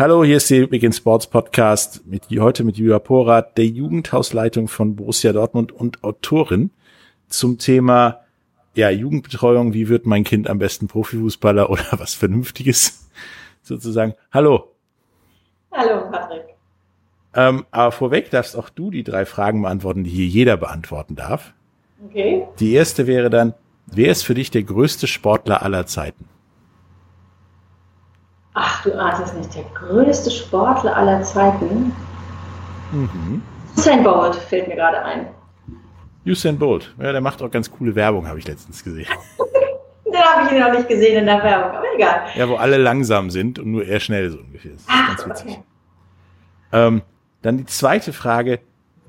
Hallo, 0.00 0.24
hier 0.24 0.38
ist 0.38 0.48
der 0.48 0.66
Begin 0.66 0.94
Sports 0.94 1.26
Podcast 1.26 2.06
mit 2.06 2.24
heute 2.30 2.64
mit 2.64 2.78
Julia 2.78 2.98
Porath, 2.98 3.58
der 3.58 3.66
Jugendhausleitung 3.66 4.66
von 4.66 4.96
Borussia 4.96 5.30
Dortmund 5.34 5.72
und 5.72 6.02
Autorin 6.02 6.70
zum 7.28 7.58
Thema 7.58 8.20
ja, 8.74 8.88
Jugendbetreuung, 8.88 9.74
wie 9.74 9.90
wird 9.90 10.06
mein 10.06 10.24
Kind 10.24 10.48
am 10.48 10.58
besten 10.58 10.88
Profifußballer 10.88 11.68
oder 11.68 11.84
was 11.98 12.14
Vernünftiges 12.14 13.10
sozusagen. 13.60 14.14
Hallo. 14.32 14.72
Hallo, 15.70 16.10
Patrick. 16.10 16.46
Ähm, 17.34 17.66
aber 17.70 17.92
vorweg 17.92 18.30
darfst 18.30 18.56
auch 18.56 18.70
du 18.70 18.90
die 18.90 19.04
drei 19.04 19.26
Fragen 19.26 19.60
beantworten, 19.60 20.04
die 20.04 20.10
hier 20.10 20.26
jeder 20.26 20.56
beantworten 20.56 21.14
darf. 21.14 21.52
Okay. 22.08 22.46
Die 22.58 22.72
erste 22.72 23.06
wäre 23.06 23.28
dann, 23.28 23.52
wer 23.84 24.10
ist 24.10 24.22
für 24.22 24.32
dich 24.32 24.50
der 24.50 24.62
größte 24.62 25.06
Sportler 25.06 25.62
aller 25.62 25.84
Zeiten? 25.84 26.24
Ach, 28.54 28.82
du 28.82 28.98
ahnst 28.98 29.22
es 29.22 29.32
nicht. 29.34 29.54
Der 29.54 29.64
größte 29.74 30.30
Sportler 30.30 30.96
aller 30.96 31.22
Zeiten. 31.22 31.92
Mhm. 32.92 33.42
Usain 33.76 34.02
Bolt 34.02 34.34
fällt 34.34 34.68
mir 34.68 34.74
gerade 34.76 35.02
ein. 35.02 35.28
Usain 36.26 36.58
Bolt. 36.58 36.92
Ja, 36.98 37.12
der 37.12 37.20
macht 37.20 37.40
auch 37.42 37.50
ganz 37.50 37.70
coole 37.70 37.94
Werbung, 37.94 38.26
habe 38.28 38.38
ich 38.38 38.46
letztens 38.46 38.82
gesehen. 38.82 39.06
Den 40.06 40.18
habe 40.18 40.52
ich 40.54 40.60
noch 40.60 40.72
nicht 40.72 40.88
gesehen 40.88 41.18
in 41.20 41.26
der 41.26 41.40
Werbung, 41.42 41.70
aber 41.76 41.84
egal. 41.94 42.22
Ja, 42.34 42.48
wo 42.48 42.56
alle 42.56 42.78
langsam 42.78 43.30
sind 43.30 43.60
und 43.60 43.70
nur 43.70 43.86
er 43.86 44.00
schnell 44.00 44.30
so 44.30 44.38
ungefähr. 44.38 44.72
Das 44.72 44.80
ist 44.80 44.88
Ach, 44.90 45.06
ganz 45.08 45.26
witzig. 45.26 45.50
okay. 45.52 45.62
Ähm, 46.72 47.02
dann 47.42 47.58
die 47.58 47.66
zweite 47.66 48.12
Frage. 48.12 48.60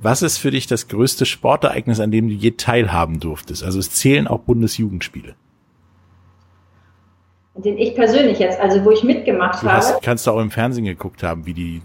Was 0.03 0.22
ist 0.23 0.38
für 0.39 0.50
dich 0.50 0.66
das 0.66 0.88
größte 0.88 1.25
Sportereignis, 1.28 2.00
an 2.00 2.09
dem 2.09 2.28
du 2.28 2.34
je 2.34 2.52
teilhaben 2.52 3.19
durftest? 3.19 3.64
Also 3.64 3.78
es 3.78 3.92
zählen 3.92 4.28
auch 4.28 4.39
Bundesjugendspiele. 4.39 5.36
Den 7.55 7.77
ich 7.77 7.95
persönlich 7.95 8.39
jetzt, 8.39 8.59
also 8.59 8.83
wo 8.85 8.91
ich 8.91 9.03
mitgemacht 9.03 9.61
Du 9.61 9.67
habe. 9.67 9.77
hast, 9.77 10.02
kannst 10.02 10.25
du 10.25 10.31
auch 10.31 10.39
im 10.39 10.52
Fernsehen 10.52 10.85
geguckt 10.85 11.21
haben, 11.21 11.45
wie 11.45 11.53
die 11.53 11.81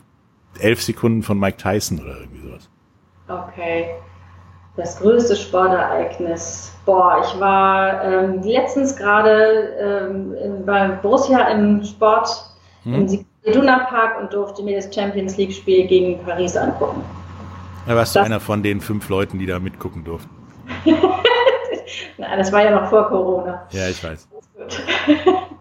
elf 0.60 0.80
Sekunden 0.82 1.22
von 1.22 1.38
Mike 1.38 1.56
Tyson 1.58 1.98
oder 2.00 2.18
irgendwie 2.20 2.48
sowas. 2.48 2.68
Okay. 3.28 3.86
Das 4.76 4.98
größte 5.00 5.34
Sportereignis. 5.36 6.72
Boah, 6.84 7.20
ich 7.24 7.40
war 7.40 8.04
ähm, 8.04 8.42
letztens 8.42 8.94
gerade 8.96 9.74
ähm, 9.80 10.64
bei 10.64 10.88
Borussia 10.88 11.48
im 11.48 11.82
Sport 11.82 12.28
im 12.84 13.24
Iduna 13.42 13.80
Park 13.86 14.20
und 14.20 14.32
durfte 14.32 14.62
mir 14.62 14.76
das 14.76 14.94
Champions 14.94 15.36
League 15.36 15.52
Spiel 15.52 15.86
gegen 15.88 16.22
Paris 16.24 16.56
angucken. 16.56 17.02
Da 17.88 17.96
warst 17.96 18.14
du 18.14 18.20
Das- 18.20 18.26
einer 18.26 18.38
von 18.38 18.62
den 18.62 18.80
fünf 18.80 19.08
Leuten, 19.08 19.38
die 19.40 19.46
da 19.46 19.58
mitgucken 19.58 20.04
durften. 20.04 20.30
Nein, 22.18 22.38
das 22.38 22.52
war 22.52 22.62
ja 22.64 22.70
noch 22.70 22.88
vor 22.88 23.08
Corona. 23.08 23.66
Ja, 23.70 23.88
ich 23.88 24.02
weiß. 24.04 24.28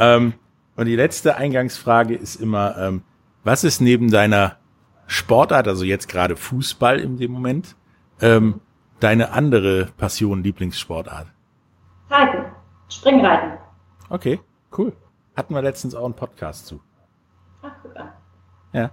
Ähm, 0.00 0.32
und 0.76 0.86
die 0.86 0.96
letzte 0.96 1.36
Eingangsfrage 1.36 2.14
ist 2.14 2.36
immer, 2.36 2.76
ähm, 2.78 3.02
was 3.44 3.64
ist 3.64 3.80
neben 3.80 4.10
deiner 4.10 4.56
Sportart, 5.06 5.68
also 5.68 5.84
jetzt 5.84 6.08
gerade 6.08 6.36
Fußball 6.36 6.98
in 6.98 7.18
dem 7.18 7.32
Moment, 7.32 7.76
ähm, 8.20 8.60
deine 8.98 9.32
andere 9.32 9.88
Passion, 9.96 10.42
Lieblingssportart? 10.42 11.26
Reiten. 12.08 12.46
Springreiten. 12.88 13.58
Okay, 14.08 14.40
cool. 14.76 14.92
Hatten 15.36 15.54
wir 15.54 15.62
letztens 15.62 15.94
auch 15.94 16.04
einen 16.04 16.14
Podcast 16.14 16.66
zu. 16.66 16.80
Ach, 17.62 17.72
super. 17.82 18.14
Ja. 18.72 18.90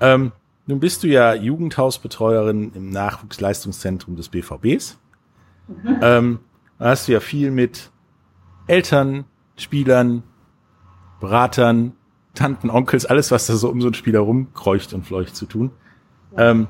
Ähm, 0.00 0.32
nun 0.66 0.80
bist 0.80 1.02
du 1.02 1.08
ja 1.08 1.34
Jugendhausbetreuerin 1.34 2.72
im 2.74 2.90
Nachwuchsleistungszentrum 2.90 4.16
des 4.16 4.28
BVBs. 4.30 4.98
Ähm, 6.00 6.40
da 6.78 6.84
hast 6.86 7.08
du 7.08 7.12
ja 7.12 7.20
viel 7.20 7.50
mit 7.50 7.90
Eltern, 8.66 9.24
Spielern, 9.56 10.22
Beratern, 11.20 11.92
Tanten, 12.34 12.70
Onkels, 12.70 13.06
alles, 13.06 13.30
was 13.30 13.46
da 13.46 13.54
so 13.54 13.68
um 13.70 13.80
so 13.80 13.88
einen 13.88 13.94
Spieler 13.94 14.20
rumkreucht 14.20 14.92
und 14.94 15.04
fleucht 15.06 15.36
zu 15.36 15.46
tun. 15.46 15.70
Ähm, 16.36 16.68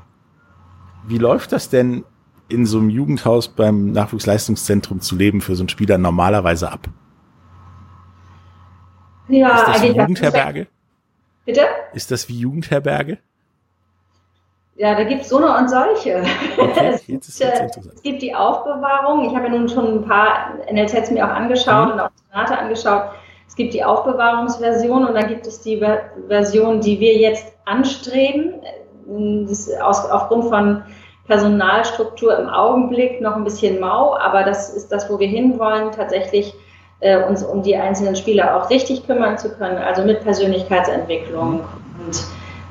wie 1.06 1.18
läuft 1.18 1.52
das 1.52 1.68
denn 1.68 2.04
in 2.48 2.66
so 2.66 2.78
einem 2.78 2.90
Jugendhaus 2.90 3.48
beim 3.48 3.92
Nachwuchsleistungszentrum 3.92 5.00
zu 5.00 5.16
leben 5.16 5.40
für 5.40 5.54
so 5.54 5.62
einen 5.62 5.68
Spieler 5.68 5.98
normalerweise 5.98 6.70
ab? 6.72 6.88
Ja, 9.28 9.54
Ist 9.54 9.66
das 9.66 9.82
wie 9.82 9.86
eigentlich- 9.86 9.96
Jugendherberge? 9.96 10.66
Bitte? 11.44 11.60
Ist 11.94 12.10
das 12.10 12.28
wie 12.28 12.38
Jugendherberge? 12.38 13.18
Ja, 14.76 14.94
da 14.94 15.04
gibt 15.04 15.22
es 15.22 15.28
so 15.28 15.36
eine 15.36 15.56
und 15.58 15.68
solche. 15.68 16.24
Okay, 16.58 16.86
es, 16.94 17.06
gibt, 17.06 17.40
äh, 17.40 17.66
es 17.94 18.02
gibt 18.02 18.22
die 18.22 18.34
Aufbewahrung. 18.34 19.28
Ich 19.28 19.36
habe 19.36 19.46
ja 19.46 19.50
nun 19.58 19.68
schon 19.68 19.98
ein 20.02 20.08
paar 20.08 20.54
NLZs 20.72 21.10
mir 21.10 21.24
auch 21.26 21.34
angeschaut 21.34 21.86
Mhm. 21.88 21.92
und 21.92 22.00
auch 22.00 22.10
Sonate 22.32 22.58
angeschaut. 22.58 23.02
Es 23.50 23.56
gibt 23.56 23.74
die 23.74 23.82
Aufbewahrungsversion 23.82 25.04
und 25.08 25.14
dann 25.14 25.26
gibt 25.26 25.44
es 25.44 25.60
die 25.60 25.78
Ver- 25.78 26.02
Version, 26.28 26.80
die 26.80 27.00
wir 27.00 27.16
jetzt 27.16 27.52
anstreben. 27.64 28.62
Das 29.48 29.68
aus, 29.80 30.08
aufgrund 30.08 30.44
von 30.44 30.82
Personalstruktur 31.26 32.38
im 32.38 32.48
Augenblick 32.48 33.20
noch 33.20 33.34
ein 33.34 33.42
bisschen 33.42 33.80
mau, 33.80 34.16
aber 34.16 34.44
das 34.44 34.72
ist 34.72 34.92
das, 34.92 35.10
wo 35.10 35.18
wir 35.18 35.26
hinwollen, 35.26 35.90
tatsächlich 35.90 36.54
äh, 37.00 37.24
uns 37.24 37.42
um 37.42 37.62
die 37.62 37.74
einzelnen 37.74 38.14
Spieler 38.14 38.56
auch 38.56 38.70
richtig 38.70 39.04
kümmern 39.04 39.36
zu 39.36 39.52
können, 39.56 39.78
also 39.78 40.04
mit 40.04 40.22
Persönlichkeitsentwicklung 40.22 41.64
und 42.06 42.24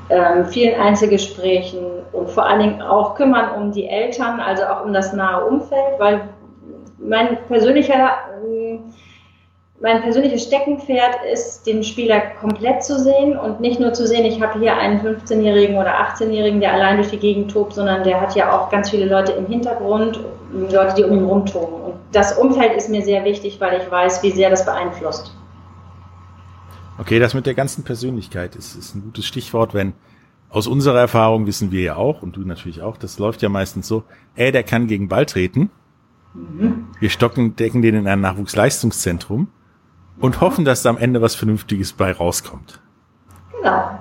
ähm, 0.10 0.46
vielen 0.46 0.80
Einzelgesprächen 0.80 1.86
und 2.14 2.30
vor 2.30 2.46
allen 2.46 2.62
Dingen 2.62 2.82
auch 2.82 3.16
kümmern 3.16 3.62
um 3.62 3.74
die 3.74 3.86
Eltern, 3.86 4.40
also 4.40 4.64
auch 4.64 4.86
um 4.86 4.94
das 4.94 5.12
nahe 5.12 5.46
Umfeld, 5.46 6.00
weil 6.00 6.22
mein 6.98 7.38
persönlicher, 7.50 8.12
ähm, 8.46 8.94
mein 9.82 10.02
persönliches 10.02 10.44
Steckenpferd 10.44 11.20
ist, 11.32 11.66
den 11.66 11.84
Spieler 11.84 12.20
komplett 12.42 12.84
zu 12.84 13.00
sehen 13.00 13.38
und 13.38 13.62
nicht 13.62 13.80
nur 13.80 13.94
zu 13.94 14.06
sehen, 14.06 14.26
ich 14.26 14.42
habe 14.42 14.60
hier 14.60 14.76
einen 14.76 15.00
15-Jährigen 15.00 15.78
oder 15.78 16.02
18-Jährigen, 16.02 16.60
der 16.60 16.74
allein 16.74 16.98
durch 16.98 17.10
die 17.10 17.18
Gegend 17.18 17.52
tobt, 17.52 17.74
sondern 17.74 18.04
der 18.04 18.20
hat 18.20 18.36
ja 18.36 18.52
auch 18.52 18.70
ganz 18.70 18.90
viele 18.90 19.06
Leute 19.06 19.32
im 19.34 19.46
Hintergrund, 19.46 20.20
Leute, 20.52 20.96
die 20.98 21.04
um 21.04 21.18
ihn 21.18 21.24
rumtoben. 21.24 21.82
Und 21.82 21.94
das 22.12 22.38
Umfeld 22.38 22.76
ist 22.76 22.90
mir 22.90 23.04
sehr 23.04 23.24
wichtig, 23.24 23.62
weil 23.62 23.82
ich 23.82 23.90
weiß, 23.90 24.22
wie 24.22 24.32
sehr 24.32 24.50
das 24.50 24.66
beeinflusst. 24.66 25.34
Okay, 26.98 27.20
das 27.20 27.34
mit 27.34 27.46
der 27.46 27.54
ganzen 27.54 27.86
Persönlichkeit 27.86 28.58
ist, 28.58 28.76
ist 28.76 28.96
ein 28.96 29.04
gutes 29.04 29.26
Stichwort, 29.26 29.74
wenn 29.74 29.94
aus 30.50 30.68
unserer 30.68 31.00
Erfahrung 31.00 31.46
wissen 31.46 31.72
wir 31.72 31.82
ja 31.82 31.96
auch, 31.96 32.22
und 32.22 32.36
du 32.36 32.42
natürlich 32.42 32.82
auch, 32.82 32.98
das 32.98 33.18
läuft 33.18 33.42
ja 33.42 33.48
meistens 33.48 33.88
so, 33.88 34.04
ey, 34.36 34.52
der 34.52 34.64
kann 34.64 34.88
gegen 34.88 35.08
Ball 35.08 35.26
treten. 35.26 35.70
Wir 37.00 37.10
stocken, 37.10 37.56
decken 37.56 37.82
den 37.82 37.96
in 37.96 38.08
ein 38.08 38.20
Nachwuchsleistungszentrum 38.20 39.48
und 40.20 40.42
hoffen, 40.42 40.66
dass 40.66 40.84
da 40.84 40.90
am 40.90 40.98
Ende 40.98 41.22
was 41.22 41.36
Vernünftiges 41.36 41.94
bei 41.94 42.12
rauskommt. 42.12 42.80
Genau. 43.58 44.00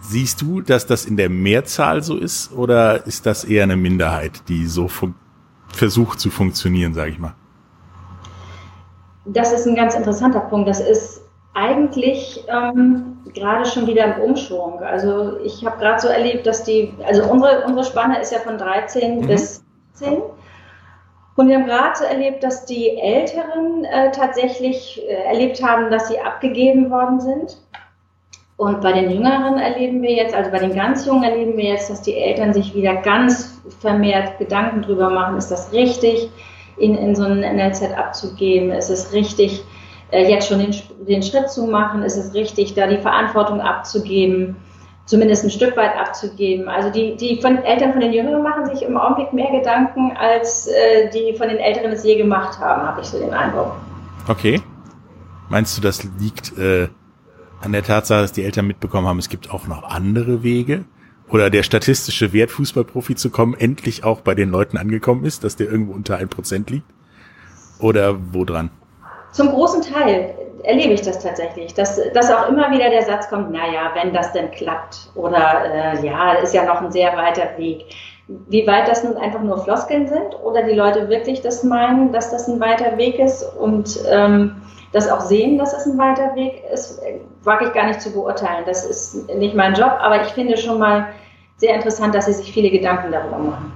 Siehst 0.00 0.40
du, 0.42 0.60
dass 0.60 0.86
das 0.86 1.04
in 1.04 1.16
der 1.16 1.28
Mehrzahl 1.30 2.02
so 2.02 2.16
ist 2.16 2.52
oder 2.52 3.06
ist 3.06 3.26
das 3.26 3.44
eher 3.44 3.64
eine 3.64 3.76
Minderheit, 3.76 4.48
die 4.48 4.66
so 4.66 4.88
versucht 5.68 6.20
zu 6.20 6.30
funktionieren, 6.30 6.94
sage 6.94 7.10
ich 7.10 7.18
mal? 7.18 7.34
Das 9.24 9.52
ist 9.52 9.66
ein 9.66 9.74
ganz 9.74 9.94
interessanter 9.94 10.40
Punkt. 10.40 10.68
Das 10.68 10.78
ist 10.80 11.22
eigentlich 11.54 12.44
ähm, 12.48 13.16
gerade 13.34 13.68
schon 13.68 13.86
wieder 13.86 14.14
im 14.14 14.22
Umschwung. 14.22 14.80
Also 14.80 15.38
ich 15.40 15.64
habe 15.64 15.78
gerade 15.78 16.00
so 16.00 16.08
erlebt, 16.08 16.46
dass 16.46 16.62
die, 16.62 16.92
also 17.04 17.24
unsere, 17.24 17.64
unsere 17.66 17.84
Spanne 17.84 18.20
ist 18.20 18.30
ja 18.30 18.38
von 18.38 18.58
13 18.58 19.20
Mhm. 19.22 19.26
bis 19.26 19.64
10. 19.94 20.18
Und 21.36 21.48
wir 21.48 21.56
haben 21.56 21.66
gerade 21.66 22.06
erlebt, 22.06 22.42
dass 22.42 22.64
die 22.64 22.96
Älteren 22.98 23.84
äh, 23.84 24.10
tatsächlich 24.10 25.02
äh, 25.06 25.24
erlebt 25.26 25.62
haben, 25.62 25.90
dass 25.90 26.08
sie 26.08 26.18
abgegeben 26.18 26.90
worden 26.90 27.20
sind. 27.20 27.58
Und 28.56 28.80
bei 28.80 28.92
den 28.92 29.10
Jüngeren 29.10 29.58
erleben 29.58 30.00
wir 30.00 30.12
jetzt, 30.12 30.34
also 30.34 30.50
bei 30.50 30.58
den 30.58 30.74
ganz 30.74 31.04
Jungen 31.04 31.24
erleben 31.24 31.58
wir 31.58 31.64
jetzt, 31.64 31.90
dass 31.90 32.00
die 32.00 32.16
Eltern 32.16 32.54
sich 32.54 32.74
wieder 32.74 32.96
ganz 32.96 33.60
vermehrt 33.80 34.38
Gedanken 34.38 34.80
drüber 34.80 35.10
machen, 35.10 35.36
ist 35.36 35.50
das 35.50 35.72
richtig, 35.72 36.30
ihn 36.78 36.94
in 36.94 37.14
so 37.14 37.24
ein 37.24 37.40
NLZ 37.40 37.82
abzugeben? 37.96 38.70
Ist 38.70 38.88
es 38.88 39.12
richtig, 39.12 39.62
äh, 40.10 40.30
jetzt 40.30 40.48
schon 40.48 40.60
den, 40.60 40.74
den 41.06 41.22
Schritt 41.22 41.50
zu 41.50 41.66
machen? 41.66 42.02
Ist 42.02 42.16
es 42.16 42.32
richtig, 42.32 42.72
da 42.72 42.86
die 42.86 42.96
Verantwortung 42.96 43.60
abzugeben? 43.60 44.56
Zumindest 45.06 45.44
ein 45.44 45.50
Stück 45.50 45.76
weit 45.76 45.96
abzugeben. 45.96 46.68
Also 46.68 46.90
die, 46.90 47.16
die 47.16 47.40
von 47.40 47.58
Eltern 47.58 47.92
von 47.92 48.00
den 48.00 48.12
Jüngeren 48.12 48.42
machen 48.42 48.66
sich 48.66 48.82
im 48.82 48.96
Augenblick 48.96 49.32
mehr 49.32 49.50
Gedanken, 49.50 50.12
als 50.16 50.66
äh, 50.66 51.10
die 51.10 51.36
von 51.36 51.48
den 51.48 51.58
Älteren 51.58 51.92
es 51.92 52.04
je 52.04 52.16
gemacht 52.16 52.58
haben, 52.58 52.82
habe 52.82 53.00
ich 53.00 53.06
so 53.06 53.18
den 53.18 53.32
Eindruck. 53.32 53.72
Okay. 54.28 54.60
Meinst 55.48 55.78
du, 55.78 55.80
das 55.80 56.02
liegt 56.18 56.58
äh, 56.58 56.88
an 57.60 57.72
der 57.72 57.84
Tatsache, 57.84 58.22
dass 58.22 58.32
die 58.32 58.42
Eltern 58.44 58.66
mitbekommen 58.66 59.06
haben, 59.06 59.18
es 59.18 59.28
gibt 59.28 59.50
auch 59.50 59.66
noch 59.66 59.84
andere 59.84 60.42
Wege? 60.42 60.84
Oder 61.28 61.50
der 61.50 61.62
statistische 61.62 62.32
Wert, 62.32 62.50
Fußballprofi 62.50 63.16
zu 63.16 63.30
kommen, 63.30 63.54
endlich 63.54 64.04
auch 64.04 64.20
bei 64.20 64.34
den 64.34 64.50
Leuten 64.50 64.76
angekommen 64.76 65.24
ist, 65.24 65.42
dass 65.42 65.56
der 65.56 65.68
irgendwo 65.68 65.92
unter 65.92 66.16
ein 66.18 66.28
Prozent 66.28 66.70
liegt? 66.70 66.86
Oder 67.78 68.16
wo 68.32 68.44
dran? 68.44 68.70
Zum 69.36 69.50
großen 69.50 69.82
Teil 69.82 70.34
erlebe 70.62 70.94
ich 70.94 71.02
das 71.02 71.18
tatsächlich, 71.18 71.74
dass, 71.74 72.00
dass 72.14 72.32
auch 72.32 72.48
immer 72.48 72.70
wieder 72.70 72.88
der 72.88 73.02
Satz 73.02 73.28
kommt, 73.28 73.50
naja, 73.50 73.90
wenn 73.92 74.14
das 74.14 74.32
denn 74.32 74.50
klappt 74.50 75.10
oder 75.14 75.62
äh, 75.66 76.06
ja, 76.06 76.32
ist 76.32 76.54
ja 76.54 76.64
noch 76.64 76.80
ein 76.80 76.90
sehr 76.90 77.14
weiter 77.18 77.42
Weg. 77.58 77.84
Wie 78.28 78.66
weit 78.66 78.88
das 78.88 79.04
nun 79.04 79.18
einfach 79.18 79.42
nur 79.42 79.62
Floskeln 79.62 80.08
sind 80.08 80.34
oder 80.42 80.62
die 80.62 80.72
Leute 80.72 81.10
wirklich 81.10 81.42
das 81.42 81.62
meinen, 81.62 82.12
dass 82.12 82.30
das 82.30 82.48
ein 82.48 82.60
weiter 82.60 82.96
Weg 82.96 83.18
ist 83.18 83.42
und 83.60 83.98
ähm, 84.10 84.56
das 84.92 85.06
auch 85.10 85.20
sehen, 85.20 85.58
dass 85.58 85.74
es 85.74 85.84
ein 85.84 85.98
weiter 85.98 86.34
Weg 86.34 86.62
ist, 86.72 87.02
wage 87.42 87.66
ich 87.66 87.74
gar 87.74 87.88
nicht 87.88 88.00
zu 88.00 88.10
beurteilen. 88.10 88.64
Das 88.64 88.86
ist 88.86 89.28
nicht 89.36 89.54
mein 89.54 89.74
Job, 89.74 89.92
aber 90.00 90.22
ich 90.22 90.28
finde 90.28 90.56
schon 90.56 90.78
mal 90.78 91.08
sehr 91.58 91.74
interessant, 91.74 92.14
dass 92.14 92.24
sie 92.24 92.32
sich 92.32 92.50
viele 92.50 92.70
Gedanken 92.70 93.12
darüber 93.12 93.36
machen. 93.36 93.70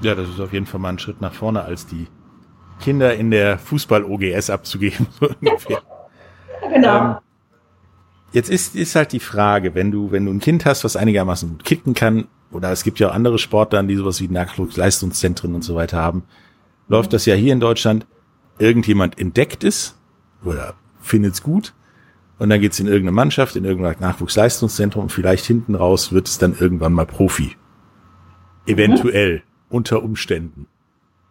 Ja, 0.00 0.16
das 0.16 0.28
ist 0.28 0.40
auf 0.40 0.52
jeden 0.52 0.66
Fall 0.66 0.80
mal 0.80 0.88
ein 0.88 0.98
Schritt 0.98 1.20
nach 1.20 1.32
vorne, 1.32 1.62
als 1.62 1.86
die 1.86 2.08
Kinder 2.80 3.14
in 3.14 3.30
der 3.30 3.58
Fußball-OGS 3.58 4.50
abzugeben. 4.50 5.06
genau. 6.72 7.10
Ähm, 7.10 7.16
jetzt 8.32 8.50
ist, 8.50 8.74
ist 8.74 8.94
halt 8.94 9.12
die 9.12 9.20
Frage, 9.20 9.74
wenn 9.74 9.90
du, 9.90 10.10
wenn 10.10 10.24
du 10.24 10.32
ein 10.32 10.40
Kind 10.40 10.64
hast, 10.64 10.84
was 10.84 10.96
einigermaßen 10.96 11.50
gut 11.50 11.64
kicken 11.64 11.94
kann, 11.94 12.28
oder 12.50 12.72
es 12.72 12.82
gibt 12.82 12.98
ja 12.98 13.10
auch 13.10 13.14
andere 13.14 13.38
Sportler, 13.38 13.82
die 13.82 13.96
sowas 13.96 14.20
wie 14.20 14.28
Nachwuchsleistungszentren 14.28 15.54
und 15.54 15.62
so 15.62 15.74
weiter 15.74 15.98
haben, 15.98 16.24
läuft 16.88 17.12
das 17.12 17.26
ja 17.26 17.34
hier 17.34 17.52
in 17.52 17.60
Deutschland, 17.60 18.06
irgendjemand 18.58 19.18
entdeckt 19.18 19.64
es 19.64 19.96
oder 20.44 20.74
findet 21.00 21.34
es 21.34 21.42
gut 21.42 21.74
und 22.38 22.50
dann 22.50 22.60
geht's 22.60 22.80
in 22.80 22.86
irgendeine 22.86 23.12
Mannschaft, 23.12 23.56
in 23.56 23.64
irgendein 23.64 23.96
Nachwuchsleistungszentrum 24.00 25.04
und 25.04 25.12
vielleicht 25.12 25.44
hinten 25.44 25.74
raus 25.74 26.12
wird 26.12 26.28
es 26.28 26.38
dann 26.38 26.56
irgendwann 26.58 26.92
mal 26.92 27.06
Profi. 27.06 27.56
Eventuell, 28.66 29.36
mhm. 29.36 29.42
unter 29.76 30.02
Umständen. 30.02 30.66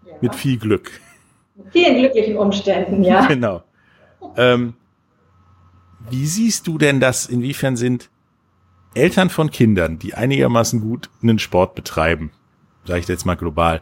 Ja. 0.05 0.13
Mit 0.21 0.35
viel 0.35 0.57
Glück. 0.57 0.91
Vielen 1.71 1.97
glücklichen 1.97 2.37
Umständen, 2.37 3.03
ja. 3.03 3.25
Genau. 3.27 3.63
Ähm, 4.35 4.73
wie 6.09 6.25
siehst 6.25 6.67
du 6.67 6.77
denn 6.77 6.99
das? 6.99 7.25
Inwiefern 7.25 7.75
sind 7.75 8.09
Eltern 8.93 9.29
von 9.29 9.51
Kindern, 9.51 9.99
die 9.99 10.13
einigermaßen 10.13 10.81
gut 10.81 11.09
einen 11.21 11.39
Sport 11.39 11.75
betreiben, 11.75 12.31
sage 12.85 12.99
ich 12.99 13.07
jetzt 13.07 13.25
mal 13.25 13.35
global, 13.35 13.81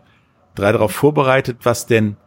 drei 0.55 0.71
darauf 0.71 0.91
vorbereitet, 0.91 1.59
was 1.63 1.85
denn 1.85 2.17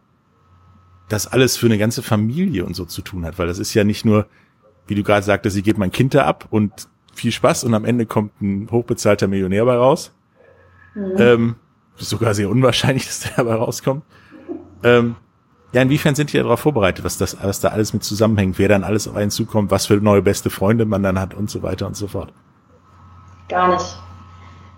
das 1.09 1.27
alles 1.27 1.57
für 1.57 1.65
eine 1.65 1.77
ganze 1.77 2.03
Familie 2.03 2.65
und 2.65 2.75
so 2.75 2.85
zu 2.85 3.01
tun 3.01 3.25
hat? 3.25 3.37
Weil 3.39 3.47
das 3.47 3.59
ist 3.59 3.73
ja 3.73 3.83
nicht 3.83 4.05
nur, 4.05 4.27
wie 4.87 4.95
du 4.95 5.03
gerade 5.03 5.23
sagtest, 5.23 5.55
sie 5.55 5.63
geht 5.63 5.77
mein 5.77 5.91
Kind 5.91 6.13
da 6.13 6.25
ab 6.25 6.47
und 6.49 6.87
viel 7.13 7.31
Spaß 7.31 7.63
und 7.63 7.73
am 7.73 7.85
Ende 7.85 8.05
kommt 8.05 8.41
ein 8.41 8.69
hochbezahlter 8.71 9.27
Millionär 9.27 9.65
bei 9.65 9.75
raus. 9.75 10.13
Mhm. 10.95 11.15
Ähm, 11.17 11.55
ist 11.97 12.09
sogar 12.09 12.33
sehr 12.33 12.49
unwahrscheinlich, 12.49 13.05
dass 13.07 13.19
der 13.21 13.31
dabei 13.35 13.55
rauskommt. 13.55 14.03
Ähm, 14.83 15.15
ja, 15.71 15.81
inwiefern 15.81 16.15
sind 16.15 16.33
die 16.33 16.37
darauf 16.37 16.61
vorbereitet, 16.61 17.05
was 17.05 17.17
das, 17.17 17.37
was 17.43 17.59
da 17.59 17.69
alles 17.69 17.93
mit 17.93 18.03
zusammenhängt, 18.03 18.57
wer 18.57 18.69
dann 18.69 18.83
alles 18.83 19.07
auf 19.07 19.15
einen 19.15 19.31
zukommt, 19.31 19.69
was 19.71 19.85
für 19.85 19.95
neue 19.95 20.21
beste 20.21 20.49
Freunde 20.49 20.85
man 20.85 21.03
dann 21.03 21.19
hat 21.19 21.33
und 21.33 21.49
so 21.49 21.61
weiter 21.61 21.85
und 21.85 21.95
so 21.95 22.07
fort? 22.07 22.33
Gar 23.49 23.73
nicht. 23.73 23.97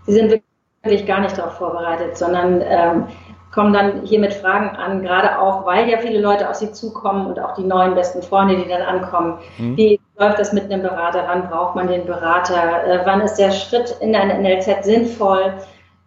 Sie 0.05 0.13
sind 0.13 0.41
wirklich 0.83 1.05
gar 1.05 1.21
nicht 1.21 1.37
darauf 1.37 1.53
vorbereitet, 1.53 2.17
sondern 2.17 2.61
ähm, 2.61 3.05
kommen 3.53 3.73
dann 3.73 4.03
hier 4.03 4.19
mit 4.19 4.33
Fragen 4.33 4.75
an, 4.75 5.01
gerade 5.01 5.39
auch, 5.39 5.65
weil 5.65 5.89
ja 5.89 5.97
viele 5.99 6.19
Leute 6.19 6.49
auf 6.49 6.55
sie 6.55 6.71
zukommen 6.71 7.27
und 7.27 7.39
auch 7.39 7.55
die 7.55 7.63
neuen 7.63 7.95
besten 7.95 8.21
Freunde, 8.21 8.57
die 8.57 8.67
dann 8.67 8.81
ankommen. 8.81 9.39
Mhm. 9.57 9.77
Wie 9.77 9.99
läuft 10.17 10.39
das 10.39 10.53
mit 10.53 10.65
einem 10.65 10.81
Berater? 10.81 11.23
Wann 11.27 11.49
braucht 11.49 11.75
man 11.75 11.87
den 11.87 12.05
Berater? 12.05 12.85
Äh, 12.85 13.05
wann 13.05 13.21
ist 13.21 13.35
der 13.35 13.51
Schritt 13.51 13.95
in 13.99 14.15
ein 14.15 14.41
NLZ 14.41 14.83
sinnvoll? 14.83 15.53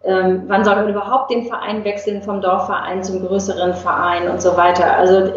Ähm, 0.04 0.44
wann 0.48 0.64
soll 0.64 0.76
man 0.76 0.88
überhaupt 0.88 1.30
den 1.30 1.46
Verein 1.46 1.84
wechseln 1.84 2.22
vom 2.22 2.40
Dorfverein 2.40 3.02
zum 3.02 3.26
größeren 3.26 3.74
Verein 3.74 4.28
und 4.28 4.40
so 4.42 4.56
weiter. 4.56 4.96
Also 4.96 5.32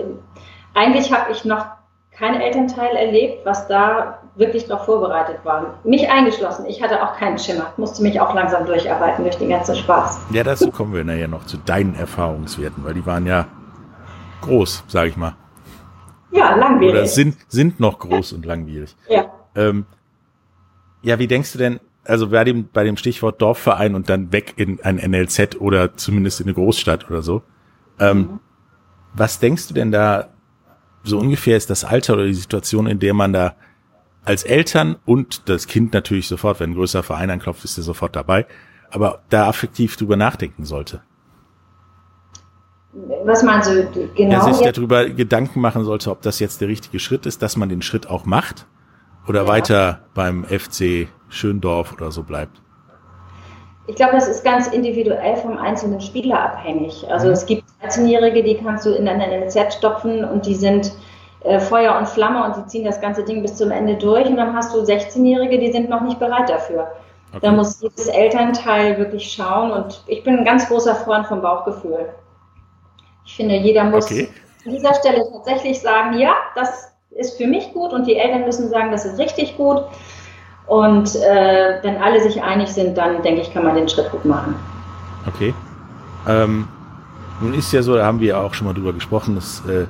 eigentlich 0.73 1.11
habe 1.13 1.31
ich 1.31 1.45
noch 1.45 1.65
kein 2.11 2.41
Elternteil 2.41 2.95
erlebt, 2.95 3.45
was 3.45 3.67
da 3.67 4.19
wirklich 4.35 4.67
darauf 4.67 4.85
vorbereitet 4.85 5.37
war. 5.43 5.75
Mich 5.83 6.09
eingeschlossen. 6.09 6.65
Ich 6.65 6.81
hatte 6.81 7.01
auch 7.01 7.15
keinen 7.15 7.37
Schimmer. 7.37 7.73
Musste 7.77 8.01
mich 8.01 8.19
auch 8.19 8.33
langsam 8.33 8.65
durcharbeiten 8.65 9.23
durch 9.23 9.37
den 9.37 9.49
ganzen 9.49 9.75
Spaß. 9.75 10.19
Ja, 10.31 10.43
dazu 10.43 10.71
kommen 10.71 10.93
wir 10.93 11.03
nachher 11.03 11.27
noch 11.27 11.45
zu 11.45 11.57
deinen 11.57 11.95
Erfahrungswerten, 11.95 12.83
weil 12.83 12.93
die 12.93 13.05
waren 13.05 13.25
ja 13.25 13.45
groß, 14.41 14.83
sage 14.87 15.09
ich 15.09 15.17
mal. 15.17 15.35
Ja, 16.31 16.55
langwierig. 16.55 16.93
Oder 16.93 17.07
sind, 17.07 17.37
sind 17.47 17.79
noch 17.79 17.99
groß 17.99 18.33
und 18.33 18.45
langwierig. 18.45 18.95
Ja. 19.07 19.25
Ähm, 19.55 19.85
ja, 21.01 21.19
wie 21.19 21.27
denkst 21.27 21.53
du 21.53 21.57
denn, 21.57 21.79
also 22.07 22.29
bei 22.29 22.43
dem, 22.43 22.69
bei 22.71 22.83
dem 22.83 22.97
Stichwort 22.97 23.41
Dorfverein 23.41 23.95
und 23.95 24.09
dann 24.09 24.31
weg 24.31 24.53
in 24.57 24.79
ein 24.81 24.95
NLZ 24.95 25.57
oder 25.59 25.95
zumindest 25.95 26.39
in 26.39 26.47
eine 26.47 26.53
Großstadt 26.53 27.09
oder 27.09 27.21
so. 27.21 27.43
Ähm, 27.99 28.17
mhm. 28.17 28.39
Was 29.13 29.39
denkst 29.39 29.67
du 29.67 29.73
denn 29.73 29.91
da 29.91 30.29
so 31.03 31.17
ungefähr 31.17 31.57
ist 31.57 31.69
das 31.69 31.83
Alter 31.83 32.13
oder 32.13 32.25
die 32.25 32.33
Situation, 32.33 32.87
in 32.87 32.99
der 32.99 33.13
man 33.13 33.33
da 33.33 33.55
als 34.25 34.43
Eltern 34.43 34.97
und 35.05 35.47
das 35.49 35.67
Kind 35.67 35.93
natürlich 35.93 36.27
sofort, 36.27 36.59
wenn 36.59 36.71
ein 36.71 36.75
größerer 36.75 37.03
Verein 37.03 37.29
anklopft, 37.29 37.63
ist 37.63 37.77
er 37.77 37.83
sofort 37.83 38.15
dabei, 38.15 38.45
aber 38.91 39.21
da 39.29 39.47
affektiv 39.47 39.95
drüber 39.95 40.17
nachdenken 40.17 40.65
sollte? 40.65 41.01
Was 43.23 43.43
meinst 43.43 43.69
du 43.69 44.09
genau? 44.15 44.47
Ja, 44.47 44.53
sich 44.53 44.71
darüber 44.71 45.07
Gedanken 45.09 45.61
machen 45.61 45.85
sollte, 45.85 46.11
ob 46.11 46.21
das 46.21 46.39
jetzt 46.39 46.61
der 46.61 46.67
richtige 46.67 46.99
Schritt 46.99 47.25
ist, 47.25 47.41
dass 47.41 47.55
man 47.55 47.69
den 47.69 47.81
Schritt 47.81 48.09
auch 48.09 48.25
macht 48.25 48.65
oder 49.27 49.43
ja. 49.43 49.47
weiter 49.47 50.01
beim 50.13 50.45
FC 50.45 51.07
Schöndorf 51.29 51.93
oder 51.93 52.11
so 52.11 52.23
bleibt? 52.23 52.61
Ich 53.87 53.95
glaube, 53.95 54.13
das 54.13 54.27
ist 54.27 54.43
ganz 54.43 54.67
individuell 54.67 55.37
vom 55.37 55.57
einzelnen 55.57 56.01
Spieler 56.01 56.39
abhängig. 56.39 57.05
Also 57.09 57.27
mhm. 57.27 57.33
es 57.33 57.45
gibt 57.45 57.63
13-Jährige, 57.81 58.43
die 58.43 58.55
kannst 58.55 58.85
du 58.85 58.91
in 58.91 59.07
ein 59.07 59.17
NLZ 59.17 59.75
stopfen 59.75 60.25
und 60.25 60.45
die 60.45 60.55
sind 60.55 60.91
äh, 61.41 61.59
Feuer 61.59 61.97
und 61.97 62.07
Flamme 62.07 62.43
und 62.43 62.57
die 62.57 62.65
ziehen 62.67 62.83
das 62.83 62.99
ganze 62.99 63.23
Ding 63.23 63.41
bis 63.41 63.55
zum 63.55 63.71
Ende 63.71 63.95
durch. 63.95 64.27
Und 64.27 64.35
dann 64.35 64.53
hast 64.53 64.73
du 64.75 64.79
16-Jährige, 64.79 65.57
die 65.57 65.71
sind 65.71 65.89
noch 65.89 66.01
nicht 66.01 66.19
bereit 66.19 66.49
dafür. 66.49 66.91
Okay. 67.29 67.39
Da 67.41 67.51
muss 67.51 67.81
jedes 67.81 68.07
Elternteil 68.07 68.97
wirklich 68.97 69.31
schauen 69.31 69.71
und 69.71 70.03
ich 70.07 70.23
bin 70.23 70.39
ein 70.39 70.45
ganz 70.45 70.67
großer 70.67 70.95
Freund 70.95 71.27
vom 71.27 71.41
Bauchgefühl. 71.41 72.09
Ich 73.25 73.35
finde, 73.35 73.55
jeder 73.55 73.83
muss 73.83 74.05
okay. 74.05 74.29
an 74.65 74.71
dieser 74.71 74.93
Stelle 74.95 75.25
tatsächlich 75.31 75.81
sagen, 75.81 76.17
ja, 76.17 76.33
das 76.55 76.93
ist 77.11 77.37
für 77.37 77.47
mich 77.47 77.73
gut 77.73 77.91
und 77.91 78.07
die 78.07 78.15
Eltern 78.15 78.45
müssen 78.45 78.69
sagen, 78.69 78.91
das 78.91 79.05
ist 79.05 79.19
richtig 79.19 79.57
gut. 79.57 79.83
Und 80.67 81.15
äh, 81.15 81.79
wenn 81.81 81.97
alle 81.97 82.21
sich 82.21 82.43
einig 82.43 82.69
sind, 82.69 82.97
dann 82.97 83.23
denke 83.23 83.41
ich, 83.41 83.53
kann 83.53 83.63
man 83.63 83.75
den 83.75 83.87
Schritt 83.87 84.11
gut 84.11 84.25
machen. 84.25 84.55
Okay. 85.25 85.53
Ähm, 86.27 86.67
nun 87.39 87.53
ist 87.53 87.71
ja 87.71 87.81
so, 87.81 87.95
da 87.95 88.05
haben 88.05 88.19
wir 88.19 88.27
ja 88.27 88.41
auch 88.41 88.53
schon 88.53 88.67
mal 88.67 88.73
drüber 88.73 88.93
gesprochen, 88.93 89.35
dass 89.35 89.63
äh, 89.65 89.85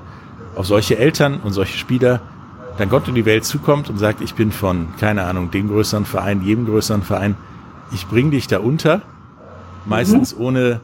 auf 0.55 0.67
solche 0.67 0.97
Eltern 0.97 1.39
und 1.43 1.53
solche 1.53 1.77
Spieler 1.77 2.21
dann 2.77 2.89
Gott 2.89 3.07
in 3.07 3.15
die 3.15 3.25
Welt 3.25 3.43
zukommt 3.43 3.89
und 3.89 3.97
sagt, 3.97 4.21
ich 4.21 4.35
bin 4.35 4.51
von, 4.51 4.89
keine 4.99 5.23
Ahnung, 5.23 5.49
dem 5.49 5.67
größeren 5.67 6.05
Verein, 6.05 6.43
jedem 6.43 6.65
größeren 6.65 7.01
Verein, 7.01 7.35
ich 7.91 8.07
bring 8.07 8.29
dich 8.29 8.47
da 8.47 8.59
unter, 8.59 9.01
meistens 9.85 10.35
mhm. 10.35 10.45
ohne, 10.45 10.81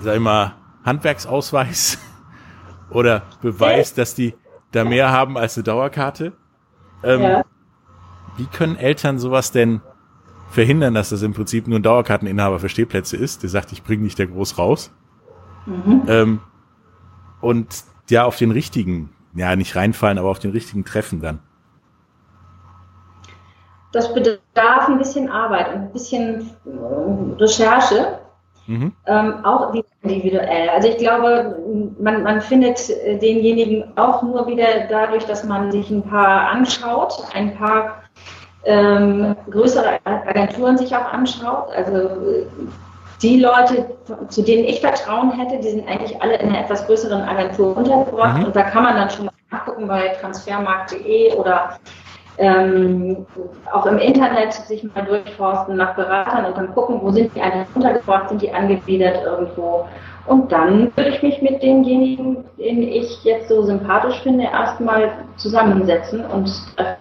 sag 0.00 0.14
ich 0.14 0.20
mal, 0.20 0.52
Handwerksausweis 0.84 1.98
oder 2.90 3.22
Beweis, 3.42 3.94
dass 3.94 4.14
die 4.14 4.34
da 4.70 4.84
mehr 4.84 5.10
haben 5.10 5.36
als 5.36 5.56
eine 5.56 5.64
Dauerkarte. 5.64 6.32
Ähm, 7.02 7.22
ja. 7.22 7.44
Wie 8.36 8.46
können 8.46 8.76
Eltern 8.76 9.18
sowas 9.18 9.52
denn 9.52 9.80
verhindern, 10.50 10.94
dass 10.94 11.10
das 11.10 11.22
im 11.22 11.34
Prinzip 11.34 11.66
nur 11.66 11.78
ein 11.78 11.82
Dauerkarteninhaber 11.82 12.58
für 12.58 12.68
Stehplätze 12.68 13.16
ist, 13.16 13.42
der 13.42 13.50
sagt, 13.50 13.72
ich 13.72 13.82
bringe 13.82 14.02
nicht 14.02 14.18
der 14.18 14.26
groß 14.26 14.58
raus. 14.58 14.90
Mhm. 15.66 16.02
Ähm, 16.08 16.40
und 17.40 17.84
ja, 18.08 18.24
auf 18.24 18.36
den 18.36 18.50
richtigen, 18.50 19.10
ja, 19.34 19.56
nicht 19.56 19.76
reinfallen, 19.76 20.18
aber 20.18 20.30
auf 20.30 20.38
den 20.38 20.52
richtigen 20.52 20.84
treffen 20.84 21.20
dann. 21.20 21.40
Das 23.92 24.12
bedarf 24.12 24.88
ein 24.88 24.98
bisschen 24.98 25.30
Arbeit 25.30 25.74
und 25.74 25.80
ein 25.82 25.92
bisschen 25.92 26.50
äh, 26.66 27.42
Recherche. 27.42 28.20
Mhm. 28.66 28.92
Ähm, 29.06 29.44
auch 29.44 29.72
individuell. 30.02 30.68
Also 30.70 30.88
ich 30.88 30.98
glaube, 30.98 31.56
man, 32.00 32.24
man 32.24 32.40
findet 32.40 32.88
denjenigen 33.22 33.96
auch 33.96 34.22
nur 34.22 34.46
wieder 34.48 34.88
dadurch, 34.90 35.24
dass 35.24 35.44
man 35.44 35.70
sich 35.70 35.88
ein 35.90 36.02
paar 36.02 36.50
anschaut, 36.50 37.14
ein 37.32 37.56
paar 37.56 38.02
ähm, 38.66 39.36
größere 39.50 39.98
Agenturen 40.04 40.76
sich 40.76 40.94
auch 40.94 41.12
anschaut. 41.12 41.68
Also 41.74 42.10
die 43.22 43.40
Leute, 43.40 43.86
zu 44.28 44.42
denen 44.42 44.64
ich 44.64 44.80
Vertrauen 44.80 45.32
hätte, 45.32 45.58
die 45.58 45.70
sind 45.70 45.88
eigentlich 45.88 46.20
alle 46.20 46.36
in 46.36 46.50
einer 46.50 46.60
etwas 46.60 46.86
größeren 46.86 47.22
Agentur 47.22 47.76
untergebracht. 47.76 48.38
Mhm. 48.38 48.44
Und 48.46 48.56
da 48.56 48.62
kann 48.62 48.82
man 48.82 48.96
dann 48.96 49.10
schon 49.10 49.26
mal 49.26 49.32
nachgucken 49.50 49.88
bei 49.88 50.08
transfermarkt.de 50.20 51.34
oder 51.34 51.78
ähm, 52.38 53.24
auch 53.72 53.86
im 53.86 53.98
Internet 53.98 54.52
sich 54.52 54.84
mal 54.94 55.04
durchforsten 55.04 55.76
nach 55.76 55.94
Beratern 55.94 56.44
und 56.44 56.56
dann 56.56 56.74
gucken, 56.74 57.00
wo 57.00 57.10
sind 57.10 57.34
die 57.34 57.40
eigentlich 57.40 57.66
untergebracht, 57.74 58.28
sind 58.28 58.42
die 58.42 58.52
angegliedert 58.52 59.24
irgendwo. 59.24 59.88
Und 60.26 60.50
dann 60.50 60.90
würde 60.96 61.10
ich 61.10 61.22
mich 61.22 61.40
mit 61.40 61.62
denjenigen, 61.62 62.38
den 62.58 62.82
ich 62.82 63.22
jetzt 63.22 63.48
so 63.48 63.62
sympathisch 63.62 64.20
finde, 64.22 64.44
erstmal 64.44 65.12
zusammensetzen 65.36 66.24
und, 66.26 66.50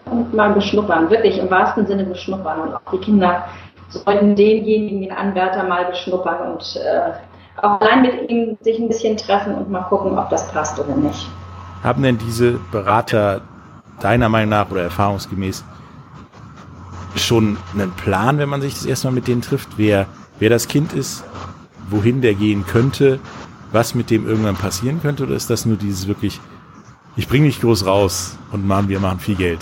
und 0.06 0.34
mal 0.34 0.54
beschnuppern, 0.54 1.10
wirklich 1.10 1.40
im 1.40 1.50
wahrsten 1.50 1.88
Sinne 1.88 2.04
beschnuppern. 2.04 2.62
Und 2.62 2.76
auch 2.76 2.92
die 2.92 3.00
Kinder 3.00 3.46
sollten 3.90 4.36
denjenigen, 4.36 5.02
den 5.02 5.12
Anwärter 5.12 5.64
mal 5.64 5.86
beschnuppern 5.86 6.54
und 6.54 6.76
äh, 6.76 7.12
auch 7.62 7.80
allein 7.82 8.02
mit 8.04 8.30
ihm 8.30 8.58
sich 8.62 8.78
ein 8.78 8.88
bisschen 8.88 9.18
treffen 9.18 9.56
und 9.56 9.72
mal 9.72 9.84
gucken, 9.84 10.18
ob 10.20 10.30
das 10.30 10.48
passt 10.52 10.80
oder 10.80 10.96
nicht. 10.96 11.28
Haben 11.84 12.04
denn 12.04 12.18
diese 12.18 12.60
Berater 12.72 13.42
deiner 14.02 14.30
Meinung 14.30 14.50
nach 14.50 14.70
oder 14.70 14.84
erfahrungsgemäß 14.84 15.64
schon 17.16 17.58
einen 17.74 17.92
Plan, 17.94 18.38
wenn 18.38 18.50
man 18.50 18.62
sich 18.62 18.74
das 18.74 18.86
erstmal 18.86 19.14
mit 19.14 19.28
denen 19.28 19.42
trifft, 19.42 19.70
wer, 19.78 20.06
wer 20.40 20.50
das 20.50 20.68
Kind 20.68 20.94
ist, 20.94 21.24
wohin 21.90 22.22
der 22.22 22.34
gehen 22.34 22.66
könnte, 22.66 23.20
was 23.72 23.96
mit 23.96 24.10
dem 24.10 24.28
irgendwann 24.28 24.56
passieren 24.56 25.02
könnte, 25.02 25.24
oder 25.24 25.36
ist 25.36 25.50
das 25.50 25.66
nur 25.66 25.78
dieses 25.78 26.08
wirklich, 26.08 26.40
ich 27.16 27.28
bringe 27.28 27.48
dich 27.48 27.62
groß 27.62 27.86
raus 27.86 28.38
und 28.52 28.68
machen, 28.68 28.90
wir 28.90 29.00
machen 29.00 29.20
viel 29.20 29.36
Geld? 29.36 29.60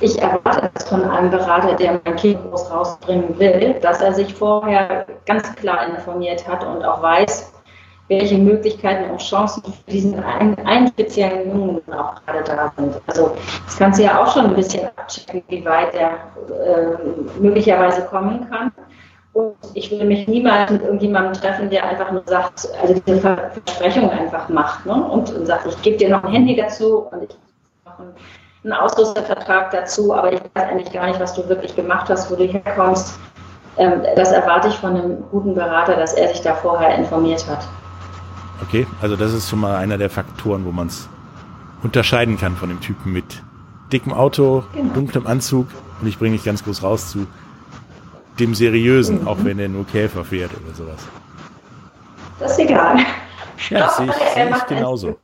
Ich 0.00 0.20
erwarte 0.20 0.70
es 0.74 0.84
von 0.84 1.04
einem 1.04 1.30
Berater, 1.30 1.74
der 1.74 2.00
mein 2.04 2.16
Kind 2.16 2.38
groß 2.42 2.70
rausbringen 2.70 3.38
will, 3.38 3.76
dass 3.80 4.02
er 4.02 4.12
sich 4.12 4.34
vorher 4.34 5.06
ganz 5.24 5.54
klar 5.56 5.86
informiert 5.88 6.46
hat 6.46 6.64
und 6.66 6.84
auch 6.84 7.00
weiß, 7.00 7.52
welche 8.08 8.38
Möglichkeiten 8.38 9.10
und 9.10 9.20
Chancen 9.20 9.62
für 9.62 9.90
diesen 9.90 10.22
einen, 10.22 10.54
einen 10.66 10.88
speziellen 10.88 11.50
Jungen 11.50 11.82
auch 11.92 12.14
gerade 12.24 12.44
da 12.44 12.72
sind. 12.76 12.94
Also 13.06 13.36
das 13.64 13.76
kannst 13.78 13.98
du 13.98 14.04
ja 14.04 14.22
auch 14.22 14.32
schon 14.32 14.46
ein 14.46 14.54
bisschen 14.54 14.86
abchecken, 14.96 15.42
wie 15.48 15.64
weit 15.64 15.94
der 15.94 16.10
äh, 16.10 17.40
möglicherweise 17.40 18.02
kommen 18.02 18.46
kann. 18.50 18.70
Und 19.36 19.54
ich 19.74 19.90
würde 19.90 20.06
mich 20.06 20.26
niemals 20.26 20.70
mit 20.70 20.80
irgendjemandem 20.80 21.34
treffen, 21.34 21.68
der 21.68 21.84
einfach 21.84 22.10
nur 22.10 22.22
sagt, 22.24 22.70
also 22.80 22.94
diese 23.06 23.20
Versprechung 23.20 24.08
einfach 24.08 24.48
macht 24.48 24.86
ne? 24.86 24.94
und, 24.94 25.30
und 25.30 25.44
sagt, 25.44 25.66
ich 25.66 25.82
gebe 25.82 25.98
dir 25.98 26.08
noch 26.08 26.24
ein 26.24 26.32
Handy 26.32 26.56
dazu 26.56 27.00
und 27.10 27.24
ich 27.24 27.36
noch 27.84 27.98
einen, 27.98 28.14
einen 28.64 28.72
Ausrüstervertrag 28.72 29.72
dazu, 29.72 30.14
aber 30.14 30.32
ich 30.32 30.40
weiß 30.54 30.70
eigentlich 30.70 30.90
gar 30.90 31.06
nicht, 31.08 31.20
was 31.20 31.34
du 31.34 31.46
wirklich 31.50 31.76
gemacht 31.76 32.08
hast, 32.08 32.30
wo 32.30 32.36
du 32.36 32.44
herkommst. 32.44 33.18
Ähm, 33.76 34.04
das 34.16 34.32
erwarte 34.32 34.68
ich 34.68 34.76
von 34.76 34.96
einem 34.96 35.22
guten 35.30 35.54
Berater, 35.54 35.96
dass 35.96 36.14
er 36.14 36.28
sich 36.28 36.40
da 36.40 36.54
vorher 36.54 36.96
informiert 36.96 37.46
hat. 37.46 37.68
Okay, 38.62 38.86
also 39.02 39.16
das 39.16 39.34
ist 39.34 39.50
schon 39.50 39.60
mal 39.60 39.76
einer 39.76 39.98
der 39.98 40.08
Faktoren, 40.08 40.64
wo 40.64 40.72
man 40.72 40.86
es 40.86 41.10
unterscheiden 41.82 42.38
kann 42.38 42.56
von 42.56 42.70
dem 42.70 42.80
Typen 42.80 43.12
mit 43.12 43.42
dickem 43.92 44.14
Auto, 44.14 44.64
genau. 44.72 44.94
dunklem 44.94 45.26
Anzug 45.26 45.66
und 46.00 46.06
ich 46.06 46.18
bringe 46.18 46.36
dich 46.36 46.44
ganz 46.46 46.64
groß 46.64 46.82
raus 46.82 47.10
zu 47.10 47.26
dem 48.38 48.54
seriösen, 48.54 49.22
mhm. 49.22 49.28
auch 49.28 49.38
wenn 49.42 49.58
er 49.58 49.68
nur 49.68 49.86
Käfer 49.86 50.24
fährt 50.24 50.50
oder 50.52 50.74
sowas. 50.74 51.06
Das 52.38 52.52
ist 52.52 52.58
egal. 52.58 52.98
Ja, 53.70 53.78
das 53.78 53.96
sehe 53.96 54.06
ich, 54.06 54.12
seh 54.34 54.50
ich 54.50 54.66
genauso. 54.66 55.18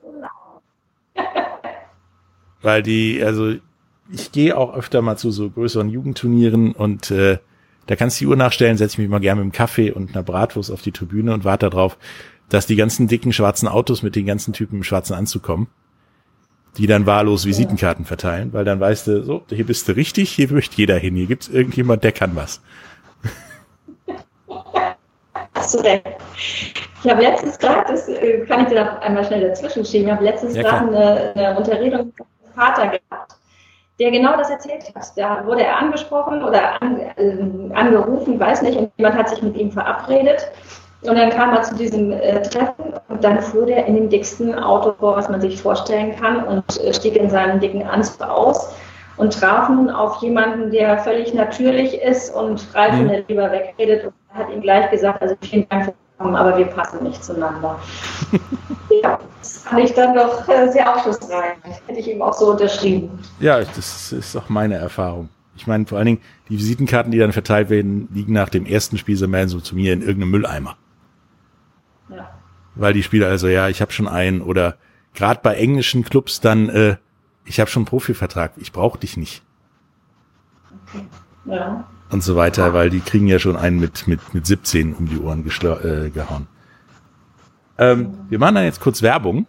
Weil 2.63 2.83
die, 2.83 3.23
also 3.23 3.55
ich 4.11 4.33
gehe 4.33 4.57
auch 4.57 4.75
öfter 4.75 5.03
mal 5.03 5.17
zu 5.17 5.31
so 5.31 5.51
größeren 5.51 5.89
Jugendturnieren 5.89 6.73
und 6.73 7.11
äh, 7.11 7.39
da 7.87 7.97
kannst 7.97 8.21
du 8.21 8.25
die 8.25 8.29
Uhr 8.29 8.37
nachstellen, 8.37 8.77
setze 8.77 8.95
ich 8.95 8.99
mich 8.99 9.09
mal 9.09 9.21
gerne 9.21 9.43
mit 9.43 9.53
dem 9.53 9.57
Kaffee 9.57 9.91
und 9.91 10.15
einer 10.15 10.23
Bratwurst 10.23 10.71
auf 10.71 10.83
die 10.83 10.93
Tribüne 10.93 11.35
und 11.35 11.45
warte 11.45 11.69
darauf, 11.69 11.99
dass 12.49 12.67
die 12.67 12.77
ganzen 12.77 13.09
dicken 13.09 13.33
schwarzen 13.33 13.67
Autos 13.69 14.03
mit 14.03 14.15
den 14.15 14.27
ganzen 14.27 14.53
Typen 14.53 14.77
im 14.77 14.85
schwarzen 14.85 15.15
Anzug 15.15 15.43
kommen, 15.43 15.69
die 16.77 16.87
dann 16.87 17.07
wahllos 17.07 17.45
Visitenkarten 17.45 18.05
verteilen, 18.05 18.53
weil 18.53 18.65
dann 18.65 18.79
weißt 18.79 19.07
du, 19.09 19.25
so, 19.25 19.45
hier 19.49 19.67
bist 19.67 19.89
du 19.89 19.97
richtig, 19.97 20.31
hier 20.31 20.53
möchte 20.53 20.77
jeder 20.77 20.99
hin, 20.99 21.17
hier 21.17 21.27
gibt's 21.27 21.49
irgendjemand, 21.49 22.05
der 22.05 22.13
kann 22.13 22.37
was. 22.37 22.61
Hast 25.63 25.75
du 25.75 25.79
recht. 25.79 26.03
Ich 27.05 27.11
habe 27.11 27.23
letztens 27.23 27.57
gerade, 27.57 27.93
das 27.93 28.09
äh, 28.09 28.45
kann 28.47 28.63
ich 28.63 28.69
dir 28.69 28.75
da 28.75 28.99
einmal 28.99 29.25
schnell 29.25 29.49
dazwischen 29.49 29.85
schieben, 29.85 30.09
ich 30.09 30.13
habe 30.13 30.25
letztens 30.25 30.57
ja, 30.57 30.63
gerade 30.63 30.89
eine, 30.89 31.33
eine 31.37 31.57
Unterredung 31.57 32.07
mit 32.07 32.19
meinem 32.19 32.53
Vater 32.55 32.89
gehabt, 32.89 33.37
der 34.01 34.11
genau 34.11 34.37
das 34.37 34.51
erzählt 34.51 34.93
hat. 34.93 35.13
Da 35.17 35.47
wurde 35.47 35.65
er 35.65 35.79
angesprochen 35.79 36.43
oder 36.43 36.83
an, 36.83 36.99
äh, 36.99 37.75
angerufen, 37.75 38.41
weiß 38.41 38.63
nicht, 38.63 38.77
und 38.77 38.91
jemand 38.97 39.17
hat 39.17 39.29
sich 39.29 39.41
mit 39.41 39.57
ihm 39.57 39.71
verabredet 39.71 40.51
und 41.03 41.17
dann 41.17 41.31
kam 41.31 41.55
er 41.55 41.63
zu 41.63 41.77
diesem 41.77 42.11
äh, 42.11 42.43
Treffen 42.43 42.95
und 43.09 43.23
dann 43.23 43.41
fuhr 43.41 43.67
der 43.67 43.87
in 43.87 43.95
dem 43.95 44.09
dicksten 44.09 44.57
Auto 44.57 44.95
vor, 44.99 45.17
was 45.17 45.29
man 45.29 45.41
sich 45.41 45.63
vorstellen 45.63 46.17
kann 46.17 46.43
und 46.43 46.81
äh, 46.81 46.93
stieg 46.93 47.15
in 47.15 47.31
seinem 47.31 47.61
dicken 47.61 47.85
Anzug 47.85 48.21
aus 48.23 48.75
und 49.17 49.33
traf 49.33 49.69
nun 49.69 49.91
auf 49.91 50.23
jemanden, 50.23 50.73
der 50.73 50.99
völlig 50.99 51.35
natürlich 51.35 52.01
ist 52.01 52.35
und 52.35 52.61
frei 52.61 52.91
von 52.91 53.05
mhm. 53.05 53.09
der 53.09 53.23
Leber 53.29 53.53
wegredet 53.53 54.07
und 54.07 54.15
hat 54.35 54.51
ihm 54.51 54.61
gleich 54.61 54.91
gesagt, 54.91 55.23
also 55.23 55.37
vielen 55.41 55.69
Dank 55.69 55.87
für 55.87 55.95
Kommen, 56.19 56.37
aber 56.37 56.57
wir 56.57 56.67
passen 56.67 57.03
nicht 57.03 57.23
zueinander. 57.25 57.81
ja, 59.03 59.19
das 59.41 59.59
fand 59.59 59.81
ich 59.81 59.93
dann 59.95 60.15
doch 60.15 60.47
äh, 60.49 60.71
sehr 60.71 60.95
aufschlussreich. 60.95 61.57
Hätte 61.87 61.99
ich 61.99 62.09
ihm 62.09 62.23
auch 62.23 62.33
so 62.33 62.53
unterschrieben. 62.53 63.19
Ja, 63.41 63.59
das 63.59 64.13
ist 64.13 64.37
auch 64.37 64.49
meine 64.49 64.77
Erfahrung. 64.77 65.31
Ich 65.57 65.67
meine, 65.67 65.85
vor 65.87 65.99
allen 65.99 66.07
Dingen, 66.07 66.21
die 66.49 66.59
Visitenkarten, 66.59 67.11
die 67.11 67.19
dann 67.19 67.33
verteilt 67.33 67.71
werden, 67.71 68.09
liegen 68.13 68.33
nach 68.33 68.49
dem 68.49 68.67
ersten 68.67 68.99
Spiel 68.99 69.17
so 69.17 69.27
mehr 69.27 69.49
so 69.49 69.61
zu 69.61 69.75
mir 69.75 69.93
in 69.93 70.01
irgendeinem 70.01 70.31
Mülleimer. 70.31 70.77
Weil 72.75 72.95
die 72.95 73.03
Spieler 73.03 73.29
also, 73.29 73.49
ja, 73.49 73.69
ich 73.69 73.83
habe 73.83 73.93
schon 73.93 74.09
einen 74.09 74.41
oder 74.41 74.77
gerade 75.15 75.41
bei 75.43 75.57
englischen 75.57 76.05
Clubs 76.05 76.41
dann, 76.41 76.69
äh, 76.71 76.97
ich 77.45 77.61
habe 77.61 77.69
schon 77.69 77.81
einen 77.81 77.89
Profivertrag, 77.89 78.53
ich 78.57 78.73
brauche 78.73 78.99
dich 78.99 79.17
nicht. 79.17 79.43
Okay. 80.89 81.05
Ja. 81.45 81.85
Und 82.13 82.23
so 82.23 82.37
weiter, 82.37 82.75
weil 82.75 82.91
die 82.91 83.01
kriegen 83.01 83.27
ja 83.27 83.39
schon 83.39 83.57
einen 83.57 83.81
mit, 83.81 84.07
mit, 84.07 84.35
mit 84.35 84.47
17 84.47 84.95
um 84.95 85.09
die 85.09 85.19
Ohren 85.19 85.41
äh, 85.47 86.11
gehauen. 86.11 86.47
Ähm, 87.79 88.15
wir 88.29 88.39
machen 88.39 88.57
dann 88.57 88.65
jetzt 88.65 88.81
kurz 88.81 89.01
Werbung 89.01 89.47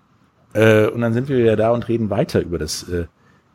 äh, 0.54 0.88
und 0.88 1.02
dann 1.02 1.14
sind 1.14 1.28
wir 1.28 1.40
ja 1.40 1.58
da 1.58 1.72
und 1.72 1.90
reden 1.90 2.10
weiter 2.10 2.42
über 2.42 2.58
das 2.58 2.88
äh, 2.88 3.08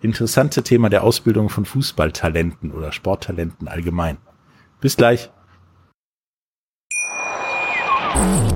interessante 0.03 0.63
Thema 0.63 0.91
der 0.91 1.05
Ausbildung 1.05 1.49
von 1.49 1.65
Fußballtalenten 1.65 2.71
oder 2.71 2.93
Sporttalenten 2.93 3.67
allgemein. 3.67 4.19
Bis 4.81 4.97
gleich. 4.97 5.31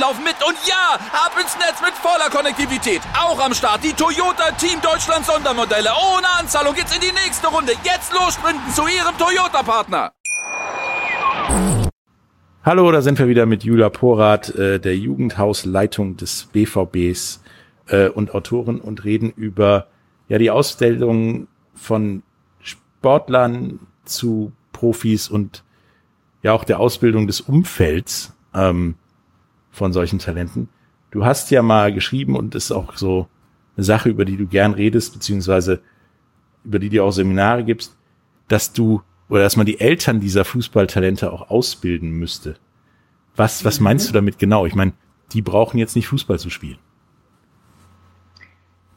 laufen 0.00 0.24
mit. 0.24 0.36
Und 0.46 0.56
ja, 0.66 0.98
ab 1.12 1.32
ins 1.40 1.56
Netz 1.58 1.80
mit 1.82 1.94
voller 1.94 2.30
Konnektivität. 2.30 3.02
Auch 3.14 3.38
am 3.38 3.54
Start 3.54 3.84
die 3.84 3.92
Toyota 3.92 4.50
Team 4.52 4.80
Deutschland 4.80 5.26
Sondermodelle. 5.26 5.90
Ohne 5.90 6.26
Anzahlung 6.38 6.74
geht's 6.74 6.94
in 6.94 7.00
die 7.00 7.12
nächste 7.12 7.48
Runde. 7.48 7.72
Jetzt 7.84 8.12
los 8.12 8.34
sprinten 8.34 8.72
zu 8.72 8.82
ihrem 8.88 9.16
Toyota-Partner. 9.18 10.10
Hallo, 12.62 12.90
da 12.92 13.00
sind 13.00 13.18
wir 13.18 13.28
wieder 13.28 13.46
mit 13.46 13.64
Julia 13.64 13.88
Porath, 13.88 14.54
äh, 14.54 14.78
der 14.80 14.96
Jugendhausleitung 14.96 16.16
des 16.16 16.48
BVBs 16.52 17.42
äh, 17.88 18.08
und 18.08 18.34
Autorin 18.34 18.80
und 18.80 19.04
reden 19.04 19.30
über 19.30 19.86
ja 20.28 20.38
die 20.38 20.50
Ausstellung 20.50 21.48
von 21.74 22.22
Sportlern 22.60 23.80
zu 24.04 24.52
Profis 24.72 25.28
und 25.28 25.64
ja 26.42 26.52
auch 26.52 26.64
der 26.64 26.80
Ausbildung 26.80 27.26
des 27.26 27.40
Umfelds 27.40 28.34
ähm, 28.54 28.94
von 29.70 29.92
solchen 29.92 30.18
Talenten. 30.18 30.68
Du 31.10 31.24
hast 31.24 31.50
ja 31.50 31.62
mal 31.62 31.92
geschrieben 31.92 32.36
und 32.36 32.54
ist 32.54 32.72
auch 32.72 32.96
so 32.96 33.28
eine 33.76 33.84
Sache, 33.84 34.08
über 34.08 34.24
die 34.24 34.36
du 34.36 34.46
gern 34.46 34.74
redest, 34.74 35.12
beziehungsweise 35.12 35.80
über 36.64 36.78
die 36.78 36.88
du 36.88 37.02
auch 37.02 37.12
Seminare 37.12 37.64
gibst, 37.64 37.96
dass 38.48 38.72
du 38.72 39.02
oder 39.28 39.42
dass 39.42 39.56
man 39.56 39.66
die 39.66 39.80
Eltern 39.80 40.20
dieser 40.20 40.44
Fußballtalente 40.44 41.32
auch 41.32 41.50
ausbilden 41.50 42.10
müsste. 42.10 42.56
Was, 43.36 43.64
was 43.64 43.80
meinst 43.80 44.08
du 44.08 44.12
damit 44.12 44.38
genau? 44.38 44.66
Ich 44.66 44.74
meine, 44.74 44.92
die 45.32 45.40
brauchen 45.40 45.78
jetzt 45.78 45.94
nicht 45.94 46.08
Fußball 46.08 46.38
zu 46.38 46.50
spielen. 46.50 46.78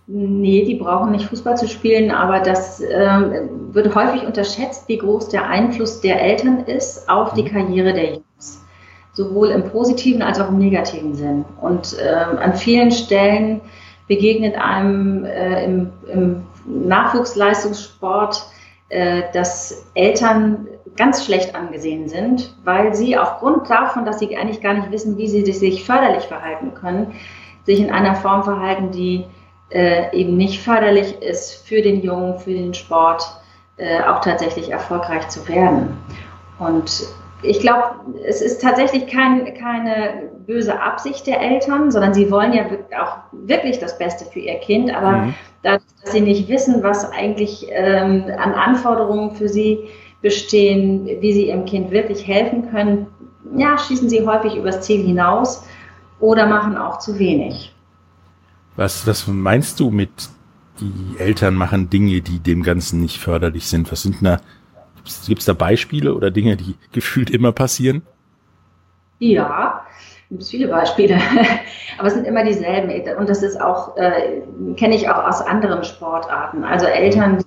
Nee, 0.08 0.66
die 0.66 0.76
brauchen 0.76 1.12
nicht 1.12 1.26
Fußball 1.26 1.56
zu 1.56 1.68
spielen, 1.68 2.12
aber 2.12 2.42
das 2.42 2.82
äh, 2.82 3.48
wird 3.72 3.96
häufig 3.96 4.26
unterschätzt, 4.26 4.90
wie 4.90 4.98
groß 4.98 5.30
der 5.30 5.48
Einfluss 5.48 6.02
der 6.02 6.22
Eltern 6.22 6.66
ist 6.66 7.08
auf 7.08 7.34
die 7.36 7.44
mhm. 7.44 7.48
Karriere 7.48 7.94
der 7.94 8.14
Jungs. 8.16 8.63
Sowohl 9.14 9.50
im 9.50 9.64
positiven 9.64 10.22
als 10.22 10.40
auch 10.40 10.50
im 10.50 10.58
negativen 10.58 11.14
Sinn. 11.16 11.46
Und 11.62 11.98
äh, 12.00 12.10
an 12.10 12.56
vielen 12.56 12.92
Stellen 12.92 13.62
begegnet 14.08 14.56
einem 14.56 15.26
äh, 15.26 15.64
im, 15.66 15.92
im 16.12 16.44
Nachwuchsleistungssport, 16.66 18.46
äh, 18.90 19.24
dass 19.34 19.86
Eltern 19.94 20.68
ganz 20.96 21.26
schlecht 21.26 21.56
angesehen 21.56 22.08
sind, 22.08 22.56
weil 22.64 22.94
sie 22.94 23.18
aufgrund 23.18 23.70
davon, 23.70 24.06
dass 24.06 24.20
sie 24.20 24.36
eigentlich 24.38 24.62
gar 24.62 24.74
nicht 24.74 24.92
wissen, 24.92 25.18
wie 25.18 25.28
sie 25.28 25.52
sich 25.52 25.84
förderlich 25.84 26.26
verhalten 26.26 26.74
können, 26.74 27.14
sich 27.66 27.80
in 27.80 27.92
einer 27.92 28.16
Form 28.16 28.44
verhalten, 28.44 28.92
die 28.92 29.26
äh, 29.70 30.16
eben 30.16 30.38
nicht 30.38 30.62
förderlich 30.62 31.22
ist 31.22 31.66
für 31.66 31.82
den 31.82 32.02
Jungen, 32.02 32.38
für 32.40 32.54
den 32.54 32.74
Sport, 32.74 33.24
äh, 33.78 34.02
auch 34.04 34.22
tatsächlich 34.22 34.70
erfolgreich 34.70 35.28
zu 35.30 35.48
werden. 35.48 35.98
Und 36.60 37.08
ich 37.44 37.60
glaube, 37.60 37.84
es 38.26 38.42
ist 38.42 38.62
tatsächlich 38.62 39.08
kein, 39.08 39.54
keine 39.54 40.32
böse 40.46 40.82
Absicht 40.82 41.28
der 41.28 41.42
Eltern, 41.42 41.92
sondern 41.92 42.14
sie 42.14 42.32
wollen 42.32 42.54
ja 42.54 42.66
auch 43.02 43.18
wirklich 43.32 43.80
das 43.80 43.98
Beste 43.98 44.26
für 44.26 44.40
ihr 44.40 44.56
Kind, 44.60 44.94
aber 44.94 45.12
mhm. 45.12 45.34
dadurch, 45.62 45.84
dass 46.02 46.14
sie 46.14 46.22
nicht 46.22 46.48
wissen, 46.50 46.84
was 46.84 47.10
eigentlich 47.12 47.68
ähm, 47.70 48.26
an 48.38 48.54
Anforderungen 48.54 49.32
für 49.32 49.50
sie 49.50 49.90
bestehen, 50.22 51.06
wie 51.06 51.34
sie 51.34 51.48
ihrem 51.48 51.66
Kind 51.66 51.92
wirklich 51.92 52.26
helfen 52.26 52.70
können, 52.72 53.08
ja, 53.56 53.78
schießen 53.78 54.10
sie 54.10 54.26
häufig 54.26 54.56
übers 54.56 54.82
Ziel 54.82 55.06
hinaus 55.06 55.66
oder 56.20 56.48
machen 56.48 56.78
auch 56.78 57.00
zu 57.00 57.20
wenig. 57.20 57.74
Was, 58.76 59.06
was 59.06 59.28
meinst 59.28 59.80
du 59.80 59.92
mit, 59.92 60.10
die 60.80 61.20
Eltern 61.20 61.56
machen 61.56 61.90
Dinge, 61.90 62.22
die 62.22 62.40
dem 62.40 62.64
Ganzen 62.64 63.02
nicht 63.02 63.20
förderlich 63.20 63.68
sind? 63.68 63.92
Was 63.92 64.04
sind 64.04 64.16
da, 64.22 64.40
gibt 65.28 65.40
es 65.40 65.46
da 65.46 65.54
Beispiele 65.54 66.14
oder 66.14 66.32
Dinge, 66.32 66.58
die 66.58 66.76
gefühlt 66.92 67.30
immer 67.30 67.52
passieren? 67.52 68.02
Ja, 69.20 69.86
gibt 70.30 70.42
es 70.42 70.50
viele 70.50 70.68
Beispiele, 70.68 71.18
aber 71.98 72.08
es 72.08 72.14
sind 72.14 72.26
immer 72.26 72.44
dieselben. 72.44 73.18
Und 73.18 73.30
das 73.30 73.44
ist 73.44 73.60
auch, 73.60 73.96
äh, 73.98 74.42
kenne 74.76 74.96
ich 74.96 75.10
auch 75.10 75.28
aus 75.28 75.42
anderen 75.42 75.84
Sportarten. 75.84 76.64
Also 76.64 76.86
Eltern, 76.88 77.38
die 77.38 77.46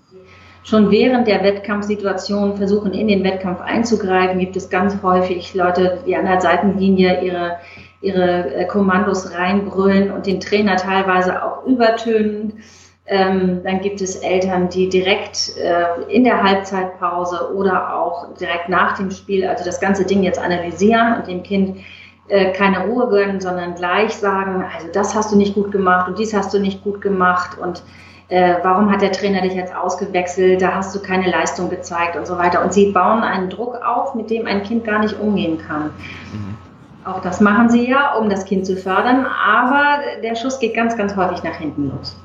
schon 0.63 0.91
während 0.91 1.29
der 1.29 1.43
Wettkampfsituation 1.43 2.57
versuchen, 2.57 2.93
in 2.93 3.09
den 3.09 3.23
Wettkampf 3.25 3.61
einzugreifen, 3.61 4.39
gibt 4.39 4.57
es 4.57 4.71
ganz 4.71 5.03
häufig 5.03 5.55
Leute, 5.55 6.03
die 6.07 6.17
an 6.17 6.25
der 6.25 6.41
Seitenlinie 6.41 7.23
ihre 7.23 7.59
ihre 8.01 8.55
äh, 8.55 8.67
Kommandos 8.67 9.35
reinbrüllen 9.35 10.11
und 10.11 10.27
den 10.27 10.41
Trainer 10.41 10.77
teilweise 10.77 11.43
auch 11.43 11.67
übertönen. 11.67 12.63
Ähm, 13.09 13.61
dann 13.63 13.81
gibt 13.81 14.01
es 14.01 14.17
Eltern, 14.17 14.69
die 14.69 14.89
direkt 14.89 15.57
äh, 15.57 16.13
in 16.13 16.25
der 16.25 16.43
Halbzeitpause 16.43 17.55
oder 17.55 17.97
auch 17.97 18.35
direkt 18.35 18.69
nach 18.69 18.97
dem 18.97 19.13
Spiel, 19.13 19.47
also 19.47 19.65
das 19.65 19.81
ganze 19.81 20.05
Ding 20.05 20.25
jetzt 20.25 20.41
analysieren 20.41 21.15
und 21.15 21.29
dem 21.29 21.45
Kind 21.45 21.79
äh, 22.27 22.53
keine 22.53 22.87
Ruhe 22.87 23.09
gönnen, 23.09 23.41
sondern 23.41 23.77
gleich 23.77 24.17
sagen, 24.17 24.65
also 24.75 24.89
das 24.93 25.15
hast 25.15 25.31
du 25.31 25.37
nicht 25.37 25.55
gut 25.55 25.71
gemacht 25.71 26.09
und 26.09 26.19
dies 26.19 26.35
hast 26.35 26.53
du 26.53 26.59
nicht 26.59 26.83
gut 26.83 27.01
gemacht 27.01 27.57
und 27.57 27.83
äh, 28.29 28.57
warum 28.63 28.91
hat 28.91 29.03
der 29.03 29.13
Trainer 29.13 29.41
dich 29.43 29.55
jetzt 29.55 29.75
ausgewechselt, 29.75 30.61
da 30.61 30.75
hast 30.75 30.93
du 30.95 31.01
keine 31.01 31.31
Leistung 31.31 31.71
gezeigt 31.71 32.17
und 32.17 32.27
so 32.27 32.37
weiter. 32.37 32.65
Und 32.65 32.73
sie 32.73 32.91
bauen 32.91 33.23
einen 33.23 33.51
Druck 33.51 33.77
auf, 33.87 34.17
mit 34.17 34.31
dem 34.31 34.47
ein 34.47 34.65
Kind 34.65 34.85
gar 34.85 34.99
nicht 34.99 35.19
umgehen 35.21 35.59
kann. 35.59 35.91
Mhm. 36.33 36.57
Auch 37.05 37.21
das 37.21 37.41
machen 37.41 37.69
sie 37.69 37.89
ja, 37.89 38.15
um 38.15 38.29
das 38.29 38.45
Kind 38.45 38.67
zu 38.67 38.77
fördern, 38.77 39.27
aber 39.27 40.01
der 40.25 40.35
Schuss 40.35 40.59
geht 40.59 40.75
ganz, 40.75 40.97
ganz 40.97 41.15
häufig 41.15 41.45
nach 41.45 41.55
hinten 41.55 41.91
los. 41.91 42.17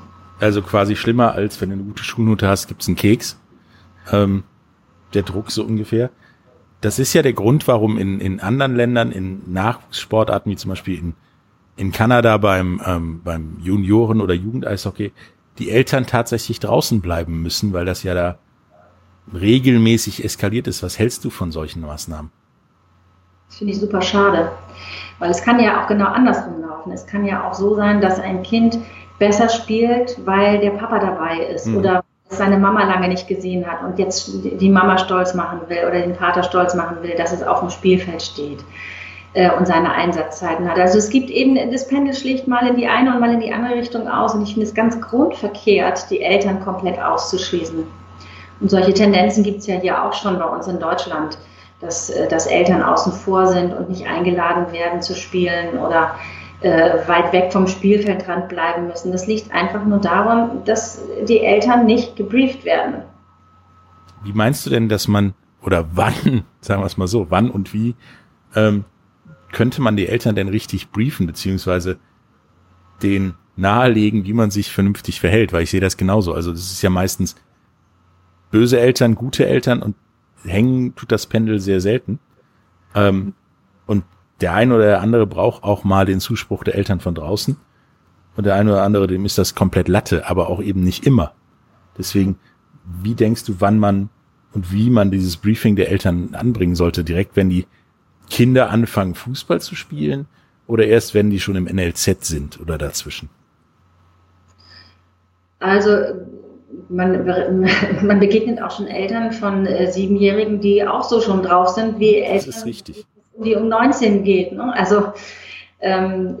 Also 0.42 0.60
quasi 0.60 0.96
schlimmer, 0.96 1.34
als 1.34 1.60
wenn 1.60 1.68
du 1.68 1.74
eine 1.74 1.84
gute 1.84 2.02
Schulnote 2.02 2.48
hast, 2.48 2.66
gibt's 2.66 2.88
einen 2.88 2.96
Keks. 2.96 3.38
Ähm, 4.10 4.42
der 5.14 5.22
Druck 5.22 5.52
so 5.52 5.62
ungefähr. 5.62 6.10
Das 6.80 6.98
ist 6.98 7.12
ja 7.12 7.22
der 7.22 7.32
Grund, 7.32 7.68
warum 7.68 7.96
in, 7.96 8.18
in 8.18 8.40
anderen 8.40 8.74
Ländern, 8.74 9.12
in 9.12 9.52
Nachwuchssportarten, 9.52 10.50
wie 10.50 10.56
zum 10.56 10.70
Beispiel 10.70 10.98
in, 10.98 11.14
in 11.76 11.92
Kanada 11.92 12.38
beim, 12.38 12.82
ähm, 12.84 13.20
beim 13.22 13.58
Junioren- 13.62 14.20
oder 14.20 14.34
Jugendeishockey, 14.34 15.12
die 15.58 15.70
Eltern 15.70 16.06
tatsächlich 16.06 16.58
draußen 16.58 17.00
bleiben 17.00 17.40
müssen, 17.40 17.72
weil 17.72 17.84
das 17.84 18.02
ja 18.02 18.12
da 18.12 18.38
regelmäßig 19.32 20.24
eskaliert 20.24 20.66
ist. 20.66 20.82
Was 20.82 20.98
hältst 20.98 21.24
du 21.24 21.30
von 21.30 21.52
solchen 21.52 21.82
Maßnahmen? 21.82 22.32
Das 23.46 23.58
finde 23.58 23.74
ich 23.74 23.78
super 23.78 24.02
schade, 24.02 24.50
weil 25.20 25.30
es 25.30 25.40
kann 25.40 25.60
ja 25.60 25.80
auch 25.80 25.86
genau 25.86 26.06
andersrum 26.06 26.62
laufen. 26.62 26.90
Es 26.90 27.06
kann 27.06 27.24
ja 27.24 27.48
auch 27.48 27.54
so 27.54 27.76
sein, 27.76 28.00
dass 28.00 28.18
ein 28.18 28.42
Kind 28.42 28.80
besser 29.22 29.48
spielt, 29.48 30.16
weil 30.26 30.58
der 30.58 30.70
Papa 30.70 30.98
dabei 30.98 31.46
ist 31.46 31.68
mhm. 31.68 31.76
oder 31.76 32.04
seine 32.28 32.58
Mama 32.58 32.82
lange 32.82 33.06
nicht 33.06 33.28
gesehen 33.28 33.64
hat 33.64 33.84
und 33.84 33.96
jetzt 33.96 34.32
die 34.42 34.68
Mama 34.68 34.98
stolz 34.98 35.32
machen 35.32 35.60
will 35.68 35.84
oder 35.86 36.00
den 36.00 36.16
Vater 36.16 36.42
stolz 36.42 36.74
machen 36.74 36.96
will, 37.02 37.14
dass 37.16 37.32
es 37.32 37.40
auf 37.40 37.60
dem 37.60 37.70
Spielfeld 37.70 38.20
steht 38.20 38.58
äh, 39.34 39.52
und 39.52 39.68
seine 39.68 39.92
Einsatzzeiten 39.92 40.68
hat. 40.68 40.76
Also 40.76 40.98
es 40.98 41.08
gibt 41.08 41.30
eben, 41.30 41.54
das 41.70 41.86
Pendel 41.86 42.14
schlicht 42.14 42.48
mal 42.48 42.66
in 42.66 42.74
die 42.74 42.88
eine 42.88 43.14
und 43.14 43.20
mal 43.20 43.32
in 43.32 43.38
die 43.38 43.52
andere 43.52 43.76
Richtung 43.76 44.08
aus 44.08 44.34
und 44.34 44.42
ich 44.42 44.54
finde 44.54 44.66
es 44.66 44.74
ganz 44.74 45.00
grundverkehrt, 45.00 46.10
die 46.10 46.20
Eltern 46.20 46.60
komplett 46.64 47.00
auszuschließen. 47.00 47.86
Und 48.58 48.70
solche 48.70 48.92
Tendenzen 48.92 49.44
gibt 49.44 49.58
es 49.58 49.68
ja 49.68 49.76
hier 49.76 50.02
auch 50.02 50.14
schon 50.14 50.36
bei 50.36 50.46
uns 50.46 50.66
in 50.66 50.80
Deutschland 50.80 51.38
dass, 51.82 52.10
äh, 52.10 52.28
dass 52.28 52.46
Eltern 52.46 52.82
außen 52.82 53.12
vor 53.12 53.46
sind 53.46 53.74
und 53.74 53.90
nicht 53.90 54.06
eingeladen 54.06 54.72
werden 54.72 55.02
zu 55.02 55.14
spielen 55.14 55.78
oder 55.78 56.14
äh, 56.62 57.06
weit 57.08 57.32
weg 57.32 57.52
vom 57.52 57.66
Spielfeldrand 57.66 58.48
bleiben 58.48 58.86
müssen. 58.86 59.12
Das 59.12 59.26
liegt 59.26 59.52
einfach 59.52 59.84
nur 59.84 59.98
daran, 59.98 60.64
dass 60.64 61.00
die 61.28 61.40
Eltern 61.40 61.86
nicht 61.86 62.16
gebrieft 62.16 62.64
werden. 62.64 63.02
Wie 64.24 64.32
meinst 64.32 64.64
du 64.66 64.70
denn, 64.70 64.88
dass 64.88 65.08
man 65.08 65.34
oder 65.62 65.88
wann, 65.92 66.44
sagen 66.60 66.82
wir 66.82 66.86
es 66.86 66.96
mal 66.96 67.08
so, 67.08 67.30
wann 67.30 67.50
und 67.50 67.72
wie 67.72 67.94
ähm, 68.54 68.84
könnte 69.52 69.82
man 69.82 69.96
die 69.96 70.08
Eltern 70.08 70.34
denn 70.34 70.48
richtig 70.48 70.90
briefen, 70.90 71.26
beziehungsweise 71.26 71.98
den 73.02 73.34
nahelegen, 73.56 74.24
wie 74.24 74.32
man 74.32 74.50
sich 74.50 74.70
vernünftig 74.70 75.20
verhält, 75.20 75.52
weil 75.52 75.64
ich 75.64 75.70
sehe 75.70 75.80
das 75.80 75.96
genauso. 75.96 76.32
Also 76.32 76.52
das 76.52 76.72
ist 76.72 76.82
ja 76.82 76.90
meistens 76.90 77.36
böse 78.50 78.80
Eltern, 78.80 79.14
gute 79.14 79.46
Eltern 79.46 79.82
und 79.82 79.96
hängen 80.44 80.94
tut 80.94 81.12
das 81.12 81.26
Pendel 81.26 81.60
sehr 81.60 81.80
selten. 81.80 82.18
Ähm, 82.94 83.34
und 83.86 84.04
der 84.42 84.54
eine 84.54 84.74
oder 84.74 84.84
der 84.84 85.00
andere 85.00 85.26
braucht 85.26 85.62
auch 85.62 85.84
mal 85.84 86.04
den 86.04 86.20
Zuspruch 86.20 86.64
der 86.64 86.74
Eltern 86.74 87.00
von 87.00 87.14
draußen. 87.14 87.56
Und 88.36 88.46
der 88.46 88.54
eine 88.54 88.72
oder 88.72 88.82
andere, 88.82 89.06
dem 89.06 89.24
ist 89.24 89.38
das 89.38 89.54
komplett 89.54 89.88
Latte, 89.88 90.28
aber 90.28 90.48
auch 90.48 90.62
eben 90.62 90.82
nicht 90.82 91.06
immer. 91.06 91.32
Deswegen, 91.96 92.36
wie 93.02 93.14
denkst 93.14 93.44
du, 93.44 93.56
wann 93.60 93.78
man 93.78 94.08
und 94.52 94.72
wie 94.72 94.90
man 94.90 95.10
dieses 95.10 95.36
Briefing 95.36 95.76
der 95.76 95.90
Eltern 95.90 96.34
anbringen 96.34 96.74
sollte? 96.74 97.04
Direkt, 97.04 97.36
wenn 97.36 97.48
die 97.48 97.66
Kinder 98.28 98.70
anfangen, 98.70 99.14
Fußball 99.14 99.60
zu 99.60 99.74
spielen? 99.74 100.26
Oder 100.66 100.86
erst, 100.86 101.14
wenn 101.14 101.30
die 101.30 101.40
schon 101.40 101.56
im 101.56 101.64
NLZ 101.64 102.24
sind 102.24 102.60
oder 102.60 102.78
dazwischen? 102.78 103.28
Also 105.58 105.90
man, 106.88 107.24
man 108.02 108.20
begegnet 108.20 108.62
auch 108.62 108.70
schon 108.70 108.86
Eltern 108.86 109.32
von 109.32 109.66
äh, 109.66 109.92
Siebenjährigen, 109.92 110.60
die 110.60 110.86
auch 110.86 111.02
so 111.02 111.20
schon 111.20 111.42
drauf 111.42 111.68
sind, 111.68 111.98
wie 111.98 112.16
Eltern, 112.16 112.72
die 113.36 113.54
um 113.54 113.68
19 113.68 114.24
geht. 114.24 114.52
Ne? 114.52 114.72
Also 114.74 115.12
ähm, 115.80 116.38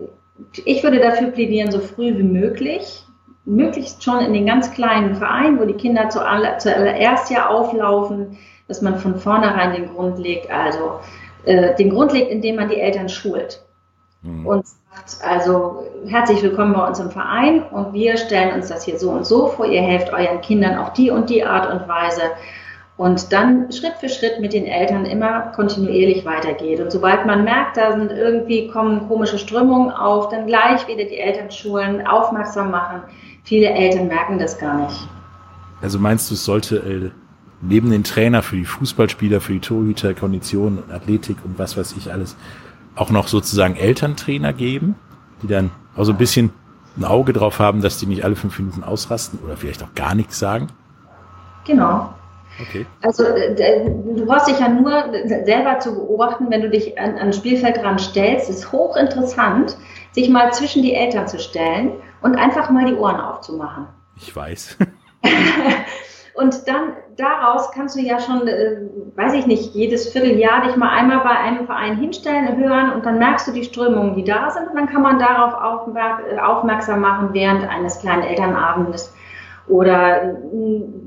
ich 0.64 0.82
würde 0.82 1.00
dafür 1.00 1.28
plädieren, 1.28 1.70
so 1.70 1.80
früh 1.80 2.16
wie 2.16 2.22
möglich, 2.22 3.04
möglichst 3.44 4.02
schon 4.02 4.20
in 4.20 4.32
den 4.32 4.46
ganz 4.46 4.72
kleinen 4.72 5.14
Vereinen, 5.16 5.58
wo 5.58 5.64
die 5.64 5.74
Kinder 5.74 6.08
zuallererst 6.08 7.30
ja 7.30 7.48
auflaufen, 7.48 8.38
dass 8.68 8.82
man 8.82 8.98
von 8.98 9.16
vornherein 9.16 9.74
den 9.74 9.94
Grund 9.94 10.18
legt, 10.18 10.50
also 10.50 11.00
äh, 11.44 11.74
den 11.74 11.90
Grund 11.90 12.12
legt, 12.12 12.30
indem 12.30 12.56
man 12.56 12.68
die 12.68 12.80
Eltern 12.80 13.08
schult. 13.08 13.62
Mhm. 14.22 14.46
Und 14.46 14.66
sagt, 14.66 15.18
also 15.24 15.84
herzlich 16.06 16.42
willkommen 16.42 16.74
bei 16.74 16.86
uns 16.86 17.00
im 17.00 17.10
Verein 17.10 17.62
und 17.64 17.92
wir 17.92 18.16
stellen 18.16 18.54
uns 18.54 18.68
das 18.68 18.84
hier 18.84 18.98
so 18.98 19.10
und 19.10 19.26
so 19.26 19.48
vor. 19.48 19.66
Ihr 19.66 19.82
helft 19.82 20.12
euren 20.12 20.40
Kindern 20.40 20.78
auf 20.78 20.92
die 20.92 21.10
und 21.10 21.28
die 21.30 21.44
Art 21.44 21.72
und 21.72 21.88
Weise. 21.88 22.22
Und 22.96 23.32
dann 23.32 23.72
Schritt 23.72 23.94
für 23.98 24.08
Schritt 24.08 24.40
mit 24.40 24.52
den 24.52 24.66
Eltern 24.66 25.06
immer 25.06 25.52
kontinuierlich 25.54 26.24
weitergeht. 26.24 26.78
Und 26.78 26.92
sobald 26.92 27.26
man 27.26 27.42
merkt, 27.42 27.76
da 27.76 27.96
sind 27.96 28.12
irgendwie 28.12 28.68
kommen 28.68 29.08
komische 29.08 29.38
Strömungen 29.38 29.90
auf, 29.90 30.28
dann 30.28 30.46
gleich 30.46 30.86
wieder 30.86 31.04
die 31.04 31.18
Elternschulen 31.18 32.06
aufmerksam 32.06 32.70
machen. 32.70 33.02
Viele 33.44 33.70
Eltern 33.70 34.08
merken 34.08 34.38
das 34.38 34.58
gar 34.58 34.86
nicht. 34.86 35.08
Also 35.80 35.98
meinst 35.98 36.30
du, 36.30 36.34
es 36.34 36.44
sollte 36.44 36.76
äh, 36.76 37.10
neben 37.62 37.90
den 37.90 38.04
Trainer 38.04 38.42
für 38.42 38.56
die 38.56 38.64
Fußballspieler, 38.64 39.40
für 39.40 39.54
die 39.54 39.60
Torhüter, 39.60 40.14
Kondition, 40.14 40.82
Athletik 40.92 41.38
und 41.44 41.58
was 41.58 41.76
weiß 41.76 41.94
ich 41.96 42.12
alles, 42.12 42.36
auch 42.94 43.10
noch 43.10 43.26
sozusagen 43.26 43.74
Elterntrainer 43.74 44.52
geben, 44.52 44.96
die 45.42 45.46
dann 45.46 45.70
auch 45.96 46.04
so 46.04 46.12
ein 46.12 46.18
bisschen 46.18 46.50
ein 46.96 47.04
Auge 47.04 47.32
drauf 47.32 47.58
haben, 47.58 47.80
dass 47.80 47.98
die 47.98 48.06
nicht 48.06 48.24
alle 48.24 48.36
fünf 48.36 48.58
Minuten 48.58 48.84
ausrasten 48.84 49.38
oder 49.44 49.56
vielleicht 49.56 49.82
auch 49.82 49.94
gar 49.94 50.14
nichts 50.14 50.38
sagen? 50.38 50.68
Genau. 51.64 52.12
Okay. 52.60 52.86
Also 53.02 53.24
äh, 53.24 53.84
du 53.84 54.26
brauchst 54.26 54.48
dich 54.48 54.58
ja 54.58 54.68
nur 54.68 55.04
selber 55.44 55.78
zu 55.78 55.94
beobachten, 55.94 56.46
wenn 56.50 56.62
du 56.62 56.70
dich 56.70 56.98
an, 56.98 57.12
an 57.12 57.28
ein 57.28 57.32
Spielfeld 57.32 57.78
dran 57.78 57.98
stellst. 57.98 58.50
Es 58.50 58.58
ist 58.58 58.72
hochinteressant, 58.72 59.76
sich 60.12 60.28
mal 60.28 60.52
zwischen 60.52 60.82
die 60.82 60.94
Eltern 60.94 61.26
zu 61.26 61.38
stellen 61.38 61.92
und 62.20 62.36
einfach 62.36 62.70
mal 62.70 62.84
die 62.86 62.94
Ohren 62.94 63.20
aufzumachen. 63.20 63.86
Ich 64.16 64.34
weiß. 64.34 64.76
Und 66.34 66.66
dann 66.66 66.94
daraus 67.16 67.70
kannst 67.72 67.94
du 67.94 68.00
ja 68.00 68.18
schon, 68.18 68.48
äh, 68.48 68.76
weiß 69.16 69.34
ich 69.34 69.46
nicht, 69.46 69.74
jedes 69.74 70.10
Vierteljahr 70.10 70.62
dich 70.62 70.76
mal 70.76 70.88
einmal 70.88 71.18
bei 71.18 71.36
einem 71.38 71.66
Verein 71.66 71.96
hinstellen, 71.96 72.56
hören 72.56 72.90
und 72.92 73.04
dann 73.04 73.18
merkst 73.18 73.48
du 73.48 73.52
die 73.52 73.64
Strömungen, 73.64 74.14
die 74.14 74.24
da 74.24 74.50
sind 74.50 74.68
und 74.68 74.74
dann 74.74 74.88
kann 74.88 75.02
man 75.02 75.18
darauf 75.18 75.54
äh, 75.94 76.38
aufmerksam 76.38 77.00
machen 77.00 77.30
während 77.32 77.68
eines 77.68 78.00
kleinen 78.00 78.22
Elternabends. 78.22 79.14
Oder 79.68 80.22
äh, 80.22 80.34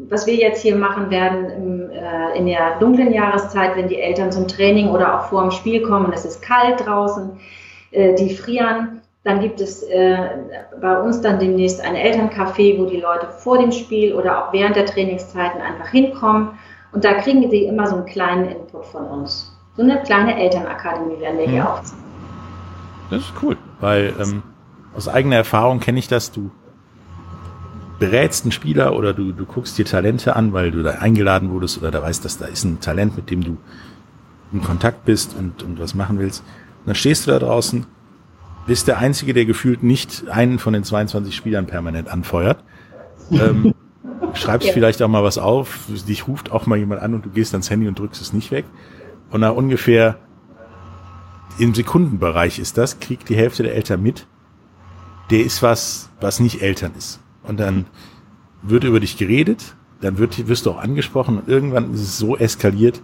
was 0.10 0.28
wir 0.28 0.36
jetzt 0.36 0.62
hier 0.62 0.76
machen 0.76 1.10
werden 1.10 1.50
im, 1.50 1.89
äh, 1.89 2.38
in 2.38 2.46
der 2.46 2.80
dunklen 2.80 3.13
Jahreszeit, 3.13 3.76
wenn 3.76 3.88
die 3.88 4.00
Eltern 4.00 4.32
zum 4.32 4.48
Training 4.48 4.89
oder 4.89 5.20
auch 5.20 5.26
vor 5.26 5.41
dem 5.41 5.52
Spiel 5.52 5.82
kommen, 5.82 6.12
es 6.13 6.26
ist 6.26 6.41
kalt 6.41 6.86
draußen, 6.86 7.32
äh, 7.91 8.15
die 8.15 8.36
frieren, 8.36 9.02
dann 9.24 9.39
gibt 9.39 9.60
es 9.60 9.82
äh, 9.84 10.18
bei 10.80 11.02
uns 11.02 11.20
dann 11.22 11.39
demnächst 11.39 11.82
ein 11.82 11.96
Elterncafé, 11.96 12.78
wo 12.78 12.86
die 12.86 13.00
Leute 13.00 13.28
vor 13.39 13.58
dem 13.58 13.72
Spiel 13.72 14.13
oder 14.13 14.46
auch 14.46 14.54
während 14.54 14.76
der 14.76 14.86
Trainingszeiten 14.86 15.60
einfach 15.62 15.89
hinkommen. 15.89 16.52
Und 16.91 17.04
da 17.04 17.15
kriegen 17.15 17.50
sie 17.50 17.65
immer 17.65 17.88
so 17.88 17.96
einen 17.96 18.06
kleinen 18.06 18.52
Input 18.52 18.86
von 18.86 19.06
uns. 19.06 19.52
So 19.76 19.82
eine 19.82 20.02
kleine 20.04 20.39
Elternakademie 20.39 21.20
werden 21.20 21.39
wir 21.39 21.48
hier 21.48 21.63
mhm. 21.63 21.68
aufziehen. 21.68 22.04
Das 23.10 23.22
ist 23.22 23.34
cool, 23.41 23.58
weil 23.80 24.13
ähm, 24.20 24.44
aus 24.96 25.08
eigener 25.08 25.38
Erfahrung 25.38 25.80
kenne 25.80 26.00
ich 26.00 26.08
das, 26.08 26.32
du 26.32 26.52
berätst 27.99 28.43
einen 28.43 28.51
Spieler 28.51 28.95
oder 28.95 29.13
du, 29.13 29.31
du 29.31 29.45
guckst 29.45 29.77
dir 29.77 29.86
Talente 29.86 30.36
an, 30.36 30.53
weil 30.53 30.71
du 30.71 30.84
da 30.84 30.91
eingeladen 30.91 31.51
wurdest 31.51 31.77
oder 31.77 31.91
da 31.91 32.01
weißt, 32.01 32.25
dass 32.25 32.38
da 32.38 32.45
ist 32.45 32.63
ein 32.63 32.79
Talent, 32.79 33.15
mit 33.15 33.29
dem 33.29 33.43
du 33.43 33.58
in 34.51 34.62
Kontakt 34.62 35.05
bist 35.05 35.36
und, 35.38 35.63
und 35.63 35.79
was 35.79 35.95
machen 35.95 36.19
willst. 36.19 36.41
Und 36.41 36.88
dann 36.88 36.95
stehst 36.95 37.25
du 37.25 37.31
da 37.31 37.39
draußen 37.39 37.86
bist 38.65 38.88
der 38.88 38.97
Einzige, 38.97 39.34
der 39.34 39.45
gefühlt 39.45 39.84
nicht 39.84 40.27
einen 40.29 40.60
von 40.60 40.73
den 40.73 40.84
22 40.84 41.36
Spielern 41.36 41.67
permanent 41.67 42.10
anfeuert. 42.10 42.63
Ähm, 43.31 43.73
schreibst 44.34 44.67
ja. 44.67 44.73
vielleicht 44.73 45.01
auch 45.01 45.08
mal 45.08 45.23
was 45.23 45.38
auf, 45.38 45.79
dich 46.08 46.27
ruft 46.27 46.51
auch 46.51 46.65
mal 46.65 46.77
jemand 46.77 47.01
an 47.01 47.13
und 47.13 47.25
du 47.25 47.29
gehst 47.29 47.53
ans 47.53 47.69
Handy 47.69 47.88
und 47.88 47.99
drückst 47.99 48.21
es 48.21 48.34
nicht 48.34 48.51
weg. 48.51 48.65
Und 49.31 49.41
nach 49.41 49.53
ungefähr 49.53 50.17
im 51.58 51.73
Sekundenbereich 51.73 52.60
ist 52.60 52.77
das, 52.77 52.99
kriegt 52.99 53.29
die 53.29 53.36
Hälfte 53.36 53.63
der 53.63 53.75
Eltern 53.75 54.01
mit, 54.01 54.27
der 55.29 55.45
ist 55.45 55.62
was, 55.63 56.10
was 56.19 56.39
nicht 56.39 56.62
Eltern 56.62 56.91
ist. 56.97 57.19
Und 57.47 57.60
dann 57.60 57.86
wird 58.62 58.84
über 58.84 58.99
dich 58.99 59.17
geredet, 59.17 59.75
dann 60.01 60.17
wird, 60.17 60.47
wirst 60.47 60.65
du 60.65 60.71
auch 60.71 60.77
angesprochen 60.77 61.38
und 61.38 61.47
irgendwann 61.47 61.93
ist 61.93 62.01
es 62.01 62.17
so 62.17 62.38
eskaliert, 62.38 63.01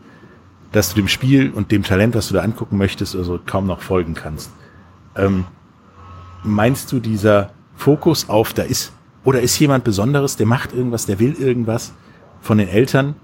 dass 0.72 0.90
du 0.90 0.96
dem 0.96 1.08
Spiel 1.08 1.52
und 1.52 1.72
dem 1.72 1.84
Talent, 1.84 2.16
was 2.16 2.28
du 2.30 2.34
da 2.34 2.42
angucken 2.42 2.78
möchtest, 2.78 3.16
also 3.16 3.40
kaum 3.46 3.68
noch 3.68 3.82
folgen 3.82 4.14
kannst. 4.14 4.52
Ähm, 5.16 5.46
meinst 6.44 6.92
du, 6.92 7.00
dieser 7.00 7.52
Fokus 7.76 8.30
auf, 8.30 8.54
da 8.54 8.64
ist, 8.64 8.94
oder 9.24 9.42
ist 9.42 9.60
jemand 9.60 9.84
Besonderes, 9.84 10.38
der 10.38 10.46
macht 10.46 10.74
irgendwas, 10.74 11.06
der 11.06 11.20
will 11.20 11.34
irgendwas 11.34 11.94
von 12.42 12.58
den 12.58 12.68
Eltern? 12.68 13.16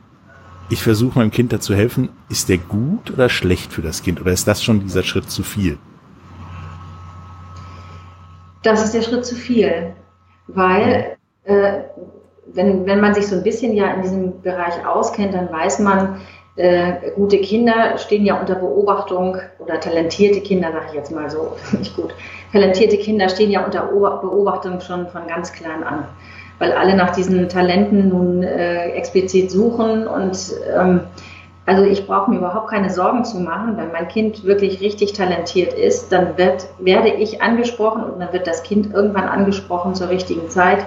Ich 0.69 0.84
versuche 0.84 1.17
meinem 1.17 1.32
Kind 1.32 1.53
dazu 1.53 1.73
helfen. 1.73 2.10
Ist 2.27 2.49
der 2.49 2.58
gut 2.58 3.12
oder 3.12 3.30
schlecht 3.30 3.71
für 3.71 3.82
das 3.82 4.03
Kind? 4.03 4.19
Oder 4.19 4.34
ist 4.34 4.47
das 4.47 4.62
schon 4.62 4.82
dieser 4.82 5.03
Schritt 5.03 5.32
zu 5.32 5.43
viel? 5.43 5.77
Das 8.63 8.84
ist 8.84 8.93
der 8.93 9.01
Schritt 9.01 9.25
zu 9.25 9.36
viel, 9.36 9.95
weil 10.48 11.18
äh, 11.46 11.82
wenn, 12.54 12.86
wenn 12.86 13.00
man 13.00 13.14
sich 13.14 13.28
so 13.28 13.36
ein 13.36 13.44
bisschen 13.44 13.74
ja 13.74 13.92
in 13.92 14.02
diesem 14.02 14.42
Bereich 14.42 14.86
auskennt, 14.86 15.34
dann 15.34 15.52
weiß 15.52 15.80
man, 15.80 16.22
äh, 16.56 17.12
gute 17.16 17.38
Kinder 17.38 17.98
stehen 17.98 18.26
ja 18.26 18.40
unter 18.40 18.56
Beobachtung 18.56 19.38
oder 19.60 19.80
talentierte 19.80 20.42
Kinder, 20.42 20.72
sage 20.72 20.86
ich 20.90 20.94
jetzt 20.96 21.12
mal 21.12 21.30
so, 21.30 21.56
nicht 21.78 21.96
gut. 21.96 22.14
Talentierte 22.52 22.98
Kinder 22.98 23.30
stehen 23.30 23.52
ja 23.52 23.64
unter 23.64 23.84
Beobachtung 23.84 24.82
schon 24.82 25.08
von 25.08 25.28
ganz 25.28 25.54
klein 25.54 25.84
an, 25.84 26.06
weil 26.58 26.72
alle 26.72 26.96
nach 26.96 27.12
diesen 27.12 27.48
Talenten 27.48 28.10
nun 28.10 28.44
äh, 28.44 28.90
explizit 28.92 29.52
suchen 29.52 30.08
und 30.08 30.54
ähm, 30.76 31.02
also 31.67 31.84
ich 31.84 32.08
brauche 32.08 32.32
mir 32.32 32.38
überhaupt 32.38 32.69
keine 32.69 32.89
Sorgen 32.89 33.23
zu 33.23 33.39
machen, 33.39 33.77
wenn 33.77 33.91
mein 33.91 34.08
Kind 34.08 34.43
wirklich 34.43 34.82
richtig 34.82 35.13
talentiert 35.13 35.73
ist, 35.73 36.12
dann 36.12 36.36
wird, 36.38 36.67
werde 36.80 37.10
ich 37.10 37.43
angesprochen 37.43 38.03
und 38.03 38.19
dann 38.19 38.34
wird 38.34 38.47
das 38.47 38.63
Kind 38.63 38.91
irgendwann 38.91 39.27
angesprochen 39.27 39.93
zur 39.93 40.10
richtigen 40.10 40.49
Zeit 40.49 40.84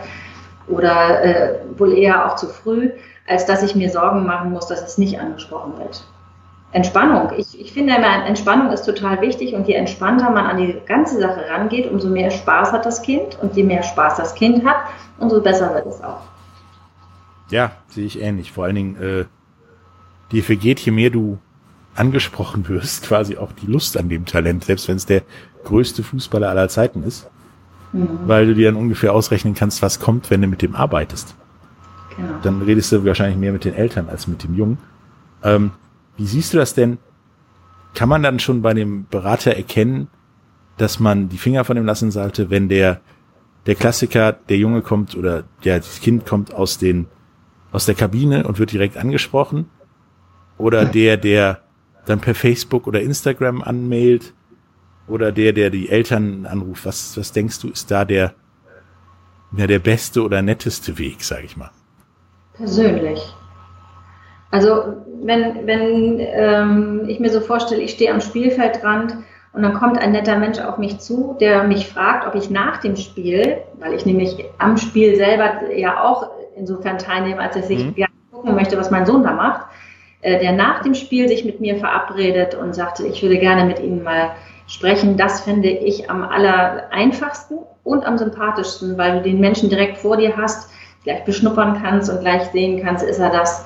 oder 0.66 1.22
äh, 1.22 1.58
wohl 1.76 1.96
eher 1.96 2.26
auch 2.26 2.34
zu 2.34 2.48
früh 2.48 2.90
als 3.30 3.46
dass 3.46 3.62
ich 3.62 3.74
mir 3.76 3.90
Sorgen 3.90 4.26
machen 4.26 4.50
muss, 4.50 4.66
dass 4.66 4.82
es 4.82 4.98
nicht 4.98 5.18
angesprochen 5.20 5.78
wird. 5.78 6.04
Entspannung. 6.72 7.32
Ich, 7.36 7.58
ich 7.58 7.72
finde 7.72 7.94
immer, 7.94 8.26
Entspannung 8.26 8.72
ist 8.72 8.84
total 8.84 9.20
wichtig 9.20 9.54
und 9.54 9.66
je 9.66 9.74
entspannter 9.74 10.30
man 10.30 10.46
an 10.46 10.56
die 10.56 10.80
ganze 10.86 11.18
Sache 11.20 11.48
rangeht, 11.48 11.90
umso 11.90 12.08
mehr 12.08 12.30
Spaß 12.30 12.72
hat 12.72 12.86
das 12.86 13.02
Kind 13.02 13.38
und 13.40 13.56
je 13.56 13.62
mehr 13.62 13.82
Spaß 13.82 14.16
das 14.16 14.34
Kind 14.34 14.64
hat, 14.64 14.76
umso 15.18 15.40
besser 15.40 15.74
wird 15.74 15.86
es 15.86 16.02
auch. 16.02 16.22
Ja, 17.50 17.72
sehe 17.88 18.06
ich 18.06 18.20
ähnlich. 18.20 18.52
Vor 18.52 18.64
allen 18.64 18.76
Dingen, 18.76 18.96
äh, 19.02 19.24
dir 20.32 20.42
vergeht, 20.42 20.80
je 20.80 20.92
mehr 20.92 21.10
du 21.10 21.38
angesprochen 21.94 22.68
wirst, 22.68 23.02
quasi 23.08 23.36
auch 23.36 23.52
die 23.52 23.66
Lust 23.66 23.96
an 23.96 24.08
dem 24.08 24.24
Talent, 24.24 24.64
selbst 24.64 24.88
wenn 24.88 24.96
es 24.96 25.06
der 25.06 25.22
größte 25.64 26.02
Fußballer 26.02 26.48
aller 26.48 26.68
Zeiten 26.68 27.02
ist, 27.02 27.28
mhm. 27.92 28.08
weil 28.26 28.46
du 28.46 28.54
dir 28.54 28.66
dann 28.66 28.80
ungefähr 28.80 29.12
ausrechnen 29.12 29.54
kannst, 29.54 29.82
was 29.82 30.00
kommt, 30.00 30.30
wenn 30.30 30.40
du 30.40 30.48
mit 30.48 30.62
dem 30.62 30.74
arbeitest. 30.74 31.34
Genau. 32.16 32.32
Dann 32.42 32.62
redest 32.62 32.92
du 32.92 33.04
wahrscheinlich 33.04 33.38
mehr 33.38 33.52
mit 33.52 33.64
den 33.64 33.74
Eltern 33.74 34.08
als 34.08 34.26
mit 34.26 34.42
dem 34.42 34.54
Jungen. 34.54 34.78
Ähm, 35.42 35.72
wie 36.16 36.26
siehst 36.26 36.52
du 36.52 36.58
das 36.58 36.74
denn? 36.74 36.98
Kann 37.94 38.08
man 38.08 38.22
dann 38.22 38.38
schon 38.38 38.62
bei 38.62 38.74
dem 38.74 39.06
Berater 39.10 39.56
erkennen, 39.56 40.08
dass 40.76 41.00
man 41.00 41.28
die 41.28 41.38
Finger 41.38 41.64
von 41.64 41.76
ihm 41.76 41.84
lassen 41.84 42.10
sollte, 42.10 42.50
wenn 42.50 42.68
der, 42.68 43.00
der 43.66 43.74
Klassiker, 43.74 44.32
der 44.32 44.56
Junge 44.56 44.82
kommt 44.82 45.16
oder 45.16 45.44
ja, 45.62 45.76
das 45.76 46.00
Kind 46.00 46.26
kommt 46.26 46.54
aus 46.54 46.78
den, 46.78 47.06
aus 47.72 47.86
der 47.86 47.94
Kabine 47.94 48.46
und 48.46 48.58
wird 48.58 48.72
direkt 48.72 48.96
angesprochen? 48.96 49.66
Oder 50.61 50.85
der, 50.85 51.16
der 51.16 51.61
dann 52.07 52.20
per 52.20 52.35
Facebook 52.35 52.87
oder 52.87 53.01
Instagram 53.01 53.62
anmailt? 53.62 54.35
Oder 55.09 55.33
der, 55.33 55.53
der 55.53 55.70
die 55.70 55.88
Eltern 55.88 56.46
anruft? 56.46 56.87
Was, 56.87 57.16
was 57.16 57.33
denkst 57.33 57.61
du, 57.61 57.68
ist 57.68 57.90
da 57.90 58.05
der, 58.05 58.35
ja, 59.57 59.66
der 59.66 59.81
beste 59.81 60.23
oder 60.23 60.42
netteste 60.42 60.99
Weg, 60.99 61.25
sag 61.25 61.42
ich 61.44 61.57
mal? 61.57 61.70
persönlich. 62.61 63.35
Also 64.51 64.94
wenn, 65.23 65.66
wenn 65.66 66.18
ähm, 66.20 67.05
ich 67.09 67.20
mir 67.20 67.31
so 67.31 67.40
vorstelle, 67.40 67.83
ich 67.83 67.92
stehe 67.92 68.12
am 68.12 68.20
Spielfeldrand 68.20 69.16
und 69.53 69.62
dann 69.62 69.75
kommt 69.75 69.99
ein 69.99 70.12
netter 70.12 70.38
Mensch 70.38 70.59
auf 70.61 70.79
mich 70.79 70.99
zu, 70.99 71.37
der 71.40 71.64
mich 71.64 71.88
fragt, 71.88 72.27
ob 72.27 72.35
ich 72.35 72.51
nach 72.51 72.79
dem 72.79 72.96
Spiel, 72.96 73.59
weil 73.79 73.94
ich 73.94 74.07
nämlich 74.07 74.44
am 74.59 74.77
Spiel 74.77 75.16
selber 75.16 75.73
ja 75.75 76.03
auch 76.03 76.31
insofern 76.57 76.99
teilnehme, 76.99 77.40
als 77.40 77.55
dass 77.55 77.70
ich 77.70 77.85
mhm. 77.85 77.94
gerne 77.94 78.12
gucken 78.31 78.55
möchte, 78.55 78.77
was 78.77 78.90
mein 78.90 79.07
Sohn 79.07 79.23
da 79.23 79.33
macht, 79.33 79.66
der 80.22 80.52
nach 80.52 80.83
dem 80.83 80.94
Spiel 80.94 81.28
sich 81.28 81.44
mit 81.44 81.61
mir 81.61 81.76
verabredet 81.76 82.54
und 82.54 82.74
sagte, 82.74 83.06
ich 83.06 83.22
würde 83.22 83.38
gerne 83.38 83.64
mit 83.64 83.78
Ihnen 83.78 84.02
mal 84.02 84.33
sprechen, 84.66 85.16
das 85.16 85.40
finde 85.40 85.68
ich 85.68 86.11
am 86.11 86.22
aller 86.22 86.92
einfachsten 86.92 87.59
und 87.85 88.04
am 88.04 88.18
sympathischsten, 88.18 88.98
weil 88.98 89.18
du 89.18 89.22
den 89.22 89.40
Menschen 89.40 89.68
direkt 89.68 89.98
vor 89.98 90.16
dir 90.16 90.37
hast, 90.37 90.70
gleich 91.04 91.24
beschnuppern 91.24 91.80
kannst 91.83 92.11
und 92.11 92.20
gleich 92.20 92.44
sehen 92.52 92.83
kannst, 92.85 93.04
ist 93.04 93.18
er 93.18 93.30
das 93.30 93.64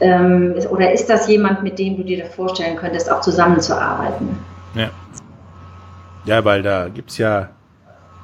ähm, 0.00 0.54
ist, 0.54 0.70
oder 0.70 0.92
ist 0.92 1.08
das 1.08 1.28
jemand, 1.28 1.62
mit 1.62 1.78
dem 1.78 1.96
du 1.96 2.02
dir 2.02 2.26
vorstellen 2.26 2.76
könntest, 2.76 3.10
auch 3.10 3.20
zusammenzuarbeiten? 3.20 4.38
Ja. 4.74 4.90
Ja, 6.24 6.44
weil 6.44 6.62
da 6.62 6.88
gibt's 6.88 7.18
ja 7.18 7.50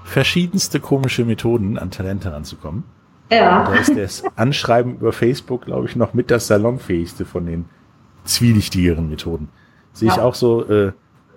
verschiedenste 0.04 0.80
komische 0.80 1.24
Methoden, 1.24 1.78
an 1.78 1.90
Talente 1.90 2.32
ranzukommen. 2.32 2.84
Ja. 3.30 3.64
Da 3.64 3.74
ist 3.74 3.96
das 3.96 4.24
Anschreiben 4.36 4.96
über 4.96 5.12
Facebook, 5.12 5.66
glaube 5.66 5.86
ich, 5.86 5.96
noch 5.96 6.14
mit 6.14 6.30
das 6.30 6.46
salonfähigste 6.48 7.24
von 7.24 7.46
den 7.46 7.64
zwielichtigeren 8.24 9.08
Methoden. 9.08 9.48
Sehe 9.92 10.08
ja. 10.08 10.14
ich 10.14 10.20
auch 10.20 10.34
so, 10.34 10.68
äh, 10.68 10.92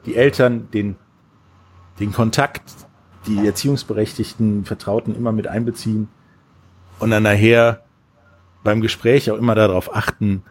die 0.06 0.16
Eltern 0.16 0.70
den, 0.72 0.96
den 2.00 2.12
Kontakt, 2.12 2.64
die 3.28 3.46
erziehungsberechtigten 3.46 4.66
Vertrauten 4.66 5.16
immer 5.16 5.32
mit 5.32 5.48
einbeziehen 5.48 6.10
und 7.00 7.12
dann 7.12 7.24
nachher 7.24 7.84
beim 8.64 8.82
Gespräch 8.82 9.30
auch 9.32 9.38
immer 9.38 9.56
darauf 9.56 9.96
achten, 9.96 10.44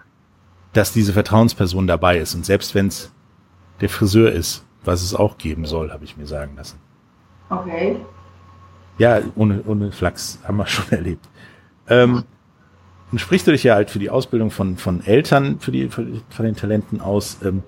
dass 0.72 0.92
diese 0.92 1.12
Vertrauensperson 1.12 1.86
dabei 1.86 2.18
ist. 2.18 2.34
Und 2.34 2.46
selbst 2.46 2.74
wenn 2.74 2.86
es 2.86 3.12
der 3.80 3.88
Friseur 3.88 4.32
ist, 4.32 4.64
was 4.84 5.02
es 5.02 5.14
auch 5.14 5.38
geben 5.38 5.64
soll, 5.66 5.92
habe 5.92 6.04
ich 6.04 6.16
mir 6.16 6.26
sagen 6.26 6.56
lassen. 6.56 6.78
Okay. 7.50 7.96
Ja, 8.98 9.20
ohne, 9.34 9.62
ohne 9.66 9.92
Flachs 9.92 10.38
haben 10.46 10.56
wir 10.56 10.66
schon 10.66 10.90
erlebt. 10.90 11.28
Ähm, 11.92 12.24
nun 13.10 13.18
sprichst 13.18 13.46
du 13.46 13.52
dich 13.52 13.62
ja 13.62 13.74
halt 13.74 13.90
für 13.90 13.98
die 13.98 14.08
Ausbildung 14.08 14.50
von, 14.50 14.78
von 14.78 15.04
Eltern, 15.04 15.60
für 15.60 15.70
die, 15.70 15.88
für, 15.88 16.06
von 16.30 16.44
den 16.46 16.56
Talenten 16.56 17.00
aus. 17.00 17.38
Ähm, 17.44 17.62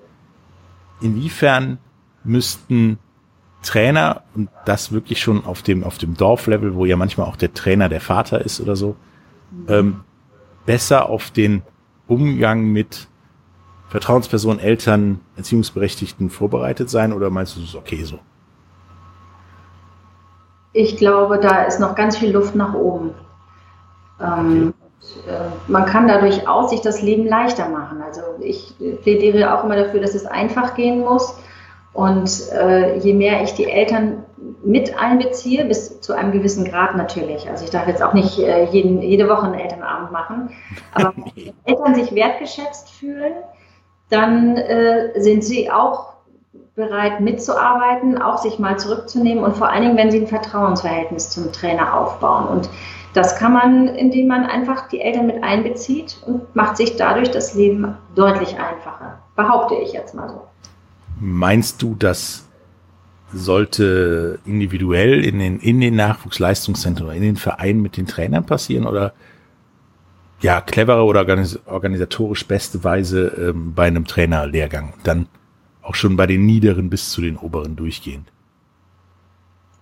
inwiefern 1.01 1.77
müssten 2.23 2.97
Trainer 3.61 4.23
und 4.35 4.49
das 4.65 4.91
wirklich 4.91 5.21
schon 5.21 5.45
auf 5.45 5.61
dem, 5.61 5.83
auf 5.83 5.99
dem 5.99 6.15
Dorflevel, 6.15 6.75
wo 6.75 6.85
ja 6.85 6.97
manchmal 6.97 7.27
auch 7.27 7.35
der 7.35 7.53
Trainer 7.53 7.89
der 7.89 8.01
Vater 8.01 8.41
ist 8.43 8.59
oder 8.59 8.75
so, 8.75 8.95
ähm, 9.67 10.01
besser 10.65 11.09
auf 11.09 11.29
den 11.29 11.61
Umgang 12.07 12.65
mit 12.65 13.07
Vertrauenspersonen, 13.89 14.59
Eltern, 14.59 15.19
Erziehungsberechtigten 15.35 16.31
vorbereitet 16.31 16.89
sein 16.89 17.13
oder 17.13 17.29
meinst 17.29 17.55
du, 17.55 17.61
es 17.61 17.69
ist 17.69 17.75
okay 17.75 18.03
so? 18.03 18.19
Ich 20.73 20.97
glaube, 20.97 21.39
da 21.39 21.63
ist 21.63 21.79
noch 21.79 21.95
ganz 21.95 22.17
viel 22.17 22.31
Luft 22.31 22.55
nach 22.55 22.73
oben. 22.73 23.11
Ähm, 24.21 24.73
äh, 25.27 25.71
man 25.71 25.85
kann 25.85 26.07
dadurch 26.07 26.47
auch 26.47 26.67
sich 26.69 26.81
das 26.81 27.01
Leben 27.01 27.27
leichter 27.27 27.69
machen. 27.69 28.01
Also 28.01 28.21
ich 28.39 28.73
plädiere 29.01 29.53
auch 29.53 29.63
immer 29.63 29.75
dafür, 29.75 30.01
dass 30.01 30.15
es 30.15 30.25
einfach 30.25 30.75
gehen 30.75 30.99
muss. 30.99 31.37
Und 31.93 32.51
äh, 32.51 32.97
je 32.97 33.13
mehr 33.13 33.41
ich 33.41 33.53
die 33.53 33.69
Eltern 33.69 34.25
mit 34.63 34.99
einbeziehe, 34.99 35.63
bis 35.63 36.01
zu 36.01 36.13
einem 36.13 36.33
gewissen 36.33 36.65
Grad 36.65 36.97
natürlich. 36.97 37.49
Also 37.49 37.63
ich 37.63 37.71
darf 37.71 37.87
jetzt 37.87 38.03
auch 38.03 38.13
nicht 38.13 38.37
äh, 38.37 38.65
jeden, 38.65 39.01
jede 39.01 39.29
Woche 39.29 39.43
einen 39.43 39.53
Elternabend 39.53 40.11
machen, 40.11 40.49
aber 40.93 41.13
wenn 41.15 41.31
die 41.35 41.53
Eltern 41.63 41.95
sich 41.95 42.13
wertgeschätzt 42.13 42.89
fühlen, 42.89 43.33
dann 44.09 44.57
äh, 44.57 45.19
sind 45.21 45.45
sie 45.45 45.71
auch 45.71 46.15
bereit 46.75 47.21
mitzuarbeiten, 47.21 48.21
auch 48.21 48.39
sich 48.39 48.59
mal 48.59 48.77
zurückzunehmen 48.77 49.43
und 49.43 49.55
vor 49.55 49.69
allen 49.69 49.83
Dingen, 49.83 49.97
wenn 49.97 50.11
sie 50.11 50.19
ein 50.19 50.27
Vertrauensverhältnis 50.27 51.29
zum 51.29 51.53
Trainer 51.53 51.97
aufbauen. 51.97 52.47
Und 52.47 52.69
das 53.15 53.37
kann 53.37 53.53
man, 53.53 53.87
indem 53.87 54.27
man 54.27 54.45
einfach 54.45 54.89
die 54.89 54.99
Eltern 54.99 55.27
mit 55.27 55.41
einbezieht 55.41 56.17
und 56.25 56.53
macht 56.55 56.75
sich 56.75 56.97
dadurch 56.97 57.31
das 57.31 57.55
Leben 57.55 57.95
deutlich 58.13 58.57
einfacher. 58.57 59.19
Behaupte 59.35 59.75
ich 59.75 59.93
jetzt 59.93 60.13
mal 60.13 60.27
so. 60.29 60.41
Meinst 61.19 61.81
du, 61.81 61.95
das 61.95 62.45
sollte 63.33 64.39
individuell 64.45 65.23
in 65.23 65.39
den, 65.39 65.59
in 65.59 65.79
den 65.79 65.95
Nachwuchsleistungszentren 65.95 67.07
oder 67.07 67.15
in 67.15 67.23
den 67.23 67.37
Vereinen 67.37 67.81
mit 67.81 67.95
den 67.95 68.05
Trainern 68.05 68.45
passieren 68.45 68.85
oder 68.85 69.13
ja, 70.41 70.59
clevere 70.59 71.05
oder 71.05 71.25
organisatorisch 71.65 72.45
beste 72.45 72.83
Weise 72.83 73.27
ähm, 73.37 73.73
bei 73.73 73.87
einem 73.87 74.05
Trainerlehrgang? 74.05 74.93
Dann 75.03 75.27
auch 75.81 75.95
schon 75.95 76.17
bei 76.17 76.27
den 76.27 76.45
niederen 76.45 76.89
bis 76.89 77.11
zu 77.11 77.21
den 77.21 77.37
oberen 77.37 77.77
durchgehend. 77.77 78.29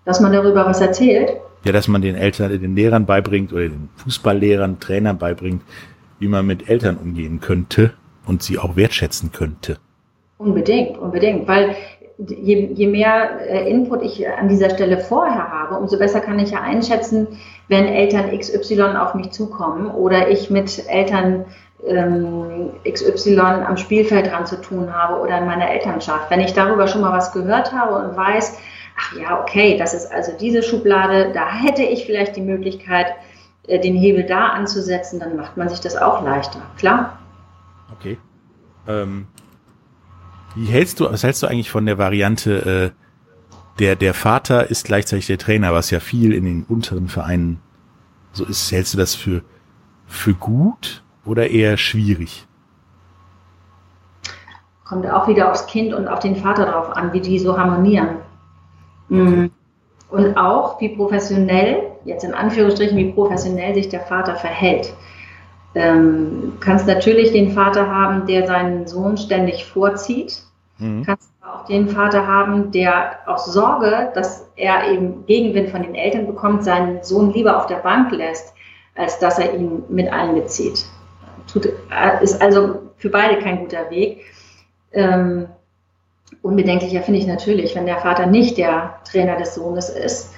Dass 0.05 0.19
man 0.19 0.33
darüber 0.33 0.65
was 0.65 0.81
erzählt? 0.81 1.33
Ja, 1.63 1.71
dass 1.71 1.87
man 1.87 2.01
den 2.01 2.15
Eltern, 2.15 2.49
den 2.59 2.75
Lehrern 2.75 3.05
beibringt 3.05 3.53
oder 3.53 3.63
den 3.63 3.89
Fußballlehrern, 3.95 4.79
Trainern 4.79 5.17
beibringt, 5.17 5.61
wie 6.19 6.27
man 6.27 6.45
mit 6.45 6.69
Eltern 6.69 6.97
umgehen 6.97 7.39
könnte 7.39 7.93
und 8.25 8.43
sie 8.43 8.59
auch 8.59 8.75
wertschätzen 8.75 9.31
könnte. 9.31 9.77
Unbedingt, 10.37 10.97
unbedingt, 10.97 11.47
weil 11.47 11.75
je, 12.17 12.69
je 12.73 12.87
mehr 12.87 13.39
äh, 13.47 13.69
Input 13.69 14.03
ich 14.03 14.27
an 14.27 14.49
dieser 14.49 14.69
Stelle 14.69 14.97
vorher 14.97 15.49
habe, 15.51 15.75
umso 15.75 15.97
besser 15.97 16.19
kann 16.19 16.39
ich 16.39 16.51
ja 16.51 16.61
einschätzen, 16.61 17.27
wenn 17.69 17.85
Eltern 17.85 18.37
XY 18.37 18.81
auf 18.97 19.15
mich 19.15 19.31
zukommen 19.31 19.87
oder 19.87 20.29
ich 20.29 20.49
mit 20.49 20.87
Eltern 20.89 21.45
ähm, 21.85 22.71
XY 22.89 23.39
am 23.39 23.77
Spielfeld 23.77 24.31
dran 24.31 24.45
zu 24.45 24.59
tun 24.61 24.93
habe 24.93 25.21
oder 25.21 25.39
in 25.39 25.45
meiner 25.45 25.69
Elternschaft. 25.69 26.29
Wenn 26.29 26.39
ich 26.39 26.53
darüber 26.53 26.87
schon 26.87 27.01
mal 27.01 27.11
was 27.11 27.31
gehört 27.31 27.71
habe 27.71 28.07
und 28.07 28.15
weiß, 28.15 28.57
ach 28.97 29.13
ja, 29.13 29.41
okay, 29.41 29.77
das 29.77 29.93
ist 29.93 30.11
also 30.11 30.31
diese 30.39 30.63
Schublade, 30.63 31.31
da 31.33 31.51
hätte 31.51 31.83
ich 31.83 32.05
vielleicht 32.05 32.35
die 32.35 32.41
Möglichkeit, 32.41 33.07
äh, 33.67 33.79
den 33.79 33.95
Hebel 33.95 34.25
da 34.25 34.49
anzusetzen, 34.49 35.19
dann 35.19 35.35
macht 35.35 35.57
man 35.57 35.69
sich 35.69 35.79
das 35.79 35.95
auch 35.95 36.23
leichter, 36.23 36.61
klar. 36.77 37.19
Okay. 37.97 38.17
Ähm, 38.87 39.27
wie 40.55 40.65
hältst 40.65 40.99
du, 40.99 41.05
was 41.05 41.23
hältst 41.23 41.41
du 41.43 41.47
eigentlich 41.47 41.71
von 41.71 41.85
der 41.85 41.97
Variante, 41.97 42.93
äh, 42.93 43.03
der, 43.79 43.95
der 43.95 44.13
Vater 44.13 44.69
ist 44.69 44.85
gleichzeitig 44.85 45.27
der 45.27 45.37
Trainer, 45.37 45.73
was 45.73 45.89
ja 45.89 45.99
viel 45.99 46.33
in 46.33 46.45
den 46.45 46.63
unteren 46.63 47.07
Vereinen 47.07 47.59
so 48.31 48.45
ist. 48.45 48.71
Hältst 48.71 48.93
du 48.93 48.97
das 48.97 49.15
für, 49.15 49.41
für 50.05 50.33
gut 50.33 51.03
oder 51.25 51.49
eher 51.49 51.77
schwierig? 51.77 52.45
Kommt 54.85 55.09
auch 55.09 55.27
wieder 55.27 55.49
aufs 55.49 55.65
Kind 55.65 55.93
und 55.93 56.07
auf 56.07 56.19
den 56.19 56.35
Vater 56.35 56.65
drauf 56.65 56.95
an, 56.95 57.13
wie 57.13 57.21
die 57.21 57.39
so 57.39 57.57
harmonieren. 57.57 58.17
Mhm. 59.13 59.51
Und 60.09 60.37
auch, 60.37 60.79
wie 60.79 60.89
professionell, 60.89 61.91
jetzt 62.05 62.23
in 62.23 62.33
Anführungsstrichen, 62.33 62.97
wie 62.97 63.11
professionell 63.11 63.73
sich 63.73 63.89
der 63.89 64.01
Vater 64.01 64.35
verhält. 64.35 64.93
Ähm, 65.75 66.53
kannst 66.59 66.85
natürlich 66.85 67.31
den 67.31 67.51
Vater 67.51 67.89
haben, 67.89 68.27
der 68.27 68.45
seinen 68.45 68.85
Sohn 68.85 69.17
ständig 69.17 69.65
vorzieht. 69.65 70.43
Mhm. 70.77 71.03
Kannst 71.03 71.31
aber 71.41 71.61
auch 71.61 71.65
den 71.65 71.89
Vater 71.89 72.27
haben, 72.27 72.71
der 72.71 73.17
aus 73.25 73.45
Sorge, 73.45 74.11
dass 74.13 74.47
er 74.55 74.91
eben 74.91 75.25
Gegenwind 75.25 75.69
von 75.69 75.81
den 75.81 75.95
Eltern 75.95 76.27
bekommt, 76.27 76.63
seinen 76.63 77.03
Sohn 77.03 77.33
lieber 77.33 77.57
auf 77.57 77.65
der 77.65 77.77
Bank 77.77 78.11
lässt, 78.11 78.53
als 78.95 79.17
dass 79.17 79.39
er 79.39 79.55
ihn 79.55 79.83
mit 79.89 80.11
einbezieht 80.11 80.85
tut, 81.47 81.65
äh, 81.65 82.23
ist 82.23 82.41
also 82.41 82.91
für 82.97 83.09
beide 83.09 83.39
kein 83.39 83.59
guter 83.59 83.89
Weg. 83.89 84.25
Ähm, 84.91 85.47
unbedenklicher 86.41 87.01
finde 87.01 87.19
ich 87.19 87.27
natürlich, 87.27 87.75
wenn 87.75 87.85
der 87.85 87.99
Vater 87.99 88.25
nicht 88.25 88.57
der 88.57 88.95
Trainer 89.09 89.37
des 89.37 89.55
Sohnes 89.55 89.89
ist. 89.89 90.31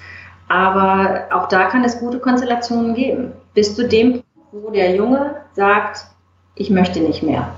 Aber 0.48 1.26
auch 1.32 1.48
da 1.48 1.66
kann 1.66 1.84
es 1.84 1.98
gute 1.98 2.18
Konstellationen 2.18 2.94
geben. 2.94 3.32
Bis 3.54 3.74
zu 3.74 3.88
dem, 3.88 4.22
wo 4.52 4.70
der 4.70 4.94
Junge 4.94 5.36
sagt, 5.54 6.06
ich 6.54 6.70
möchte 6.70 7.00
nicht 7.00 7.22
mehr. 7.22 7.52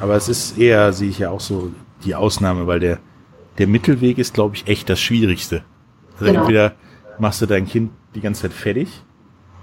Aber 0.00 0.14
es 0.14 0.28
ist 0.28 0.58
eher, 0.58 0.92
sehe 0.92 1.08
ich 1.08 1.18
ja 1.18 1.30
auch 1.30 1.40
so, 1.40 1.72
die 2.04 2.14
Ausnahme, 2.14 2.66
weil 2.66 2.80
der, 2.80 2.98
der 3.58 3.66
Mittelweg 3.66 4.18
ist, 4.18 4.34
glaube 4.34 4.54
ich, 4.54 4.68
echt 4.68 4.88
das 4.88 5.00
Schwierigste. 5.00 5.64
Also 6.14 6.26
genau. 6.26 6.40
entweder 6.40 6.72
machst 7.18 7.40
du 7.40 7.46
dein 7.46 7.66
Kind 7.66 7.90
die 8.14 8.20
ganze 8.20 8.42
Zeit 8.42 8.52
fertig 8.52 9.02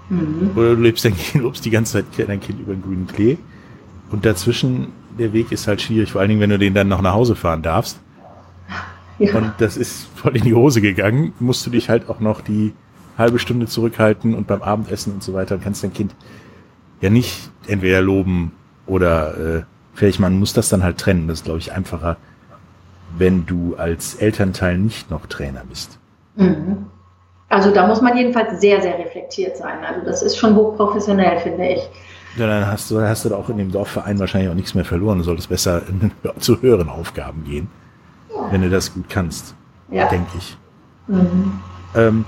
Mhm. 0.08 0.50
Oder 0.54 0.76
du 0.76 0.82
lebst 0.82 1.04
dein 1.04 1.16
Kind, 1.16 1.34
lobst 1.42 1.64
die 1.64 1.70
ganze 1.70 2.04
Zeit 2.10 2.28
dein 2.28 2.40
Kind 2.40 2.60
über 2.60 2.74
den 2.74 2.82
grünen 2.82 3.06
Klee. 3.06 3.38
Und 4.10 4.24
dazwischen, 4.24 4.88
der 5.18 5.32
Weg 5.32 5.52
ist 5.52 5.66
halt 5.66 5.80
schwierig, 5.80 6.12
vor 6.12 6.20
allen 6.20 6.28
Dingen, 6.30 6.40
wenn 6.40 6.50
du 6.50 6.58
den 6.58 6.74
dann 6.74 6.88
noch 6.88 7.02
nach 7.02 7.14
Hause 7.14 7.34
fahren 7.36 7.62
darfst. 7.62 8.00
Ja. 9.20 9.36
Und 9.36 9.52
das 9.58 9.76
ist 9.76 10.08
voll 10.16 10.36
in 10.36 10.42
die 10.42 10.54
Hose 10.54 10.80
gegangen, 10.80 11.34
musst 11.38 11.64
du 11.64 11.70
dich 11.70 11.88
halt 11.88 12.08
auch 12.10 12.18
noch 12.18 12.40
die 12.40 12.72
halbe 13.16 13.38
Stunde 13.38 13.66
zurückhalten 13.66 14.34
und 14.34 14.48
beim 14.48 14.60
Abendessen 14.60 15.12
und 15.12 15.22
so 15.22 15.34
weiter 15.34 15.56
kannst 15.56 15.84
dein 15.84 15.92
Kind 15.92 16.16
ja 17.00 17.10
nicht 17.10 17.48
entweder 17.68 18.00
loben 18.02 18.50
oder 18.86 19.58
äh, 19.58 19.62
vielleicht 19.94 20.18
man 20.18 20.36
muss 20.36 20.52
das 20.52 20.68
dann 20.68 20.82
halt 20.82 20.98
trennen. 20.98 21.28
Das 21.28 21.38
ist, 21.38 21.44
glaube 21.44 21.60
ich, 21.60 21.70
einfacher, 21.70 22.16
wenn 23.16 23.46
du 23.46 23.76
als 23.76 24.16
Elternteil 24.16 24.78
nicht 24.78 25.12
noch 25.12 25.26
Trainer 25.26 25.62
bist. 25.68 25.98
Mhm. 26.34 26.86
Also 27.48 27.70
da 27.70 27.86
muss 27.86 28.00
man 28.00 28.16
jedenfalls 28.16 28.60
sehr, 28.60 28.82
sehr 28.82 28.98
reflektiert 28.98 29.56
sein. 29.56 29.84
Also 29.84 30.04
das 30.04 30.22
ist 30.22 30.36
schon 30.36 30.56
hochprofessionell, 30.56 31.38
finde 31.38 31.68
ich. 31.68 31.88
Ja, 32.36 32.46
dann 32.46 32.66
hast 32.66 32.90
du, 32.90 33.00
hast 33.00 33.24
du 33.24 33.28
da 33.28 33.36
auch 33.36 33.48
in 33.48 33.58
dem 33.58 33.70
Dorfverein 33.70 34.18
wahrscheinlich 34.18 34.50
auch 34.50 34.54
nichts 34.54 34.74
mehr 34.74 34.84
verloren. 34.84 35.18
Du 35.18 35.24
solltest 35.24 35.48
besser 35.48 35.82
in, 35.88 36.10
zu 36.40 36.60
höheren 36.60 36.88
Aufgaben 36.88 37.44
gehen, 37.44 37.68
ja. 38.30 38.52
wenn 38.52 38.62
du 38.62 38.70
das 38.70 38.92
gut 38.92 39.08
kannst, 39.08 39.54
ja. 39.90 40.08
denke 40.08 40.30
ich. 40.36 40.56
Mhm. 41.06 41.60
Ähm, 41.94 42.24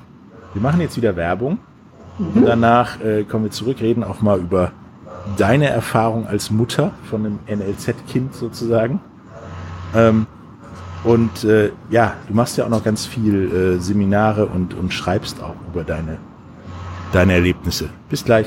wir 0.53 0.63
machen 0.63 0.81
jetzt 0.81 0.97
wieder 0.97 1.17
Werbung. 1.17 1.59
Mhm. 2.19 2.27
Und 2.35 2.45
danach 2.47 3.01
äh, 3.01 3.25
kommen 3.25 3.45
wir 3.45 3.51
zurück, 3.51 3.81
reden 3.81 4.05
auch 4.05 4.21
mal 4.21 4.39
über 4.39 4.73
deine 5.37 5.69
Erfahrung 5.69 6.27
als 6.27 6.51
Mutter 6.51 6.93
von 7.11 7.27
einem 7.27 7.39
NLZ-Kind 7.49 8.35
sozusagen. 8.35 9.01
Ähm, 9.95 10.27
und 11.05 11.45
äh, 11.45 11.71
ja, 11.91 12.15
du 12.27 12.35
machst 12.35 12.57
ja 12.57 12.65
auch 12.65 12.69
noch 12.69 12.83
ganz 12.83 13.07
viel 13.07 13.77
äh, 13.77 13.81
Seminare 13.81 14.47
und, 14.47 14.75
und 14.75 14.93
schreibst 14.93 15.43
auch 15.43 15.55
über 15.73 15.85
deine, 15.85 16.19
deine 17.13 17.35
Erlebnisse. 17.35 17.91
Bis 18.09 18.25
gleich. 18.25 18.47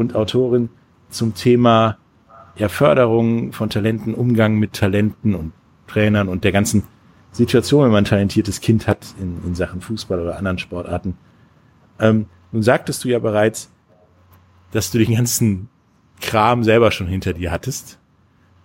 und 0.00 0.16
Autorin 0.16 0.70
zum 1.10 1.34
Thema 1.34 1.98
ja, 2.56 2.68
Förderung 2.68 3.52
von 3.52 3.68
Talenten, 3.68 4.14
Umgang 4.14 4.56
mit 4.58 4.72
Talenten 4.72 5.34
und 5.34 5.52
Trainern 5.86 6.28
und 6.28 6.42
der 6.42 6.52
ganzen 6.52 6.84
Situation, 7.32 7.84
wenn 7.84 7.92
man 7.92 8.04
ein 8.04 8.08
talentiertes 8.08 8.60
Kind 8.60 8.88
hat 8.88 9.14
in, 9.20 9.36
in 9.44 9.54
Sachen 9.54 9.80
Fußball 9.80 10.18
oder 10.18 10.36
anderen 10.36 10.58
Sportarten. 10.58 11.16
Ähm, 11.98 12.26
nun 12.50 12.62
sagtest 12.62 13.04
du 13.04 13.08
ja 13.08 13.18
bereits, 13.18 13.70
dass 14.72 14.90
du 14.90 14.98
den 14.98 15.14
ganzen 15.14 15.68
Kram 16.20 16.64
selber 16.64 16.90
schon 16.90 17.06
hinter 17.06 17.34
dir 17.34 17.52
hattest 17.52 17.98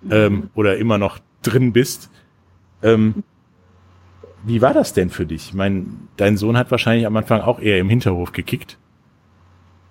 ähm, 0.10 0.50
oder 0.56 0.78
immer 0.78 0.98
noch 0.98 1.20
drin 1.42 1.74
bist. 1.74 2.10
Ähm, 2.82 3.24
wie 4.44 4.62
war 4.62 4.74
das 4.74 4.94
denn 4.94 5.10
für 5.10 5.26
dich? 5.26 5.50
Ich 5.50 5.54
meine, 5.54 5.86
dein 6.18 6.38
Sohn 6.38 6.58
hat 6.58 6.72
wahrscheinlich 6.72 7.06
am 7.06 7.18
Anfang 7.18 7.42
auch 7.42 7.60
eher 7.60 7.80
im 7.80 7.90
Hinterhof 7.90 8.32
gekickt 8.32 8.78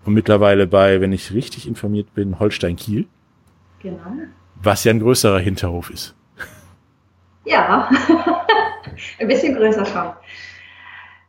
und 0.04 0.14
mittlerweile 0.14 0.66
bei, 0.66 1.00
wenn 1.00 1.12
ich 1.12 1.32
richtig 1.32 1.66
informiert 1.66 2.14
bin, 2.14 2.38
Holstein 2.38 2.76
Kiel. 2.76 3.06
Genau. 3.80 3.98
Was 4.62 4.84
ja 4.84 4.92
ein 4.92 5.00
größerer 5.00 5.38
Hinterhof 5.38 5.90
ist. 5.90 6.14
Ja, 7.44 7.90
ein 9.18 9.28
bisschen 9.28 9.54
größer 9.54 9.84
schon. 9.84 10.12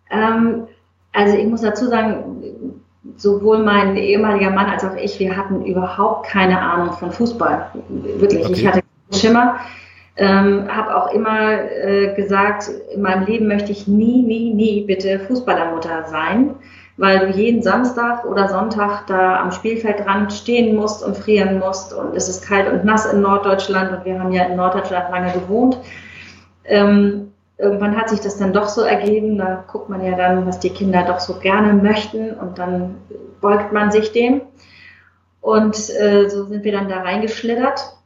Ähm, 0.10 0.68
also 1.12 1.38
ich 1.38 1.46
muss 1.46 1.62
dazu 1.62 1.88
sagen, 1.88 2.82
sowohl 3.18 3.64
mein 3.64 3.96
ehemaliger 3.96 4.50
Mann 4.50 4.68
als 4.68 4.84
auch 4.84 4.96
ich, 4.96 5.20
wir 5.20 5.36
hatten 5.36 5.66
überhaupt 5.66 6.28
keine 6.28 6.60
Ahnung 6.60 6.94
von 6.94 7.12
Fußball. 7.12 7.72
Wirklich, 7.90 8.46
okay. 8.46 8.54
ich 8.54 8.68
hatte 8.68 8.82
keinen 8.82 9.20
Schimmer. 9.20 9.60
Ähm, 10.18 10.74
habe 10.74 10.96
auch 10.96 11.12
immer 11.14 11.60
äh, 11.62 12.16
gesagt, 12.16 12.70
in 12.94 13.02
meinem 13.02 13.26
Leben 13.26 13.48
möchte 13.48 13.74
ich 13.74 13.86
nie, 13.86 14.22
nie, 14.22 14.54
nie 14.54 14.86
bitte 14.86 15.20
Fußballermutter 15.20 16.06
sein, 16.06 16.56
weil 16.98 17.20
du 17.20 17.38
jeden 17.38 17.62
Samstag 17.62 18.26
oder 18.26 18.48
Sonntag 18.48 19.08
da 19.08 19.42
am 19.42 19.52
Spielfeldrand 19.52 20.32
stehen 20.32 20.76
musst 20.76 21.04
und 21.04 21.18
frieren 21.18 21.60
musst 21.60 21.94
und 21.94 22.16
es 22.16 22.30
ist 22.30 22.46
kalt 22.46 22.72
und 22.72 22.86
nass 22.86 23.12
in 23.12 23.22
Norddeutschland 23.22 23.92
und 23.92 24.06
wir 24.06 24.20
haben 24.20 24.32
ja 24.32 24.44
in 24.46 24.56
Norddeutschland 24.56 25.10
lange 25.12 25.34
gewohnt. 25.34 25.78
Ähm, 26.64 27.34
irgendwann 27.58 27.98
hat 27.98 28.10
sich 28.10 28.22
das 28.22 28.38
dann 28.38 28.54
doch 28.54 28.70
so 28.70 28.82
ergeben, 28.82 29.38
da 29.38 29.66
guckt 29.68 29.90
man 29.90 30.04
ja 30.06 30.16
dann, 30.16 30.46
was 30.46 30.60
die 30.60 30.70
Kinder 30.70 31.04
doch 31.04 31.20
so 31.20 31.36
gerne 31.36 31.74
möchten 31.74 32.32
und 32.32 32.58
dann 32.58 32.96
beugt 33.42 33.74
man 33.74 33.92
sich 33.92 34.12
dem. 34.12 34.42
Und 35.42 35.90
äh, 36.00 36.28
so 36.30 36.46
sind 36.46 36.64
wir 36.64 36.72
dann 36.72 36.90
da 36.90 37.02
reingeschlittert. 37.02 37.98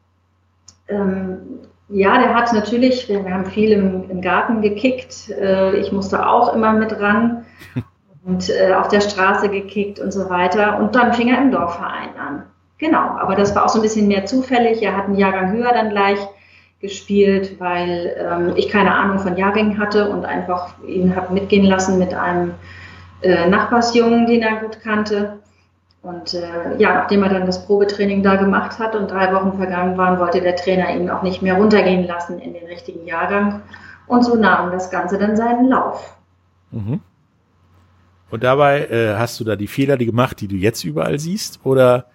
Ähm, 0.89 1.59
ja, 1.87 2.19
der 2.19 2.35
hat 2.35 2.51
natürlich, 2.53 3.07
wir, 3.07 3.23
haben 3.33 3.45
viel 3.45 3.71
im, 3.71 4.09
im 4.09 4.21
Garten 4.21 4.61
gekickt. 4.61 5.29
Äh, 5.29 5.77
ich 5.77 5.91
musste 5.91 6.27
auch 6.27 6.53
immer 6.53 6.73
mit 6.73 6.99
ran 6.99 7.45
und 8.29 8.49
äh, 8.49 8.73
auf 8.73 8.89
der 8.89 9.01
Straße 9.01 9.49
gekickt 9.49 9.99
und 9.99 10.13
so 10.13 10.29
weiter. 10.29 10.77
Und 10.79 10.95
dann 10.95 11.13
fing 11.13 11.29
er 11.29 11.41
im 11.41 11.51
Dorfverein 11.51 12.09
an. 12.17 12.43
Genau, 12.77 12.99
aber 12.99 13.35
das 13.35 13.55
war 13.55 13.65
auch 13.65 13.69
so 13.69 13.79
ein 13.79 13.81
bisschen 13.81 14.07
mehr 14.07 14.25
zufällig. 14.25 14.83
Er 14.83 14.95
hat 14.95 15.05
einen 15.05 15.17
Jahrgang 15.17 15.51
höher 15.51 15.73
dann 15.73 15.89
gleich 15.89 16.19
gespielt, 16.79 17.59
weil 17.59 18.15
ähm, 18.17 18.53
ich 18.55 18.69
keine 18.69 18.93
Ahnung 18.93 19.19
von 19.19 19.35
Jahrgängen 19.35 19.79
hatte 19.79 20.09
und 20.09 20.25
einfach 20.25 20.75
ihn 20.87 21.15
habe 21.15 21.33
mitgehen 21.33 21.65
lassen 21.65 21.97
mit 21.97 22.13
einem 22.13 22.53
äh, 23.21 23.49
Nachbarsjungen, 23.49 24.27
den 24.27 24.43
er 24.43 24.57
gut 24.57 24.79
kannte. 24.81 25.39
Und 26.03 26.35
äh, 26.35 26.77
ja, 26.77 26.93
nachdem 26.93 27.23
er 27.23 27.29
dann 27.29 27.47
das 27.47 27.65
Probetraining 27.65 28.23
da 28.23 28.35
gemacht 28.35 28.79
hat 28.79 28.95
und 28.95 29.11
drei 29.11 29.33
Wochen 29.33 29.57
vergangen 29.57 29.97
waren, 29.97 30.19
wollte 30.19 30.39
der 30.39 30.55
Trainer 30.55 30.95
ihn 30.95 31.09
auch 31.09 31.23
nicht 31.23 31.41
mehr 31.41 31.55
runtergehen 31.55 32.07
lassen 32.07 32.39
in 32.39 32.53
den 32.53 32.67
richtigen 32.67 33.05
Jahrgang. 33.05 33.61
Und 34.07 34.23
so 34.23 34.35
nahm 34.35 34.71
das 34.71 34.91
Ganze 34.91 35.17
dann 35.17 35.35
seinen 35.35 35.67
Lauf. 35.67 36.15
Mhm. 36.71 37.01
Und 38.31 38.43
dabei 38.43 38.85
äh, 38.87 39.15
hast 39.15 39.39
du 39.39 39.43
da 39.43 39.55
die 39.55 39.67
Fehler 39.67 39.97
die 39.97 40.05
gemacht, 40.05 40.39
die 40.41 40.47
du 40.47 40.55
jetzt 40.55 40.83
überall 40.83 41.19
siehst? 41.19 41.59
Oder 41.63 42.05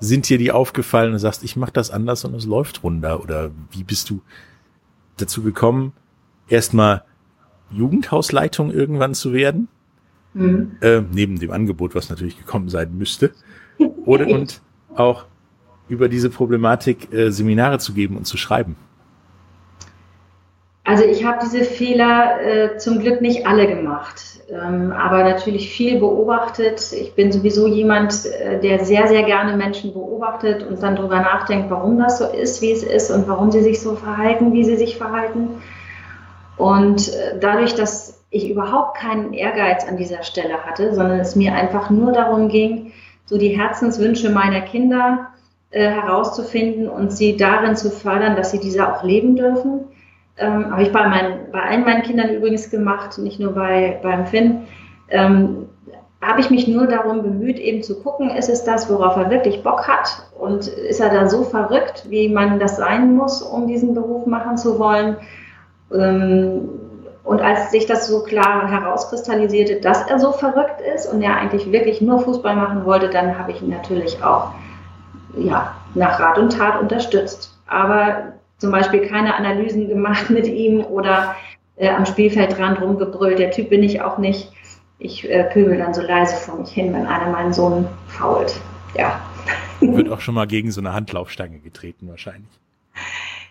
sind 0.00 0.28
dir 0.28 0.38
die 0.38 0.52
aufgefallen 0.52 1.12
und 1.12 1.18
sagst, 1.18 1.44
ich 1.44 1.56
mache 1.56 1.72
das 1.72 1.90
anders 1.90 2.24
und 2.24 2.34
es 2.34 2.44
läuft 2.44 2.82
runter? 2.82 3.22
Oder 3.22 3.50
wie 3.70 3.84
bist 3.84 4.10
du 4.10 4.20
dazu 5.16 5.42
gekommen, 5.42 5.92
erstmal 6.48 7.04
Jugendhausleitung 7.70 8.70
irgendwann 8.70 9.14
zu 9.14 9.32
werden? 9.32 9.68
Mhm. 10.34 10.72
Äh, 10.80 11.02
neben 11.12 11.38
dem 11.38 11.50
Angebot, 11.50 11.94
was 11.94 12.10
natürlich 12.10 12.38
gekommen 12.38 12.68
sein 12.68 12.96
müsste. 12.96 13.32
Oder 14.04 14.26
und 14.28 14.60
auch 14.94 15.26
über 15.88 16.08
diese 16.08 16.30
Problematik 16.30 17.12
äh, 17.12 17.30
Seminare 17.30 17.78
zu 17.78 17.92
geben 17.92 18.16
und 18.16 18.26
zu 18.26 18.36
schreiben. 18.36 18.76
Also 20.84 21.04
ich 21.04 21.24
habe 21.24 21.38
diese 21.42 21.62
Fehler 21.62 22.40
äh, 22.40 22.76
zum 22.78 22.98
Glück 22.98 23.20
nicht 23.20 23.46
alle 23.46 23.68
gemacht, 23.68 24.20
ähm, 24.50 24.92
aber 24.92 25.22
natürlich 25.22 25.72
viel 25.72 26.00
beobachtet. 26.00 26.92
Ich 26.92 27.14
bin 27.14 27.30
sowieso 27.30 27.68
jemand, 27.68 28.26
äh, 28.26 28.58
der 28.58 28.84
sehr, 28.84 29.06
sehr 29.06 29.22
gerne 29.22 29.56
Menschen 29.56 29.92
beobachtet 29.92 30.66
und 30.66 30.82
dann 30.82 30.96
darüber 30.96 31.20
nachdenkt, 31.20 31.70
warum 31.70 31.98
das 31.98 32.18
so 32.18 32.26
ist, 32.26 32.62
wie 32.62 32.72
es 32.72 32.82
ist 32.82 33.12
und 33.12 33.28
warum 33.28 33.52
sie 33.52 33.62
sich 33.62 33.80
so 33.80 33.94
verhalten, 33.94 34.52
wie 34.52 34.64
sie 34.64 34.76
sich 34.76 34.96
verhalten. 34.96 35.62
Und 36.56 37.08
äh, 37.08 37.38
dadurch, 37.40 37.76
dass 37.76 38.24
ich 38.30 38.50
überhaupt 38.50 38.96
keinen 38.96 39.34
Ehrgeiz 39.34 39.86
an 39.86 39.96
dieser 39.96 40.24
Stelle 40.24 40.64
hatte, 40.64 40.94
sondern 40.94 41.20
es 41.20 41.36
mir 41.36 41.54
einfach 41.54 41.90
nur 41.90 42.12
darum 42.12 42.48
ging, 42.48 42.92
so 43.26 43.38
die 43.38 43.56
Herzenswünsche 43.56 44.30
meiner 44.30 44.62
Kinder 44.62 45.28
äh, 45.70 45.88
herauszufinden 45.88 46.88
und 46.88 47.12
sie 47.12 47.36
darin 47.36 47.76
zu 47.76 47.90
fördern, 47.90 48.34
dass 48.34 48.50
sie 48.50 48.58
diese 48.58 48.92
auch 48.92 49.04
leben 49.04 49.36
dürfen. 49.36 49.84
Ähm, 50.38 50.70
habe 50.70 50.82
ich 50.82 50.92
bei, 50.92 51.06
meinen, 51.08 51.50
bei 51.52 51.62
allen 51.62 51.84
meinen 51.84 52.02
Kindern 52.02 52.30
übrigens 52.30 52.70
gemacht, 52.70 53.18
nicht 53.18 53.38
nur 53.38 53.52
bei, 53.52 54.00
beim 54.02 54.26
Finn. 54.26 54.66
Ähm, 55.08 55.68
habe 56.22 56.40
ich 56.40 56.50
mich 56.50 56.68
nur 56.68 56.86
darum 56.86 57.22
bemüht, 57.22 57.58
eben 57.58 57.82
zu 57.82 58.00
gucken, 58.00 58.30
ist 58.30 58.48
es 58.48 58.64
das, 58.64 58.88
worauf 58.88 59.16
er 59.16 59.30
wirklich 59.30 59.62
Bock 59.62 59.88
hat? 59.88 60.22
Und 60.38 60.68
ist 60.68 61.00
er 61.00 61.10
da 61.10 61.28
so 61.28 61.42
verrückt, 61.42 62.04
wie 62.08 62.28
man 62.28 62.60
das 62.60 62.76
sein 62.76 63.14
muss, 63.14 63.42
um 63.42 63.66
diesen 63.66 63.94
Beruf 63.94 64.26
machen 64.26 64.56
zu 64.56 64.78
wollen? 64.78 65.16
Ähm, 65.92 66.68
und 67.24 67.40
als 67.40 67.70
sich 67.70 67.86
das 67.86 68.06
so 68.06 68.22
klar 68.22 68.68
herauskristallisierte, 68.70 69.80
dass 69.80 70.08
er 70.08 70.18
so 70.18 70.32
verrückt 70.32 70.80
ist 70.94 71.12
und 71.12 71.22
er 71.22 71.36
eigentlich 71.36 71.70
wirklich 71.70 72.00
nur 72.00 72.20
Fußball 72.20 72.56
machen 72.56 72.84
wollte, 72.84 73.10
dann 73.10 73.38
habe 73.38 73.52
ich 73.52 73.62
ihn 73.62 73.70
natürlich 73.70 74.22
auch 74.22 74.52
ja, 75.36 75.74
nach 75.94 76.18
Rat 76.18 76.38
und 76.38 76.56
Tat 76.56 76.80
unterstützt. 76.80 77.56
Aber 77.66 78.34
zum 78.62 78.70
Beispiel 78.70 79.08
keine 79.08 79.34
Analysen 79.34 79.88
gemacht 79.88 80.30
mit 80.30 80.46
ihm 80.46 80.84
oder 80.84 81.34
äh, 81.74 81.88
am 81.88 82.06
Spielfeldrand 82.06 82.80
rumgebrüllt. 82.80 83.40
Der 83.40 83.50
Typ 83.50 83.70
bin 83.70 83.82
ich 83.82 84.00
auch 84.00 84.18
nicht. 84.18 84.52
Ich 85.00 85.28
äh, 85.28 85.50
pöbel 85.52 85.78
dann 85.78 85.92
so 85.92 86.00
leise 86.00 86.36
vor 86.36 86.60
mich 86.60 86.70
hin, 86.70 86.94
wenn 86.94 87.04
einer 87.04 87.28
meinen 87.28 87.52
Sohn 87.52 87.88
fault. 88.06 88.54
Ja. 88.96 89.20
Wird 89.80 90.08
auch 90.10 90.20
schon 90.20 90.36
mal 90.36 90.46
gegen 90.46 90.70
so 90.70 90.80
eine 90.80 90.92
Handlaufstange 90.92 91.58
getreten 91.58 92.08
wahrscheinlich. 92.08 92.52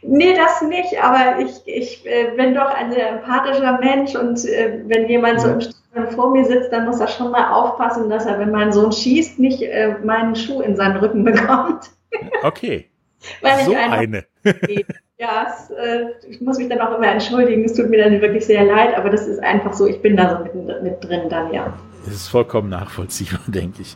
Nee, 0.01 0.33
das 0.33 0.61
nicht, 0.61 1.03
aber 1.03 1.41
ich, 1.41 1.61
ich 1.65 2.05
äh, 2.05 2.31
bin 2.37 2.55
doch 2.55 2.73
ein 2.73 2.93
sehr 2.93 3.09
empathischer 3.09 3.79
Mensch 3.79 4.15
und 4.15 4.45
äh, 4.45 4.79
wenn 4.85 5.09
jemand 5.09 5.41
so 5.41 5.49
im 5.49 5.59
Stadion 5.59 6.09
vor 6.15 6.31
mir 6.31 6.45
sitzt, 6.45 6.71
dann 6.71 6.85
muss 6.85 7.01
er 7.01 7.09
schon 7.09 7.31
mal 7.31 7.51
aufpassen, 7.51 8.09
dass 8.09 8.25
er, 8.25 8.39
wenn 8.39 8.51
mein 8.51 8.71
Sohn 8.71 8.93
schießt, 8.93 9.39
nicht 9.39 9.61
äh, 9.61 9.93
meinen 10.05 10.37
Schuh 10.37 10.61
in 10.61 10.77
seinen 10.77 10.95
Rücken 10.95 11.23
bekommt. 11.25 11.91
Okay. 12.43 12.90
Weil 13.41 13.65
so 13.65 13.75
eine. 13.75 14.25
ja, 15.17 15.47
es, 15.47 15.69
äh, 15.69 16.05
ich 16.29 16.41
muss 16.41 16.57
mich 16.57 16.69
dann 16.69 16.81
auch 16.81 16.97
immer 16.97 17.07
entschuldigen, 17.07 17.63
es 17.63 17.73
tut 17.73 17.89
mir 17.89 18.03
dann 18.03 18.21
wirklich 18.21 18.45
sehr 18.45 18.63
leid, 18.63 18.95
aber 18.95 19.09
das 19.09 19.27
ist 19.27 19.39
einfach 19.39 19.73
so, 19.73 19.87
ich 19.87 20.01
bin 20.01 20.17
da 20.17 20.37
so 20.37 20.43
mit, 20.43 20.83
mit 20.83 21.03
drin 21.03 21.29
dann, 21.29 21.53
ja. 21.53 21.73
Das 22.05 22.15
ist 22.15 22.27
vollkommen 22.27 22.69
nachvollziehbar, 22.69 23.41
denke 23.47 23.81
ich. 23.81 23.95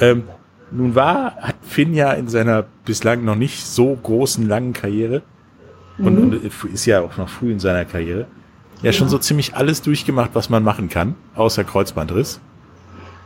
ähm, 0.00 0.24
nun 0.70 0.94
war, 0.94 1.36
hat 1.36 1.56
Finn 1.62 1.94
ja 1.94 2.12
in 2.12 2.28
seiner 2.28 2.66
bislang 2.84 3.24
noch 3.24 3.36
nicht 3.36 3.64
so 3.64 3.96
großen, 4.02 4.46
langen 4.46 4.74
Karriere 4.74 5.22
und, 5.98 6.14
mhm. 6.14 6.22
und 6.22 6.72
ist 6.72 6.84
ja 6.84 7.00
auch 7.00 7.16
noch 7.16 7.30
früh 7.30 7.50
in 7.52 7.58
seiner 7.58 7.86
Karriere, 7.86 8.26
ja, 8.82 8.92
schon 8.92 9.08
so 9.08 9.18
ziemlich 9.18 9.56
alles 9.56 9.82
durchgemacht, 9.82 10.30
was 10.34 10.50
man 10.50 10.62
machen 10.62 10.88
kann, 10.88 11.16
außer 11.34 11.64
Kreuzbandriss. 11.64 12.40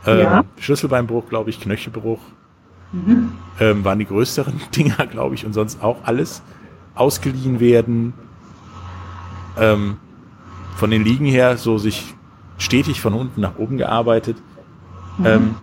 Ähm, 0.05 0.19
ja. 0.19 0.45
Schlüsselbeinbruch, 0.57 1.29
glaube 1.29 1.49
ich, 1.49 1.59
Knöchelbruch 1.59 2.19
mhm. 2.93 3.33
ähm, 3.59 3.83
waren 3.83 3.99
die 3.99 4.05
größeren 4.05 4.53
Dinger, 4.75 5.05
glaube 5.07 5.35
ich, 5.35 5.45
und 5.45 5.53
sonst 5.53 5.83
auch 5.83 5.97
alles 6.03 6.41
ausgeliehen 6.95 7.59
werden. 7.59 8.13
Ähm, 9.57 9.97
von 10.75 10.89
den 10.89 11.03
Ligen 11.03 11.25
her 11.25 11.57
so 11.57 11.77
sich 11.77 12.15
stetig 12.57 13.01
von 13.01 13.13
unten 13.13 13.41
nach 13.41 13.57
oben 13.57 13.77
gearbeitet. 13.77 14.37
Mhm. 15.17 15.25
Ähm, 15.25 15.55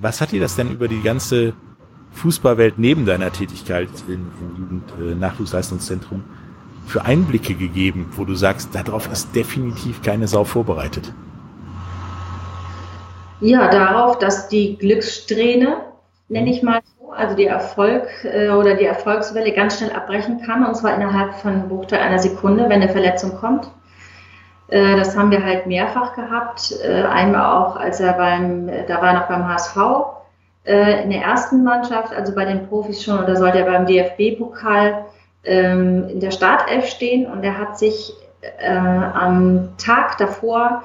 was 0.00 0.20
hat 0.20 0.32
dir 0.32 0.40
das 0.40 0.56
denn 0.56 0.70
über 0.70 0.88
die 0.88 1.02
ganze 1.02 1.52
Fußballwelt 2.12 2.78
neben 2.78 3.06
deiner 3.06 3.32
Tätigkeit 3.32 3.88
im, 4.08 4.30
im 4.40 4.82
Jugendnachwuchsleistungszentrum 4.98 6.20
äh, 6.20 6.42
für 6.86 7.04
Einblicke 7.04 7.54
gegeben, 7.54 8.10
wo 8.16 8.24
du 8.24 8.34
sagst, 8.34 8.74
darauf 8.74 9.10
ist 9.10 9.34
definitiv 9.34 10.02
keine 10.02 10.28
Sau 10.28 10.44
vorbereitet? 10.44 11.12
Ja, 13.40 13.70
darauf, 13.70 14.18
dass 14.18 14.48
die 14.48 14.76
Glückssträhne, 14.76 15.78
nenne 16.32 16.50
ich 16.50 16.62
mal 16.62 16.80
so, 16.98 17.12
also 17.12 17.36
die 17.36 17.46
Erfolg 17.46 18.08
äh, 18.24 18.50
oder 18.50 18.74
die 18.74 18.86
Erfolgswelle 18.86 19.52
ganz 19.52 19.78
schnell 19.78 19.92
abbrechen 19.92 20.40
kann 20.42 20.66
und 20.66 20.74
zwar 20.74 20.94
innerhalb 20.94 21.34
von 21.34 21.68
Bruchteil 21.68 22.00
einer 22.00 22.18
Sekunde, 22.18 22.64
wenn 22.64 22.82
eine 22.82 22.88
Verletzung 22.88 23.36
kommt. 23.36 23.70
Äh, 24.68 24.96
das 24.96 25.16
haben 25.16 25.30
wir 25.30 25.44
halt 25.44 25.66
mehrfach 25.66 26.14
gehabt. 26.14 26.74
Äh, 26.82 27.02
einmal 27.02 27.44
auch, 27.44 27.76
als 27.76 28.00
er 28.00 28.14
beim, 28.14 28.70
da 28.88 29.00
war 29.00 29.08
er 29.08 29.20
noch 29.20 29.28
beim 29.28 29.46
HSV, 29.46 29.76
äh, 30.64 31.02
in 31.02 31.10
der 31.10 31.22
ersten 31.22 31.62
Mannschaft, 31.62 32.14
also 32.14 32.34
bei 32.34 32.44
den 32.44 32.66
Profis 32.68 33.02
schon, 33.04 33.26
da 33.26 33.36
sollte 33.36 33.58
er 33.58 33.66
beim 33.66 33.86
DFB-Pokal 33.86 35.04
ähm, 35.44 36.08
in 36.08 36.20
der 36.20 36.30
Startelf 36.30 36.86
stehen 36.86 37.30
und 37.30 37.44
er 37.44 37.58
hat 37.58 37.78
sich 37.78 38.14
äh, 38.58 38.76
am 38.76 39.76
Tag 39.76 40.18
davor 40.18 40.82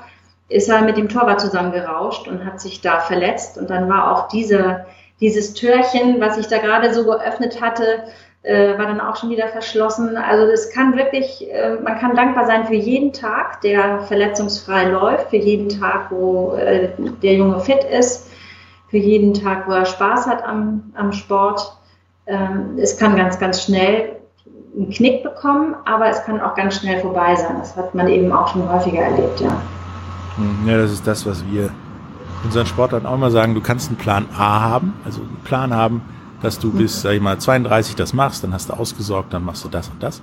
ist 0.50 0.70
er 0.70 0.82
mit 0.82 0.98
dem 0.98 1.10
Torwart 1.10 1.42
zusammengerauscht 1.42 2.28
und 2.28 2.46
hat 2.46 2.62
sich 2.62 2.82
da 2.82 3.00
verletzt 3.00 3.58
und 3.58 3.70
dann 3.70 3.90
war 3.90 4.14
auch 4.14 4.30
diese, 4.30 4.86
dieses 5.20 5.54
Türchen, 5.54 6.20
was 6.20 6.36
sich 6.36 6.48
da 6.48 6.58
gerade 6.60 6.94
so 6.94 7.06
geöffnet 7.06 7.62
hatte, 7.62 8.04
äh, 8.44 8.78
war 8.78 8.86
dann 8.86 9.02
auch 9.02 9.16
schon 9.16 9.30
wieder 9.30 9.48
verschlossen. 9.48 10.16
Also 10.16 10.46
es 10.46 10.70
kann 10.70 10.96
wirklich, 10.96 11.52
äh, 11.52 11.76
man 11.84 11.98
kann 12.00 12.16
dankbar 12.16 12.46
sein 12.46 12.66
für 12.66 12.76
jeden 12.76 13.14
Tag, 13.14 13.62
der 13.62 14.02
verletzungsfrei 14.02 14.86
läuft, 14.86 15.30
für 15.30 15.38
jeden 15.38 15.70
Tag, 15.70 16.12
wo 16.12 16.54
äh, 16.54 16.90
der 17.22 17.34
Junge 17.34 17.60
fit 17.60 17.84
ist 17.84 18.30
für 18.90 18.98
jeden 18.98 19.34
Tag, 19.34 19.68
wo 19.68 19.74
er 19.74 19.86
Spaß 19.86 20.28
hat 20.28 20.44
am, 20.46 20.94
am 20.96 21.12
Sport. 21.12 21.78
Ähm, 22.26 22.78
es 22.78 22.98
kann 22.98 23.16
ganz, 23.16 23.40
ganz 23.40 23.64
schnell 23.64 24.16
einen 24.76 24.90
Knick 24.92 25.24
bekommen, 25.24 25.76
aber 25.86 26.08
es 26.08 26.24
kann 26.24 26.40
auch 26.40 26.56
ganz 26.56 26.76
schnell 26.76 27.02
vorbei 27.02 27.36
sein. 27.36 27.56
Das 27.60 27.76
hat 27.76 27.94
man 27.96 28.08
eben 28.08 28.32
auch 28.32 28.48
schon 28.48 28.72
häufiger 28.72 29.02
erlebt, 29.02 29.42
ja. 29.42 29.62
Hm, 30.36 30.68
ja, 30.68 30.78
das 30.78 30.92
ist 30.92 31.06
das, 31.06 31.26
was 31.26 31.44
wir 31.52 31.70
unseren 32.44 32.66
Sportlern 32.66 33.06
auch 33.06 33.16
immer 33.16 33.32
sagen. 33.32 33.56
Du 33.56 33.62
kannst 33.62 33.90
einen 33.90 33.98
Plan 33.98 34.26
A 34.38 34.62
haben, 34.62 34.94
also 35.06 35.22
einen 35.22 35.42
Plan 35.44 35.74
haben, 35.74 36.02
dass 36.42 36.60
du 36.60 36.72
bis, 36.72 37.02
sag 37.02 37.14
ich 37.14 37.22
mal, 37.22 37.38
32 37.38 37.96
das 37.96 38.14
machst, 38.14 38.44
dann 38.44 38.54
hast 38.54 38.70
du 38.70 38.74
ausgesorgt, 38.74 39.34
dann 39.34 39.44
machst 39.44 39.64
du 39.64 39.70
das 39.70 39.90
und 39.90 40.02
das. 40.02 40.22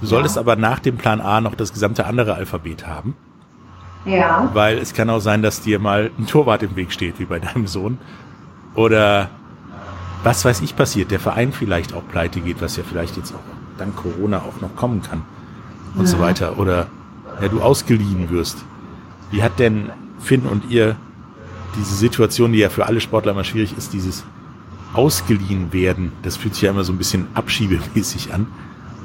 Du 0.00 0.06
solltest 0.06 0.36
ja. 0.36 0.42
aber 0.42 0.56
nach 0.56 0.78
dem 0.78 0.96
Plan 0.96 1.20
A 1.20 1.40
noch 1.40 1.54
das 1.54 1.72
gesamte 1.72 2.06
andere 2.06 2.34
Alphabet 2.34 2.86
haben. 2.86 3.14
Ja. 4.04 4.50
Weil 4.52 4.78
es 4.78 4.94
kann 4.94 5.10
auch 5.10 5.20
sein, 5.20 5.42
dass 5.42 5.62
dir 5.62 5.78
mal 5.78 6.10
ein 6.18 6.26
Torwart 6.26 6.62
im 6.62 6.76
Weg 6.76 6.92
steht, 6.92 7.18
wie 7.18 7.24
bei 7.24 7.38
deinem 7.38 7.66
Sohn. 7.66 7.98
Oder 8.74 9.30
was 10.22 10.44
weiß 10.44 10.60
ich 10.60 10.76
passiert, 10.76 11.10
der 11.10 11.20
Verein 11.20 11.52
vielleicht 11.52 11.94
auch 11.94 12.06
pleite 12.06 12.40
geht, 12.40 12.60
was 12.60 12.76
ja 12.76 12.84
vielleicht 12.88 13.16
jetzt 13.16 13.34
auch 13.34 13.40
dank 13.78 13.96
Corona 13.96 14.38
auch 14.38 14.60
noch 14.60 14.74
kommen 14.76 15.02
kann 15.02 15.22
und 15.94 16.02
ja. 16.02 16.06
so 16.06 16.18
weiter. 16.20 16.58
Oder 16.58 16.86
ja, 17.40 17.48
du 17.48 17.60
ausgeliehen 17.60 18.30
wirst. 18.30 18.64
Wie 19.30 19.42
hat 19.42 19.58
denn 19.58 19.90
Finn 20.18 20.42
und 20.42 20.70
ihr 20.70 20.96
diese 21.76 21.94
Situation, 21.94 22.52
die 22.52 22.58
ja 22.58 22.68
für 22.68 22.86
alle 22.86 23.00
Sportler 23.00 23.32
immer 23.32 23.44
schwierig 23.44 23.76
ist, 23.76 23.92
dieses 23.92 24.24
ausgeliehen 24.94 25.72
werden, 25.72 26.12
das 26.22 26.36
fühlt 26.36 26.54
sich 26.54 26.62
ja 26.62 26.70
immer 26.70 26.84
so 26.84 26.92
ein 26.92 26.98
bisschen 26.98 27.28
abschiebemäßig 27.34 28.32
an, 28.32 28.46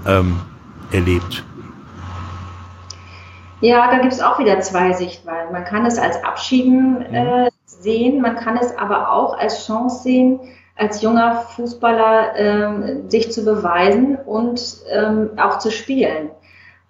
ähm, 0.07 0.37
erlebt? 0.91 1.43
Ja, 3.59 3.91
da 3.91 3.99
gibt 3.99 4.13
es 4.13 4.21
auch 4.21 4.39
wieder 4.39 4.59
zwei 4.61 4.93
Sichtweisen. 4.93 5.51
Man 5.51 5.65
kann 5.65 5.85
es 5.85 5.99
als 5.99 6.23
Abschieben 6.23 6.99
mhm. 6.99 7.15
äh, 7.15 7.49
sehen, 7.65 8.21
man 8.21 8.35
kann 8.35 8.57
es 8.57 8.75
aber 8.77 9.11
auch 9.11 9.37
als 9.37 9.65
Chance 9.67 10.03
sehen, 10.03 10.39
als 10.75 11.01
junger 11.01 11.41
Fußballer 11.55 12.35
äh, 12.35 13.09
sich 13.09 13.31
zu 13.31 13.45
beweisen 13.45 14.17
und 14.25 14.77
ähm, 14.91 15.31
auch 15.37 15.59
zu 15.59 15.69
spielen. 15.71 16.31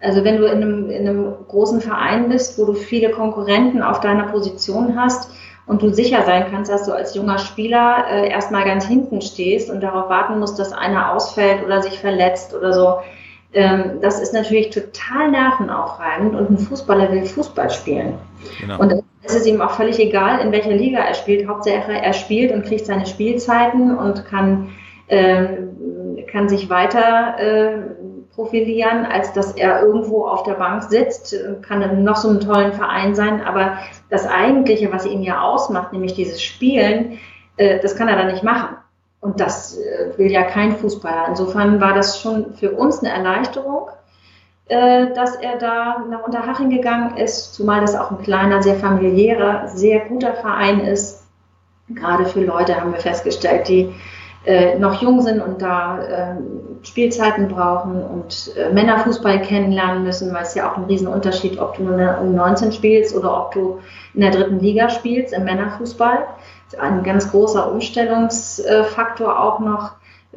Also 0.00 0.24
wenn 0.24 0.38
du 0.38 0.46
in 0.46 0.62
einem, 0.62 0.90
in 0.90 1.08
einem 1.08 1.34
großen 1.48 1.80
Verein 1.80 2.28
bist, 2.28 2.58
wo 2.58 2.64
du 2.64 2.74
viele 2.74 3.10
Konkurrenten 3.10 3.82
auf 3.82 4.00
deiner 4.00 4.24
Position 4.24 4.98
hast 4.98 5.30
und 5.66 5.82
du 5.82 5.92
sicher 5.92 6.22
sein 6.24 6.46
kannst, 6.50 6.70
dass 6.70 6.86
du 6.86 6.92
als 6.92 7.14
junger 7.14 7.38
Spieler 7.38 8.04
äh, 8.10 8.28
erstmal 8.28 8.64
ganz 8.64 8.86
hinten 8.86 9.20
stehst 9.20 9.70
und 9.70 9.80
darauf 9.80 10.08
warten 10.08 10.38
musst, 10.38 10.58
dass 10.58 10.72
einer 10.72 11.12
ausfällt 11.12 11.64
oder 11.64 11.82
sich 11.82 11.98
verletzt 11.98 12.54
oder 12.54 12.72
so, 12.72 12.98
ähm, 13.54 14.00
das 14.00 14.20
ist 14.20 14.32
natürlich 14.32 14.70
total 14.70 15.30
nervenaufreibend 15.30 16.34
und 16.34 16.50
ein 16.50 16.58
Fußballer 16.58 17.12
will 17.12 17.24
Fußball 17.24 17.70
spielen. 17.70 18.14
Genau. 18.60 18.78
Und 18.78 19.04
es 19.22 19.34
ist 19.34 19.46
ihm 19.46 19.60
auch 19.60 19.72
völlig 19.72 19.98
egal, 19.98 20.40
in 20.40 20.52
welcher 20.52 20.72
Liga 20.72 20.98
er 20.98 21.14
spielt. 21.14 21.46
Hauptsache 21.46 21.92
er 21.92 22.12
spielt 22.12 22.52
und 22.52 22.64
kriegt 22.64 22.86
seine 22.86 23.06
Spielzeiten 23.06 23.96
und 23.96 24.24
kann, 24.24 24.70
äh, 25.06 25.46
kann 26.30 26.48
sich 26.48 26.70
weiter 26.70 27.38
äh, 27.38 27.78
profilieren, 28.34 29.04
als 29.04 29.32
dass 29.32 29.52
er 29.52 29.82
irgendwo 29.82 30.26
auf 30.26 30.42
der 30.44 30.54
Bank 30.54 30.84
sitzt, 30.84 31.36
kann 31.62 32.02
noch 32.02 32.16
so 32.16 32.28
einen 32.28 32.40
tollen 32.40 32.72
Verein 32.72 33.14
sein, 33.14 33.42
aber 33.44 33.78
das 34.08 34.26
Eigentliche, 34.26 34.92
was 34.92 35.06
ihn 35.06 35.22
ja 35.22 35.42
ausmacht, 35.42 35.92
nämlich 35.92 36.14
dieses 36.14 36.42
Spielen, 36.42 37.18
äh, 37.56 37.78
das 37.80 37.96
kann 37.96 38.08
er 38.08 38.16
dann 38.16 38.32
nicht 38.32 38.42
machen. 38.42 38.76
Und 39.20 39.38
das 39.40 39.78
äh, 39.78 40.16
will 40.16 40.30
ja 40.30 40.42
kein 40.42 40.76
Fußballer. 40.76 41.28
Insofern 41.28 41.80
war 41.80 41.94
das 41.94 42.20
schon 42.20 42.54
für 42.54 42.72
uns 42.72 43.00
eine 43.00 43.12
Erleichterung, 43.12 43.88
äh, 44.68 45.12
dass 45.14 45.36
er 45.36 45.58
da 45.58 46.04
nach 46.10 46.24
Unterhaching 46.24 46.70
gegangen 46.70 47.16
ist, 47.16 47.54
zumal 47.54 47.80
das 47.80 47.94
auch 47.94 48.10
ein 48.10 48.22
kleiner, 48.22 48.62
sehr 48.62 48.76
familiärer, 48.76 49.68
sehr 49.68 50.00
guter 50.06 50.34
Verein 50.34 50.80
ist. 50.80 51.22
Gerade 51.88 52.24
für 52.24 52.44
Leute 52.44 52.80
haben 52.80 52.92
wir 52.92 53.00
festgestellt, 53.00 53.68
die 53.68 53.94
äh, 54.44 54.78
noch 54.78 55.00
jung 55.00 55.20
sind 55.20 55.40
und 55.40 55.62
da 55.62 56.02
äh, 56.02 56.34
Spielzeiten 56.82 57.48
brauchen 57.48 58.02
und 58.02 58.52
äh, 58.56 58.72
Männerfußball 58.72 59.40
kennenlernen 59.42 60.02
müssen, 60.02 60.34
weil 60.34 60.42
es 60.42 60.54
ja 60.54 60.70
auch 60.70 60.76
ein 60.76 60.84
Riesenunterschied, 60.84 61.60
ob 61.60 61.76
du 61.76 61.84
nur 61.84 61.94
eine 61.94 62.18
U19 62.18 62.72
spielst 62.72 63.14
oder 63.14 63.38
ob 63.38 63.52
du 63.52 63.78
in 64.14 64.20
der 64.20 64.30
dritten 64.30 64.58
Liga 64.58 64.88
spielst 64.88 65.32
im 65.32 65.44
Männerfußball 65.44 66.26
ein 66.78 67.02
ganz 67.02 67.30
großer 67.30 67.70
Umstellungsfaktor 67.70 69.38
auch 69.38 69.60
noch. 69.60 69.92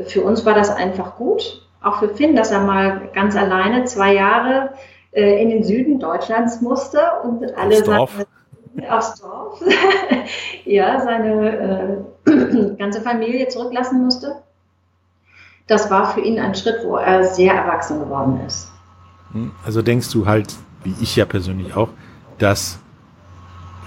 Für 0.05 0.23
uns 0.23 0.45
war 0.45 0.53
das 0.53 0.69
einfach 0.69 1.15
gut. 1.15 1.61
Auch 1.81 1.99
für 1.99 2.09
Finn, 2.09 2.35
dass 2.35 2.51
er 2.51 2.61
mal 2.61 3.09
ganz 3.13 3.35
alleine 3.35 3.85
zwei 3.85 4.13
Jahre 4.13 4.71
äh, 5.11 5.41
in 5.41 5.49
den 5.49 5.63
Süden 5.63 5.99
Deutschlands 5.99 6.61
musste 6.61 6.99
und 7.23 7.57
alle 7.57 7.97
aufs 7.97 8.25
Aufs 8.89 9.19
Dorf, 9.19 9.61
ja, 10.65 10.99
seine 11.01 12.05
äh, 12.25 12.75
ganze 12.77 13.01
Familie 13.01 13.47
zurücklassen 13.47 14.03
musste. 14.03 14.35
Das 15.67 15.89
war 15.89 16.13
für 16.13 16.21
ihn 16.21 16.39
ein 16.39 16.53
Schritt, 16.53 16.77
wo 16.83 16.97
er 16.97 17.23
sehr 17.23 17.53
erwachsen 17.53 17.99
geworden 17.99 18.39
ist. 18.45 18.71
Hm, 19.31 19.51
also 19.65 19.81
denkst 19.81 20.11
du 20.11 20.25
halt, 20.25 20.53
wie 20.83 20.95
ich 21.01 21.15
ja 21.15 21.25
persönlich 21.25 21.75
auch, 21.75 21.89
dass 22.37 22.79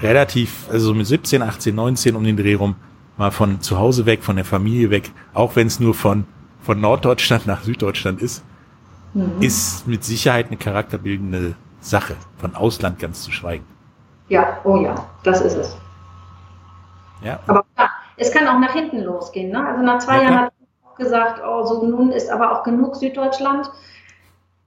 relativ, 0.03 0.69
also 0.71 0.95
mit 0.95 1.07
17, 1.07 1.43
18, 1.43 1.75
19 1.75 2.17
um 2.17 2.25
den 2.25 2.37
Dreh 2.37 2.55
rum, 2.55 2.77
mal 3.17 3.31
von 3.31 3.61
zu 3.61 3.79
Hause 3.79 4.07
weg, 4.07 4.23
von 4.23 4.37
der 4.37 4.45
Familie 4.45 4.91
weg, 4.91 5.11
auch 5.35 5.57
wenn 5.57 5.67
es 5.67 5.81
nur 5.81 5.95
von, 5.95 6.25
von 6.63 6.81
Norddeutschland 6.81 7.47
nach 7.47 7.63
Süddeutschland 7.63 8.23
ist, 8.23 8.45
mhm. 9.15 9.41
ist 9.41 9.87
mit 9.87 10.05
Sicherheit 10.05 10.49
eine 10.49 10.57
charakterbildende 10.57 11.55
Sache, 11.81 12.17
von 12.39 12.55
Ausland 12.55 12.99
ganz 12.99 13.23
zu 13.23 13.31
schweigen. 13.33 13.65
Ja, 14.29 14.59
oh 14.65 14.77
ja, 14.77 14.95
das 15.23 15.41
ist 15.41 15.57
es. 15.57 15.77
Ja. 17.23 17.41
Aber 17.47 17.65
klar, 17.75 17.91
es 18.17 18.31
kann 18.33 18.47
auch 18.47 18.59
nach 18.59 18.73
hinten 18.73 19.03
losgehen. 19.03 19.51
Ne? 19.51 19.67
Also 19.67 19.83
nach 19.83 19.99
zwei 19.99 20.17
ja, 20.17 20.23
Jahren 20.23 20.37
hat 20.47 20.53
er 20.99 21.05
gesagt, 21.05 21.43
oh, 21.47 21.65
so 21.65 21.87
nun 21.87 22.13
ist 22.13 22.31
aber 22.31 22.53
auch 22.53 22.63
genug 22.63 22.97
Süddeutschland. 22.97 23.71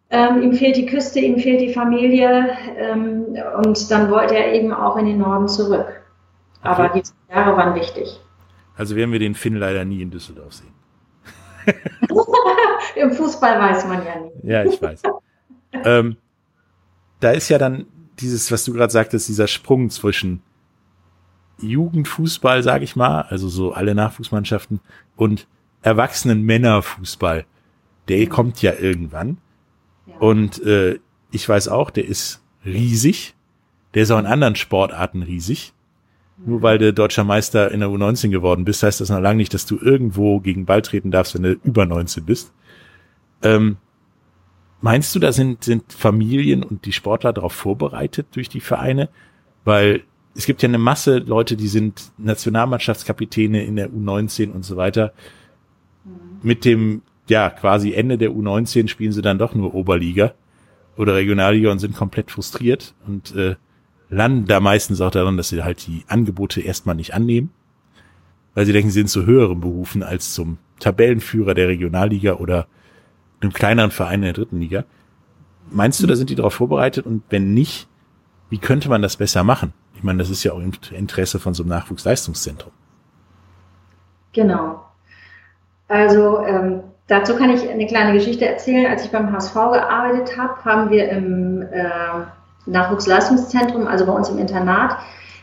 Ähm, 0.10 0.42
ihm 0.42 0.54
fehlt 0.54 0.76
die 0.76 0.86
Küste, 0.86 1.20
ihm 1.20 1.40
fehlt 1.40 1.62
die 1.62 1.74
Familie 1.74 2.50
ähm, 2.76 3.38
und 3.64 3.90
dann 3.92 4.12
wollte 4.12 4.36
er 4.36 4.54
eben 4.54 4.74
auch 4.74 4.98
in 4.98 5.06
den 5.06 5.20
Norden 5.20 5.48
zurück. 5.48 6.02
Aber 6.62 6.86
okay. 6.86 7.02
die 7.02 7.34
Jahre 7.34 7.56
waren 7.56 7.76
wichtig. 7.76 8.20
Also 8.76 8.96
werden 8.96 9.12
wir 9.12 9.20
den 9.20 9.36
Finn 9.36 9.56
leider 9.56 9.86
nie 9.86 10.02
in 10.02 10.12
Düsseldorf 10.12 10.54
sehen. 10.54 10.74
Im 12.96 13.12
Fußball 13.12 13.60
weiß 13.60 13.88
man 13.88 14.06
ja 14.06 14.20
nie. 14.20 14.32
Ja, 14.44 14.64
ich 14.66 14.82
weiß. 14.82 15.04
ähm, 15.86 16.18
da 17.20 17.32
ist 17.32 17.48
ja 17.50 17.58
dann 17.58 17.86
dieses, 18.22 18.52
was 18.52 18.64
du 18.64 18.74
gerade 18.74 18.92
sagtest, 18.92 19.28
dieser 19.28 19.48
Sprung 19.48 19.90
zwischen 19.90 20.42
Jugendfußball, 21.60 22.64
sag 22.64 22.82
ich 22.82 22.96
mal, 22.96 23.22
also 23.24 23.50
so 23.50 23.74
alle 23.74 23.96
Nachwuchsmannschaften 23.96 24.80
und 25.16 25.48
erwachsenen 25.82 26.44
Männerfußball. 26.44 27.46
Der 28.08 28.28
kommt 28.28 28.62
ja 28.62 28.74
irgendwann. 28.74 29.38
Und 30.20 30.64
äh, 30.64 31.00
ich 31.32 31.48
weiß 31.48 31.68
auch, 31.68 31.90
der 31.90 32.06
ist 32.06 32.42
riesig. 32.66 33.36
Der 33.94 34.04
ist 34.04 34.12
auch 34.12 34.20
in 34.20 34.26
anderen 34.26 34.56
Sportarten 34.56 35.24
riesig. 35.24 35.74
Nur 36.44 36.62
weil 36.62 36.78
du 36.78 36.92
deutscher 36.92 37.24
Meister 37.24 37.72
in 37.72 37.82
der 37.82 37.90
U19 37.90 38.30
geworden 38.30 38.66
bist, 38.66 38.82
heißt 38.82 39.00
das 39.00 39.10
noch 39.10 39.20
lange 39.20 39.38
nicht, 39.38 39.54
dass 39.54 39.66
du 39.66 39.78
irgendwo 39.78 40.40
gegen 40.40 40.66
Ball 40.66 40.82
treten 40.82 41.12
darfst, 41.12 41.36
wenn 41.36 41.44
du 41.44 41.52
über 41.64 41.86
19 41.86 42.26
bist. 42.26 42.52
Ähm, 43.44 43.78
meinst 44.82 45.16
du, 45.16 45.20
da 45.20 45.32
sind, 45.32 45.64
sind 45.64 45.94
Familien 45.94 46.64
und 46.64 46.86
die 46.86 46.94
Sportler 46.94 47.34
darauf 47.34 47.54
vorbereitet 47.54 48.28
durch 48.32 48.50
die 48.50 48.60
Vereine? 48.60 49.10
Weil 49.64 50.04
es 50.36 50.46
gibt 50.46 50.62
ja 50.62 50.70
eine 50.70 50.78
Masse 50.78 51.18
Leute, 51.20 51.56
die 51.56 51.68
sind 51.68 52.12
Nationalmannschaftskapitäne 52.18 53.64
in 53.64 53.76
der 53.76 53.90
U19 53.90 54.52
und 54.52 54.64
so 54.64 54.78
weiter. 54.78 55.14
Mit 56.42 56.66
dem 56.66 57.02
ja, 57.28 57.50
quasi 57.50 57.94
Ende 57.94 58.18
der 58.18 58.32
U19 58.32 58.88
spielen 58.88 59.12
sie 59.12 59.22
dann 59.22 59.38
doch 59.38 59.56
nur 59.56 59.74
Oberliga 59.74 60.34
oder 60.98 61.16
Regionalliga 61.16 61.72
und 61.72 61.80
sind 61.80 61.96
komplett 61.96 62.32
frustriert 62.32 62.94
und 63.08 63.36
äh, 63.36 63.56
landen 64.10 64.46
da 64.48 64.60
meistens 64.60 65.00
auch 65.02 65.12
daran, 65.12 65.38
dass 65.38 65.50
sie 65.50 65.64
halt 65.64 65.88
die 65.88 66.04
Angebote 66.08 66.62
erstmal 66.62 66.96
nicht 66.96 67.14
annehmen, 67.14 67.52
weil 68.54 68.66
sie 68.66 68.74
denken, 68.74 68.90
sie 68.90 69.00
sind 69.00 69.10
zu 69.10 69.26
höheren 69.26 69.62
Berufen 69.62 70.04
als 70.04 70.34
zum 70.34 70.58
Tabellenführer 70.80 71.54
der 71.54 71.70
Regionalliga 71.70 72.34
oder 72.34 72.68
einem 73.42 73.54
kleineren 73.54 73.92
Verein 73.92 74.16
in 74.16 74.22
der 74.22 74.34
dritten 74.34 74.60
Liga. 74.60 74.84
Meinst 75.70 76.02
du, 76.02 76.08
da 76.08 76.16
sind 76.16 76.30
die 76.30 76.36
darauf 76.36 76.54
vorbereitet? 76.54 77.06
Und 77.06 77.24
wenn 77.30 77.54
nicht, 77.54 77.88
wie 78.50 78.58
könnte 78.58 78.90
man 78.90 79.02
das 79.02 79.18
besser 79.18 79.44
machen? 79.44 79.74
Ich 79.96 80.04
meine, 80.04 80.20
das 80.20 80.30
ist 80.30 80.44
ja 80.44 80.54
auch 80.54 80.60
im 80.60 80.72
Interesse 80.92 81.40
von 81.40 81.54
so 81.54 81.64
einem 81.64 81.70
Nachwuchsleistungszentrum. 81.70 82.72
Genau. 84.34 84.84
Also 85.88 86.40
ähm, 86.46 86.84
Dazu 87.12 87.36
kann 87.36 87.50
ich 87.50 87.70
eine 87.70 87.88
kleine 87.88 88.14
Geschichte 88.14 88.46
erzählen. 88.46 88.90
Als 88.90 89.04
ich 89.04 89.12
beim 89.12 89.34
HSV 89.34 89.54
gearbeitet 89.54 90.38
habe, 90.38 90.64
haben 90.64 90.90
wir 90.92 91.10
im 91.10 91.62
äh, 91.62 91.88
Nachwuchsleistungszentrum, 92.68 93.86
also 93.86 94.06
bei 94.06 94.14
uns 94.14 94.30
im 94.30 94.38
Internat, 94.38 94.96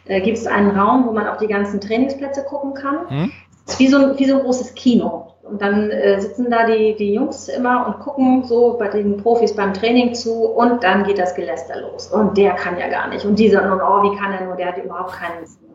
äh, 0.07 0.23
gibt 0.23 0.39
es 0.39 0.47
einen 0.47 0.71
Raum, 0.71 1.07
wo 1.07 1.13
man 1.13 1.29
auf 1.29 1.37
die 1.37 1.47
ganzen 1.47 1.79
Trainingsplätze 1.79 2.43
gucken 2.45 2.73
kann. 2.73 3.11
Hm? 3.11 3.33
Es 3.67 3.75
ist 3.75 3.81
wie 3.81 3.89
so, 3.89 3.99
ein, 3.99 4.19
wie 4.19 4.25
so 4.25 4.39
ein 4.39 4.45
großes 4.45 4.75
Kino. 4.77 5.35
Und 5.51 5.63
dann 5.63 5.91
äh, 5.91 6.21
sitzen 6.21 6.51
da 6.51 6.67
die, 6.67 6.95
die 6.97 7.15
Jungs 7.15 7.49
immer 7.49 7.87
und 7.87 8.01
gucken 8.01 8.45
so 8.45 8.77
bei 8.79 8.89
den 8.89 9.17
Profis 9.17 9.55
beim 9.55 9.73
Training 9.73 10.15
zu 10.15 10.45
und 10.45 10.85
dann 10.85 11.05
geht 11.05 11.19
das 11.19 11.35
Geläster 11.35 11.81
los. 11.81 12.09
Und 12.09 12.37
der 12.37 12.53
kann 12.53 12.79
ja 12.79 12.89
gar 12.89 13.09
nicht. 13.09 13.25
Und 13.25 13.39
dieser, 13.39 13.73
und 13.73 13.81
oh, 13.81 14.03
wie 14.03 14.17
kann 14.17 14.33
er 14.33 14.45
nur, 14.45 14.57
der 14.57 14.69
hat 14.69 14.79
überhaupt 14.79 15.13
keinen 15.13 15.47
Sinn. 15.47 15.69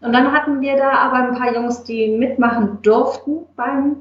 Und 0.00 0.12
dann 0.12 0.32
hatten 0.32 0.60
wir 0.60 0.76
da 0.76 0.90
aber 0.90 1.28
ein 1.28 1.34
paar 1.34 1.54
Jungs, 1.54 1.84
die 1.84 2.08
mitmachen 2.08 2.78
durften 2.82 3.46
beim 3.56 3.96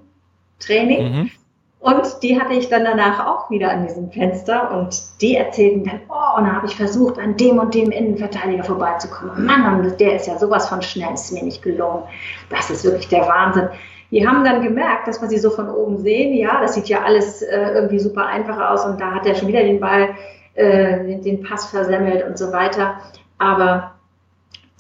Training. 0.59 1.11
Mhm. 1.11 1.31
Und 1.79 2.23
die 2.23 2.39
hatte 2.39 2.53
ich 2.53 2.69
dann 2.69 2.85
danach 2.85 3.25
auch 3.27 3.49
wieder 3.49 3.69
an 3.69 3.85
diesem 3.85 4.09
Fenster 4.09 4.71
und 4.71 5.21
die 5.21 5.35
erzählten 5.35 5.83
dann, 5.83 5.99
oh, 6.07 6.37
und 6.37 6.45
dann 6.45 6.55
habe 6.55 6.65
ich 6.65 6.77
versucht, 6.77 7.19
an 7.19 7.35
dem 7.35 7.59
und 7.59 7.73
dem 7.73 7.91
Innenverteidiger 7.91 8.63
vorbeizukommen. 8.63 9.45
Mann, 9.45 9.93
der 9.99 10.15
ist 10.15 10.27
ja 10.27 10.37
sowas 10.37 10.69
von 10.69 10.81
schnell, 10.81 11.13
ist 11.13 11.33
mir 11.33 11.43
nicht 11.43 11.61
gelungen. 11.61 12.03
Das 12.49 12.69
ist 12.69 12.85
wirklich 12.85 13.09
der 13.09 13.27
Wahnsinn. 13.27 13.67
Die 14.13 14.27
haben 14.27 14.43
dann 14.43 14.61
gemerkt, 14.61 15.07
dass 15.07 15.19
wir 15.21 15.27
sie 15.27 15.39
so 15.39 15.49
von 15.49 15.67
oben 15.69 15.97
sehen, 15.97 16.35
ja, 16.35 16.61
das 16.61 16.75
sieht 16.75 16.87
ja 16.87 17.01
alles 17.01 17.41
äh, 17.41 17.71
irgendwie 17.73 17.97
super 17.97 18.27
einfach 18.27 18.69
aus 18.69 18.85
und 18.85 19.01
da 19.01 19.11
hat 19.11 19.25
er 19.25 19.33
schon 19.33 19.47
wieder 19.47 19.63
den 19.63 19.79
Ball, 19.79 20.09
äh, 20.53 21.19
den, 21.19 21.41
Pass 21.41 21.65
versemmelt 21.65 22.23
und 22.23 22.37
so 22.37 22.51
weiter. 22.51 22.97
Aber 23.39 23.95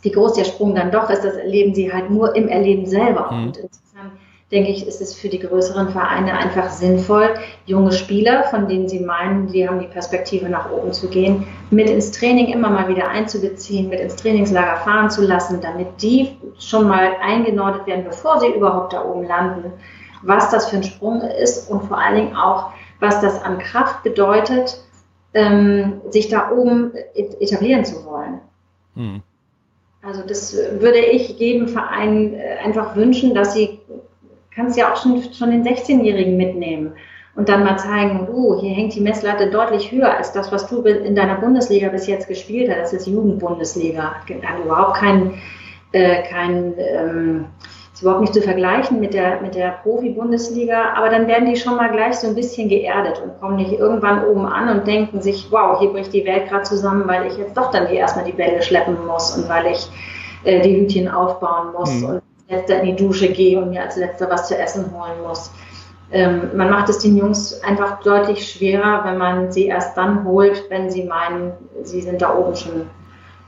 wie 0.03 0.11
groß 0.11 0.33
der 0.33 0.43
Sprung 0.43 0.75
dann 0.75 0.91
doch 0.91 1.09
ist, 1.09 1.23
das 1.23 1.35
erleben 1.35 1.73
sie 1.73 1.91
halt 1.91 2.11
nur 2.11 2.35
im 2.35 2.47
Erleben 2.47 2.85
selber. 2.85 3.31
Mhm. 3.31 3.43
Und 3.45 3.59
denke 4.53 4.69
ich, 4.69 4.87
ist 4.87 5.01
es 5.01 5.15
für 5.15 5.29
die 5.29 5.39
größeren 5.39 5.89
Vereine 5.89 6.37
einfach 6.37 6.69
sinnvoll, 6.69 7.33
junge 7.65 7.91
Spieler, 7.91 8.43
von 8.43 8.67
denen 8.67 8.87
sie 8.87 8.99
meinen, 8.99 9.47
die 9.47 9.67
haben 9.67 9.79
die 9.79 9.87
Perspektive 9.87 10.47
nach 10.47 10.71
oben 10.71 10.93
zu 10.93 11.09
gehen, 11.09 11.47
mit 11.71 11.89
ins 11.89 12.11
Training 12.11 12.47
immer 12.47 12.69
mal 12.69 12.87
wieder 12.87 13.09
einzubeziehen, 13.09 13.89
mit 13.89 13.99
ins 13.99 14.15
Trainingslager 14.15 14.77
fahren 14.81 15.09
zu 15.09 15.23
lassen, 15.23 15.59
damit 15.59 15.87
die 16.01 16.37
schon 16.59 16.87
mal 16.87 17.13
eingenordet 17.19 17.87
werden, 17.87 18.05
bevor 18.05 18.39
sie 18.39 18.53
überhaupt 18.53 18.93
da 18.93 19.03
oben 19.03 19.27
landen, 19.27 19.73
was 20.21 20.51
das 20.51 20.69
für 20.69 20.77
ein 20.77 20.83
Sprung 20.83 21.21
ist 21.21 21.69
und 21.71 21.85
vor 21.85 21.97
allen 21.97 22.15
Dingen 22.15 22.35
auch, 22.35 22.71
was 22.99 23.21
das 23.21 23.41
an 23.43 23.57
Kraft 23.57 24.03
bedeutet, 24.03 24.77
ähm, 25.33 25.99
sich 26.11 26.29
da 26.29 26.51
oben 26.51 26.93
etablieren 27.15 27.83
zu 27.83 28.05
wollen. 28.05 28.39
Hm. 28.95 29.23
Also 30.03 30.21
das 30.21 30.53
würde 30.53 30.99
ich 30.99 31.39
jedem 31.39 31.69
Verein 31.69 32.33
äh, 32.33 32.57
einfach 32.63 32.95
wünschen, 32.97 33.33
dass 33.33 33.53
sie 33.53 33.79
kannst 34.55 34.77
ja 34.77 34.91
auch 34.91 34.97
schon, 34.97 35.21
schon 35.33 35.51
den 35.51 35.63
16-Jährigen 35.63 36.37
mitnehmen 36.37 36.93
und 37.35 37.49
dann 37.49 37.63
mal 37.63 37.77
zeigen, 37.77 38.27
oh, 38.31 38.59
hier 38.59 38.75
hängt 38.75 38.93
die 38.93 39.01
Messlatte 39.01 39.49
deutlich 39.49 39.91
höher 39.91 40.15
als 40.15 40.31
das, 40.33 40.51
was 40.51 40.67
du 40.67 40.81
in 40.83 41.15
deiner 41.15 41.35
Bundesliga 41.35 41.89
bis 41.89 42.07
jetzt 42.07 42.27
gespielt 42.27 42.69
hast. 42.69 42.93
Das 42.93 42.93
ist 42.93 43.07
Jugendbundesliga. 43.07 44.15
Hat 44.43 44.59
überhaupt 44.63 44.97
kein, 44.97 45.33
äh, 45.93 46.23
kein 46.29 46.73
ähm, 46.77 47.45
ist 47.93 48.01
überhaupt 48.01 48.21
nicht 48.21 48.33
zu 48.33 48.41
vergleichen 48.41 48.99
mit 48.99 49.13
der, 49.13 49.41
mit 49.41 49.55
der 49.55 49.79
Profi-Bundesliga, 49.83 50.93
aber 50.95 51.09
dann 51.09 51.27
werden 51.27 51.47
die 51.51 51.55
schon 51.55 51.75
mal 51.75 51.91
gleich 51.91 52.15
so 52.15 52.27
ein 52.27 52.35
bisschen 52.35 52.69
geerdet 52.69 53.21
und 53.23 53.39
kommen 53.39 53.57
nicht 53.57 53.71
irgendwann 53.71 54.25
oben 54.25 54.45
an 54.45 54.69
und 54.69 54.87
denken 54.87 55.21
sich, 55.21 55.47
wow, 55.51 55.79
hier 55.79 55.89
bricht 55.89 56.13
die 56.13 56.25
Welt 56.25 56.49
gerade 56.49 56.63
zusammen, 56.63 57.07
weil 57.07 57.27
ich 57.27 57.37
jetzt 57.37 57.55
doch 57.55 57.69
dann 57.69 57.87
hier 57.87 57.99
erstmal 57.99 58.25
die 58.25 58.31
Bälle 58.31 58.61
schleppen 58.61 59.05
muss 59.05 59.37
und 59.37 59.47
weil 59.47 59.67
ich 59.67 59.87
äh, 60.43 60.61
die 60.61 60.75
Hütchen 60.75 61.07
aufbauen 61.07 61.71
muss 61.77 62.01
mhm. 62.01 62.05
und 62.05 62.21
letzter 62.53 62.81
in 62.81 62.95
die 62.95 63.03
Dusche 63.03 63.29
gehe 63.31 63.59
und 63.59 63.69
mir 63.69 63.81
als 63.81 63.95
letzter 63.95 64.29
was 64.29 64.47
zu 64.47 64.57
essen 64.57 64.85
holen 64.91 65.21
muss. 65.25 65.51
Ähm, 66.11 66.55
man 66.55 66.69
macht 66.69 66.89
es 66.89 66.99
den 66.99 67.17
Jungs 67.17 67.59
einfach 67.63 68.01
deutlich 68.03 68.47
schwerer, 68.47 69.03
wenn 69.03 69.17
man 69.17 69.51
sie 69.51 69.65
erst 69.65 69.97
dann 69.97 70.23
holt, 70.23 70.63
wenn 70.69 70.91
sie 70.91 71.03
meinen, 71.05 71.53
sie 71.83 72.01
sind 72.01 72.21
da 72.21 72.35
oben 72.35 72.55
schon 72.55 72.87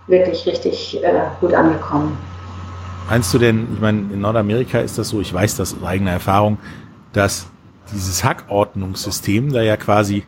wirklich 0.08 0.46
richtig 0.48 1.04
äh, 1.04 1.22
gut 1.40 1.54
angekommen. 1.54 2.18
Meinst 3.10 3.32
du 3.34 3.38
denn, 3.38 3.68
ich 3.74 3.80
meine, 3.80 4.00
in 4.12 4.22
Nordamerika 4.22 4.80
ist 4.80 4.98
das 4.98 5.10
so, 5.10 5.22
ich 5.22 5.32
weiß 5.32 5.58
das 5.58 5.76
aus 5.76 5.84
eigener 5.84 6.12
Erfahrung, 6.12 6.58
dass 7.14 7.48
dieses 7.94 8.24
Hackordnungssystem 8.24 9.54
da 9.54 9.62
ja 9.62 9.78
quasi 9.78 10.24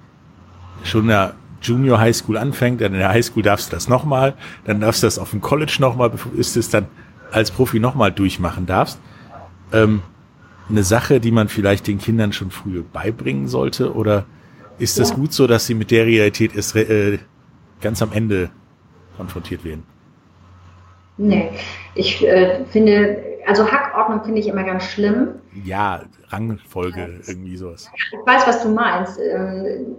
schon 0.83 1.03
in 1.03 1.07
der 1.07 1.33
Junior 1.61 1.99
High 1.99 2.15
School 2.15 2.37
anfängt, 2.37 2.81
dann 2.81 2.93
in 2.93 2.99
der 2.99 3.09
High 3.09 3.25
School 3.25 3.41
darfst 3.41 3.71
du 3.71 3.75
das 3.75 3.87
nochmal, 3.87 4.35
dann 4.65 4.79
darfst 4.79 5.01
du 5.01 5.07
das 5.07 5.17
auf 5.17 5.31
dem 5.31 5.41
College 5.41 5.77
nochmal, 5.79 6.11
ist 6.35 6.55
es 6.55 6.69
dann 6.69 6.85
als 7.31 7.51
Profi 7.51 7.79
nochmal 7.79 8.11
durchmachen 8.11 8.65
darfst. 8.65 8.99
Ähm, 9.73 10.01
eine 10.69 10.83
Sache, 10.83 11.19
die 11.19 11.31
man 11.31 11.47
vielleicht 11.47 11.87
den 11.87 11.97
Kindern 11.97 12.33
schon 12.33 12.51
früh 12.51 12.83
beibringen 12.83 13.47
sollte? 13.47 13.93
Oder 13.93 14.25
ist 14.79 14.99
das 14.99 15.11
ja. 15.11 15.15
gut 15.15 15.33
so, 15.33 15.47
dass 15.47 15.65
sie 15.65 15.73
mit 15.73 15.91
der 15.91 16.05
Realität 16.05 16.55
erst 16.55 16.75
äh, 16.75 17.19
ganz 17.81 18.01
am 18.01 18.11
Ende 18.11 18.49
konfrontiert 19.15 19.63
werden? 19.63 19.83
Nee, 21.17 21.49
ich 21.95 22.25
äh, 22.27 22.63
finde, 22.65 23.23
also 23.47 23.71
Hackordnung 23.71 24.23
finde 24.23 24.39
ich 24.39 24.47
immer 24.47 24.63
ganz 24.63 24.83
schlimm. 24.83 25.29
Ja, 25.63 26.03
Rangfolge, 26.29 27.21
irgendwie 27.25 27.57
sowas. 27.57 27.89
Ich 27.95 28.19
weiß, 28.25 28.45
was 28.45 28.61
du 28.61 28.69
meinst. 28.69 29.19
Ähm, 29.19 29.95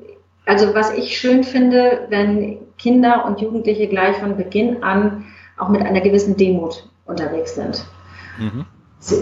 also 0.47 0.75
was 0.75 0.93
ich 0.95 1.19
schön 1.19 1.43
finde, 1.45 2.07
wenn 2.09 2.59
Kinder 2.79 3.27
und 3.27 3.41
Jugendliche 3.41 3.89
gleich 3.89 4.17
von 4.17 4.37
Beginn 4.37 4.83
an 4.83 5.25
auch 5.59 5.69
mit 5.69 5.83
einer 5.83 6.01
gewissen 6.01 6.37
Demut 6.37 6.89
unterwegs 7.09 7.55
sind. 7.55 7.85
Mhm. 8.39 8.65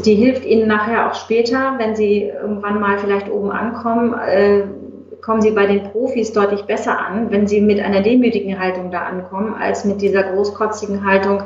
Die 0.05 0.14
hilft 0.14 0.45
ihnen 0.45 0.68
nachher 0.68 1.11
auch 1.11 1.14
später, 1.14 1.74
wenn 1.78 1.95
sie 1.97 2.22
irgendwann 2.22 2.80
mal 2.80 2.99
vielleicht 2.99 3.30
oben 3.30 3.51
ankommen, 3.51 4.14
äh, 4.14 4.62
kommen 5.20 5.43
sie 5.43 5.51
bei 5.51 5.66
den 5.66 5.91
Profis 5.91 6.32
deutlich 6.32 6.62
besser 6.62 6.99
an, 6.99 7.30
wenn 7.30 7.47
sie 7.47 7.61
mit 7.61 7.80
einer 7.80 8.01
demütigen 8.01 8.59
Haltung 8.59 8.91
da 8.91 9.01
ankommen, 9.01 9.55
als 9.55 9.84
mit 9.84 10.01
dieser 10.01 10.22
großkotzigen 10.22 11.05
Haltung, 11.05 11.43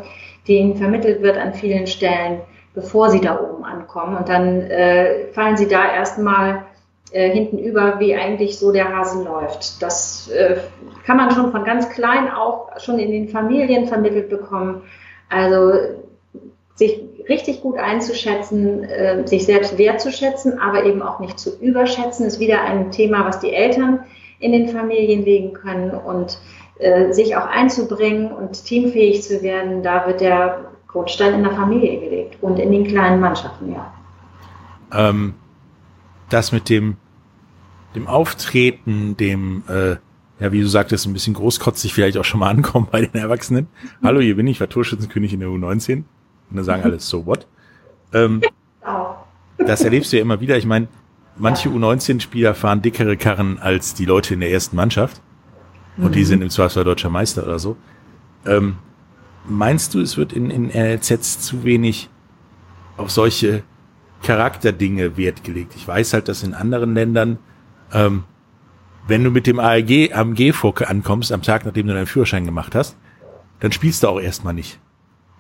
die 0.47 0.59
ihnen 0.59 0.77
vermittelt 0.77 1.23
wird 1.23 1.39
an 1.39 1.55
vielen 1.55 1.87
Stellen, 1.87 2.41
bevor 2.75 3.11
sie 3.11 3.21
da 3.21 3.41
oben 3.41 3.65
ankommen. 3.65 4.17
Und 4.17 4.29
dann 4.29 4.63
äh, 4.63 5.27
fallen 5.33 5.57
sie 5.57 5.67
da 5.67 5.93
erstmal 5.93 6.65
äh, 7.11 7.31
hinten 7.31 7.59
über, 7.59 7.99
wie 7.99 8.15
eigentlich 8.15 8.59
so 8.59 8.71
der 8.71 8.95
Hase 8.97 9.25
läuft. 9.25 9.83
Das 9.83 10.31
äh, 10.31 10.59
kann 11.05 11.17
man 11.17 11.31
schon 11.33 11.51
von 11.51 11.65
ganz 11.65 11.89
klein 11.89 12.31
auch 12.31 12.69
schon 12.79 12.99
in 12.99 13.11
den 13.11 13.29
Familien 13.29 13.89
vermittelt 13.89 14.29
bekommen. 14.29 14.83
Also 15.29 15.73
sich 16.81 16.99
richtig 17.29 17.61
gut 17.61 17.77
einzuschätzen, 17.77 18.83
äh, 18.85 19.27
sich 19.27 19.45
selbst 19.45 19.77
wertzuschätzen, 19.77 20.59
aber 20.59 20.87
eben 20.87 21.03
auch 21.03 21.21
nicht 21.21 21.39
zu 21.39 21.61
überschätzen, 21.61 22.25
ist 22.27 22.41
wieder 22.41 22.63
ein 22.63 22.91
Thema, 22.91 23.27
was 23.27 23.39
die 23.39 23.53
Eltern 23.53 24.01
in 24.39 24.53
den 24.53 24.71
Familien 24.71 25.23
legen 25.23 25.53
können 25.53 25.91
und 25.91 26.39
äh, 26.79 27.13
sich 27.13 27.37
auch 27.37 27.47
einzubringen 27.47 28.33
und 28.33 28.65
teamfähig 28.65 29.23
zu 29.23 29.43
werden, 29.43 29.83
da 29.83 30.07
wird 30.07 30.23
der 30.23 30.71
Grundstein 30.89 31.35
in 31.35 31.43
der 31.43 31.53
Familie 31.53 32.01
gelegt 32.01 32.39
und 32.41 32.59
in 32.59 32.73
den 32.73 32.87
kleinen 32.87 33.21
Mannschaften, 33.21 33.73
ja. 33.73 33.93
Ähm, 34.93 35.35
das 36.31 36.51
mit 36.51 36.71
dem, 36.71 36.97
dem 37.95 38.07
Auftreten, 38.07 39.19
dem, 39.19 39.65
äh, 39.69 39.97
ja, 40.43 40.51
wie 40.53 40.63
du 40.63 40.67
sagtest, 40.67 41.07
ein 41.07 41.13
bisschen 41.13 41.35
großkotzig 41.35 41.93
vielleicht 41.93 42.17
auch 42.17 42.25
schon 42.25 42.41
mal 42.41 42.49
ankommen 42.49 42.89
bei 42.91 43.03
den 43.03 43.21
Erwachsenen. 43.21 43.69
Hallo, 44.03 44.21
hier 44.21 44.37
bin 44.37 44.47
ich, 44.47 44.59
war 44.61 44.71
Torschützenkönig 44.71 45.35
in 45.35 45.41
der 45.41 45.51
U19. 45.51 46.05
Und 46.51 46.57
dann 46.57 46.65
sagen 46.65 46.83
alle, 46.83 46.99
so 47.01 47.27
what? 47.27 47.47
Ähm, 48.13 48.43
das 49.59 49.83
erlebst 49.83 50.13
du 50.13 50.17
ja 50.17 50.23
immer 50.23 50.41
wieder. 50.41 50.57
Ich 50.57 50.67
meine, 50.67 50.89
manche 51.37 51.69
U19-Spieler 51.69 52.55
fahren 52.55 52.83
dickere 52.83 53.17
Karren 53.17 53.59
als 53.59 53.95
die 53.95 54.05
Leute 54.05 54.35
in 54.35 54.41
der 54.41 54.51
ersten 54.51 54.77
Mannschaft. 54.77 55.21
Und 55.97 56.15
die 56.15 56.21
mhm. 56.21 56.25
sind 56.25 56.43
im 56.43 56.51
Zweifelsfall 56.51 56.85
deutscher 56.85 57.11
Meister 57.11 57.43
oder 57.45 57.59
so. 57.59 57.77
Ähm, 58.47 58.77
meinst 59.45 59.95
du, 59.95 60.01
es 60.01 60.17
wird 60.17 60.33
in, 60.33 60.51
in 60.51 60.69
NLZs 60.69 61.41
zu 61.41 61.65
wenig 61.65 62.09
auf 62.97 63.11
solche 63.11 63.63
Charakterdinge 64.23 65.17
Wert 65.17 65.45
gelegt? 65.45 65.75
Ich 65.77 65.87
weiß 65.87 66.15
halt, 66.15 66.29
dass 66.29 66.43
in 66.43 66.55
anderen 66.55 66.95
Ländern, 66.95 67.39
ähm, 67.93 68.25
wenn 69.07 69.25
du 69.25 69.31
mit 69.31 69.47
dem 69.47 69.59
ALG, 69.59 70.13
AMG-Furke 70.13 70.89
ankommst, 70.89 71.33
am 71.33 71.43
Tag, 71.43 71.65
nachdem 71.65 71.87
du 71.87 71.95
deinen 71.95 72.07
Führerschein 72.07 72.45
gemacht 72.45 72.75
hast, 72.75 72.97
dann 73.61 73.73
spielst 73.73 74.03
du 74.03 74.09
auch 74.09 74.21
erstmal 74.21 74.55
nicht. 74.55 74.79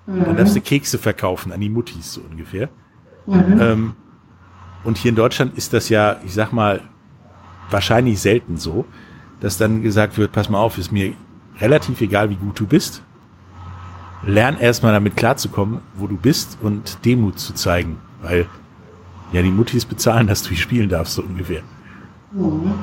Mhm. 0.07 0.25
Dann 0.25 0.37
darfst 0.37 0.57
du 0.57 0.61
Kekse 0.61 0.99
verkaufen 0.99 1.53
an 1.53 1.61
die 1.61 1.69
Muttis, 1.69 2.15
so 2.15 2.21
ungefähr. 2.21 2.69
Mhm. 3.27 3.61
Ähm, 3.61 3.93
und 4.85 4.97
hier 4.97 5.11
in 5.11 5.17
Deutschland 5.17 5.57
ist 5.57 5.73
das 5.73 5.89
ja, 5.89 6.17
ich 6.25 6.35
sag 6.35 6.53
mal, 6.53 6.81
wahrscheinlich 7.71 8.21
selten 8.21 8.57
so, 8.57 8.87
dass 9.41 9.59
dann 9.59 9.83
gesagt 9.83 10.19
wird, 10.19 10.33
pass 10.33 10.49
mal 10.49 10.59
auf, 10.59 10.79
ist 10.79 10.93
mir 10.93 11.13
relativ 11.61 12.01
egal, 12.01 12.31
wie 12.31 12.37
gut 12.37 12.59
du 12.59 12.67
bist. 12.67 13.03
Lern 14.23 14.59
erstmal 14.59 14.93
damit 14.93 15.17
klarzukommen, 15.17 15.81
wo 15.95 16.07
du 16.07 16.17
bist 16.17 16.59
und 16.61 17.05
Demut 17.05 17.39
zu 17.39 17.55
zeigen, 17.55 17.99
weil 18.23 18.47
ja 19.33 19.43
die 19.43 19.51
Muttis 19.51 19.85
bezahlen, 19.85 20.27
dass 20.27 20.43
du 20.43 20.51
hier 20.51 20.59
spielen 20.59 20.89
darfst, 20.89 21.15
so 21.15 21.23
ungefähr. 21.23 21.63
Mhm. 22.33 22.75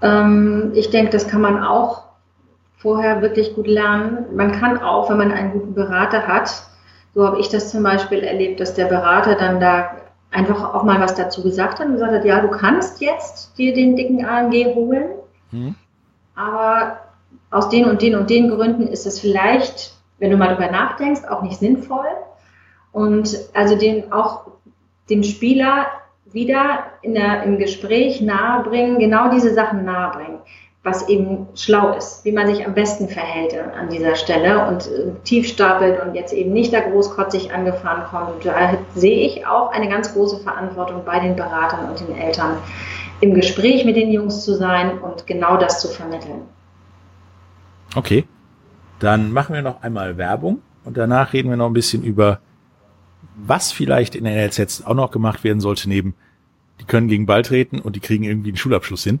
Ähm, 0.00 0.72
ich 0.74 0.90
denke, 0.90 1.12
das 1.12 1.28
kann 1.28 1.40
man 1.40 1.62
auch 1.62 2.11
vorher 2.82 3.22
wirklich 3.22 3.54
gut 3.54 3.68
lernen. 3.68 4.26
Man 4.34 4.50
kann 4.50 4.82
auch, 4.82 5.08
wenn 5.08 5.16
man 5.16 5.32
einen 5.32 5.52
guten 5.52 5.72
Berater 5.72 6.26
hat, 6.26 6.64
so 7.14 7.24
habe 7.24 7.38
ich 7.38 7.48
das 7.48 7.70
zum 7.70 7.82
Beispiel 7.82 8.24
erlebt, 8.24 8.58
dass 8.58 8.74
der 8.74 8.86
Berater 8.86 9.36
dann 9.36 9.60
da 9.60 9.96
einfach 10.32 10.74
auch 10.74 10.82
mal 10.82 11.00
was 11.00 11.14
dazu 11.14 11.42
gesagt 11.42 11.78
hat 11.78 11.86
und 11.86 11.92
gesagt 11.92 12.12
hat, 12.12 12.24
ja, 12.24 12.40
du 12.40 12.48
kannst 12.48 13.00
jetzt 13.00 13.56
dir 13.56 13.72
den 13.72 13.96
dicken 13.96 14.24
AMG 14.24 14.74
holen, 14.74 15.10
mhm. 15.52 15.74
aber 16.34 16.98
aus 17.50 17.68
den 17.68 17.84
und 17.84 18.02
den 18.02 18.16
und 18.16 18.30
den 18.30 18.48
Gründen 18.50 18.88
ist 18.88 19.06
es 19.06 19.20
vielleicht, 19.20 19.94
wenn 20.18 20.30
du 20.30 20.36
mal 20.36 20.48
darüber 20.48 20.70
nachdenkst, 20.70 21.24
auch 21.28 21.42
nicht 21.42 21.58
sinnvoll. 21.58 22.06
Und 22.92 23.38
also 23.54 23.76
den 23.76 24.10
auch 24.10 24.46
dem 25.08 25.22
Spieler 25.22 25.86
wieder 26.24 26.84
in 27.02 27.14
der, 27.14 27.42
im 27.42 27.58
Gespräch 27.58 28.22
nahebringen, 28.22 28.98
genau 28.98 29.28
diese 29.30 29.52
Sachen 29.52 29.84
nahebringen 29.84 30.38
was 30.84 31.08
eben 31.08 31.46
schlau 31.54 31.96
ist, 31.96 32.24
wie 32.24 32.32
man 32.32 32.48
sich 32.48 32.66
am 32.66 32.74
besten 32.74 33.08
verhält 33.08 33.54
an 33.54 33.88
dieser 33.88 34.16
Stelle 34.16 34.66
und 34.66 34.88
äh, 34.88 35.12
tief 35.22 35.46
stapelt 35.46 36.02
und 36.02 36.14
jetzt 36.14 36.32
eben 36.32 36.52
nicht 36.52 36.72
da 36.72 36.80
großkotzig 36.80 37.52
angefahren 37.52 38.04
kommt. 38.10 38.34
Und 38.34 38.44
da 38.44 38.78
sehe 38.94 39.24
ich 39.24 39.46
auch 39.46 39.70
eine 39.70 39.88
ganz 39.88 40.12
große 40.12 40.38
Verantwortung 40.40 41.04
bei 41.04 41.20
den 41.20 41.36
Beratern 41.36 41.88
und 41.88 42.00
den 42.00 42.16
Eltern, 42.16 42.56
im 43.20 43.34
Gespräch 43.34 43.84
mit 43.84 43.94
den 43.94 44.10
Jungs 44.10 44.44
zu 44.44 44.56
sein 44.56 44.98
und 44.98 45.28
genau 45.28 45.56
das 45.56 45.80
zu 45.80 45.86
vermitteln. 45.86 46.42
Okay, 47.94 48.24
dann 48.98 49.30
machen 49.30 49.54
wir 49.54 49.62
noch 49.62 49.82
einmal 49.82 50.16
Werbung 50.16 50.62
und 50.84 50.96
danach 50.96 51.32
reden 51.32 51.48
wir 51.48 51.56
noch 51.56 51.66
ein 51.66 51.74
bisschen 51.74 52.02
über, 52.02 52.40
was 53.36 53.70
vielleicht 53.70 54.16
in 54.16 54.24
den 54.24 54.34
NLZ 54.34 54.82
auch 54.84 54.94
noch 54.94 55.12
gemacht 55.12 55.44
werden 55.44 55.60
sollte, 55.60 55.88
neben, 55.88 56.14
die 56.80 56.84
können 56.84 57.06
gegen 57.06 57.26
Ball 57.26 57.42
treten 57.42 57.78
und 57.78 57.94
die 57.94 58.00
kriegen 58.00 58.24
irgendwie 58.24 58.50
einen 58.50 58.56
Schulabschluss 58.56 59.04
hin. 59.04 59.20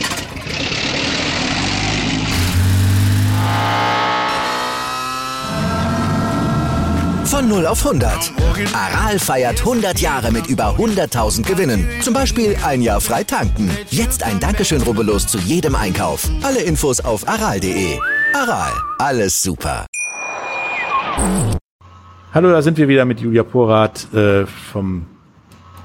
Von 7.31 7.47
0 7.47 7.65
auf 7.65 7.85
100. 7.85 8.33
Aral 8.73 9.17
feiert 9.17 9.61
100 9.61 10.01
Jahre 10.01 10.33
mit 10.33 10.47
über 10.47 10.75
100.000 10.75 11.47
Gewinnen. 11.47 11.87
Zum 12.01 12.13
Beispiel 12.13 12.57
ein 12.61 12.81
Jahr 12.81 12.99
frei 12.99 13.23
tanken. 13.23 13.71
Jetzt 13.89 14.23
ein 14.23 14.41
Dankeschön, 14.41 14.81
rubbellos 14.81 15.27
zu 15.27 15.37
jedem 15.37 15.75
Einkauf. 15.75 16.29
Alle 16.43 16.61
Infos 16.61 16.99
auf 16.99 17.25
aral.de. 17.29 17.97
Aral, 18.33 18.73
alles 18.97 19.41
super. 19.41 19.85
Hallo, 22.33 22.51
da 22.51 22.61
sind 22.61 22.77
wir 22.77 22.89
wieder 22.89 23.05
mit 23.05 23.21
Julia 23.21 23.43
Porath 23.43 24.13
äh, 24.13 24.45
vom, 24.45 25.05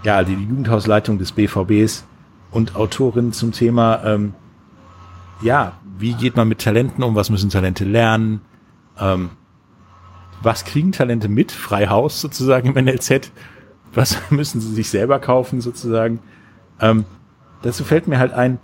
ja, 0.03 0.25
die 0.25 0.33
Jugendhausleitung 0.33 1.17
des 1.19 1.31
BVBs 1.31 2.07
und 2.51 2.75
Autorin 2.75 3.33
zum 3.33 3.53
Thema, 3.53 4.05
ähm, 4.05 4.35
ja, 5.43 5.75
wie 5.97 6.15
geht 6.15 6.35
man 6.35 6.49
mit 6.49 6.61
Talenten 6.61 7.05
um, 7.05 7.15
was 7.15 7.31
müssen 7.31 7.51
Talente 7.51 7.85
lernen, 7.85 8.41
ähm, 8.99 9.31
was 10.43 10.65
kriegen 10.65 10.93
Talente 10.93 11.29
mit? 11.29 11.53
Freihaus 11.53 12.21
sozusagen 12.21 12.75
im 12.75 12.85
NLZ. 12.85 13.33
Was 13.95 14.19
müssen 14.31 14.61
sie 14.61 14.75
sich 14.75 14.91
selber 14.91 15.19
kaufen 15.19 15.61
sozusagen? 15.61 16.21
Ähm, 16.81 17.05
dazu 17.63 17.85
fällt 17.85 18.09
mir 18.09 18.19
halt 18.19 18.33
ein, 18.33 18.59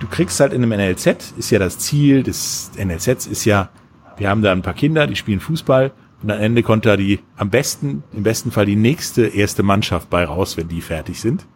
du 0.00 0.06
kriegst 0.08 0.40
halt 0.40 0.52
in 0.52 0.62
einem 0.62 0.78
NLZ, 0.78 1.34
ist 1.36 1.50
ja 1.50 1.58
das 1.58 1.78
Ziel 1.78 2.22
des 2.22 2.72
NLZs, 2.76 3.26
ist 3.26 3.44
ja, 3.44 3.70
wir 4.16 4.28
haben 4.28 4.42
da 4.42 4.52
ein 4.52 4.62
paar 4.62 4.74
Kinder, 4.74 5.06
die 5.06 5.16
spielen 5.16 5.40
Fußball 5.40 5.92
und 6.22 6.30
am 6.30 6.40
Ende 6.40 6.62
kommt 6.62 6.86
da 6.86 6.96
die, 6.96 7.20
am 7.36 7.50
besten, 7.50 8.02
im 8.12 8.22
besten 8.22 8.50
Fall 8.50 8.66
die 8.66 8.76
nächste 8.76 9.26
erste 9.26 9.62
Mannschaft 9.62 10.08
bei 10.10 10.24
raus, 10.24 10.56
wenn 10.56 10.68
die 10.68 10.80
fertig 10.80 11.20
sind. 11.20 11.46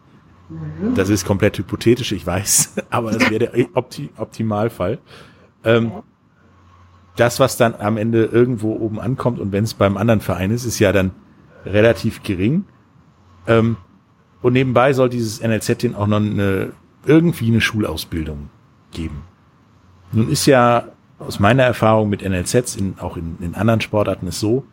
Mhm. 0.49 0.95
Das 0.95 1.09
ist 1.09 1.25
komplett 1.25 1.57
hypothetisch, 1.57 2.11
ich 2.11 2.25
weiß, 2.25 2.75
aber 2.89 3.11
das 3.11 3.29
wäre 3.29 3.39
der 3.39 3.67
Opti 3.73 4.09
Optimalfall. 4.17 4.99
Ähm, 5.63 5.91
das, 7.19 7.39
was 7.39 7.57
dann 7.57 7.75
am 7.75 7.97
Ende 7.97 8.25
irgendwo 8.25 8.73
oben 8.75 8.99
ankommt 8.99 9.39
und 9.39 9.51
wenn 9.51 9.63
es 9.63 9.73
beim 9.73 9.97
anderen 9.97 10.21
Verein 10.21 10.51
ist, 10.51 10.65
ist 10.65 10.79
ja 10.79 10.91
dann 10.91 11.11
relativ 11.65 12.23
gering. 12.23 12.65
Ähm, 13.47 13.77
und 14.41 14.53
nebenbei 14.53 14.93
soll 14.93 15.09
dieses 15.09 15.41
NLZ 15.41 15.81
den 15.81 15.95
auch 15.95 16.07
noch 16.07 16.17
eine, 16.17 16.71
irgendwie 17.05 17.47
eine 17.47 17.61
Schulausbildung 17.61 18.49
geben. 18.91 19.23
Nun 20.11 20.29
ist 20.29 20.45
ja 20.45 20.87
aus 21.19 21.39
meiner 21.39 21.63
Erfahrung 21.63 22.09
mit 22.09 22.21
NLZs, 22.21 22.75
in, 22.75 22.97
auch 22.99 23.17
in, 23.17 23.37
in 23.41 23.55
anderen 23.55 23.81
Sportarten, 23.81 24.27
ist 24.27 24.39
so, 24.39 24.65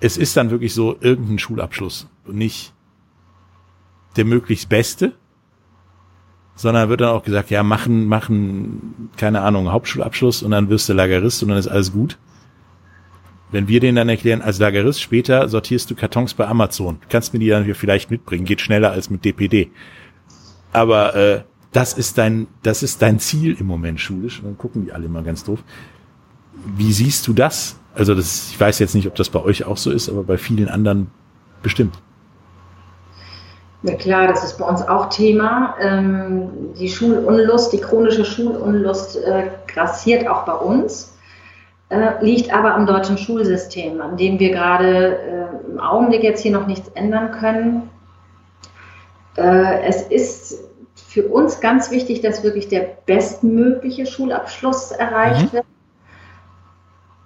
es 0.00 0.16
ist 0.16 0.36
dann 0.36 0.50
wirklich 0.50 0.74
so 0.74 0.96
irgendein 1.00 1.38
Schulabschluss 1.38 2.08
und 2.26 2.36
nicht 2.36 2.74
der 4.16 4.24
möglichst 4.24 4.68
beste, 4.68 5.12
sondern 6.62 6.88
wird 6.88 7.00
dann 7.00 7.08
auch 7.08 7.24
gesagt, 7.24 7.50
ja, 7.50 7.64
machen, 7.64 8.06
machen, 8.06 9.08
keine 9.16 9.40
Ahnung, 9.40 9.72
Hauptschulabschluss 9.72 10.44
und 10.44 10.52
dann 10.52 10.68
wirst 10.70 10.88
du 10.88 10.92
Lagerist 10.92 11.42
und 11.42 11.48
dann 11.48 11.58
ist 11.58 11.66
alles 11.66 11.92
gut. 11.92 12.18
Wenn 13.50 13.66
wir 13.66 13.80
denen 13.80 13.96
dann 13.96 14.08
erklären, 14.08 14.40
als 14.40 14.60
Lagerist 14.60 15.02
später 15.02 15.48
sortierst 15.48 15.90
du 15.90 15.96
Kartons 15.96 16.34
bei 16.34 16.46
Amazon, 16.46 16.98
kannst 17.08 17.34
mir 17.34 17.40
die 17.40 17.48
dann 17.48 17.64
vielleicht 17.74 18.12
mitbringen, 18.12 18.44
geht 18.44 18.60
schneller 18.60 18.92
als 18.92 19.10
mit 19.10 19.24
DPD. 19.24 19.72
Aber 20.72 21.16
äh, 21.16 21.42
das 21.72 21.94
ist 21.94 22.16
dein, 22.16 22.46
das 22.62 22.84
ist 22.84 23.02
dein 23.02 23.18
Ziel 23.18 23.56
im 23.58 23.66
Moment 23.66 23.98
schulisch. 24.00 24.38
Und 24.38 24.44
dann 24.46 24.58
gucken 24.58 24.84
die 24.84 24.92
alle 24.92 25.08
mal 25.08 25.24
ganz 25.24 25.42
doof. 25.42 25.64
Wie 26.76 26.92
siehst 26.92 27.26
du 27.26 27.32
das? 27.32 27.76
Also 27.92 28.14
das, 28.14 28.50
ich 28.50 28.60
weiß 28.60 28.78
jetzt 28.78 28.94
nicht, 28.94 29.08
ob 29.08 29.16
das 29.16 29.30
bei 29.30 29.42
euch 29.42 29.64
auch 29.64 29.76
so 29.76 29.90
ist, 29.90 30.08
aber 30.08 30.22
bei 30.22 30.38
vielen 30.38 30.68
anderen 30.68 31.08
bestimmt. 31.60 32.00
Ja 33.82 33.94
klar, 33.94 34.28
das 34.28 34.44
ist 34.44 34.58
bei 34.58 34.64
uns 34.64 34.80
auch 34.82 35.08
Thema. 35.08 35.74
Ähm, 35.80 36.72
die 36.78 36.88
Schulunlust, 36.88 37.72
die 37.72 37.80
chronische 37.80 38.24
Schulunlust 38.24 39.16
äh, 39.16 39.48
grassiert 39.66 40.28
auch 40.28 40.44
bei 40.44 40.52
uns, 40.52 41.16
äh, 41.88 42.24
liegt 42.24 42.54
aber 42.54 42.74
am 42.74 42.86
deutschen 42.86 43.18
Schulsystem, 43.18 44.00
an 44.00 44.16
dem 44.16 44.38
wir 44.38 44.52
gerade 44.52 45.16
äh, 45.16 45.70
im 45.72 45.80
Augenblick 45.80 46.22
jetzt 46.22 46.42
hier 46.42 46.52
noch 46.52 46.68
nichts 46.68 46.88
ändern 46.94 47.32
können. 47.32 47.90
Äh, 49.36 49.82
es 49.82 50.02
ist 50.02 50.60
für 50.94 51.26
uns 51.26 51.60
ganz 51.60 51.90
wichtig, 51.90 52.20
dass 52.20 52.44
wirklich 52.44 52.68
der 52.68 52.86
bestmögliche 53.06 54.06
Schulabschluss 54.06 54.92
erreicht 54.92 55.52
mhm. 55.52 55.56
wird 55.56 55.66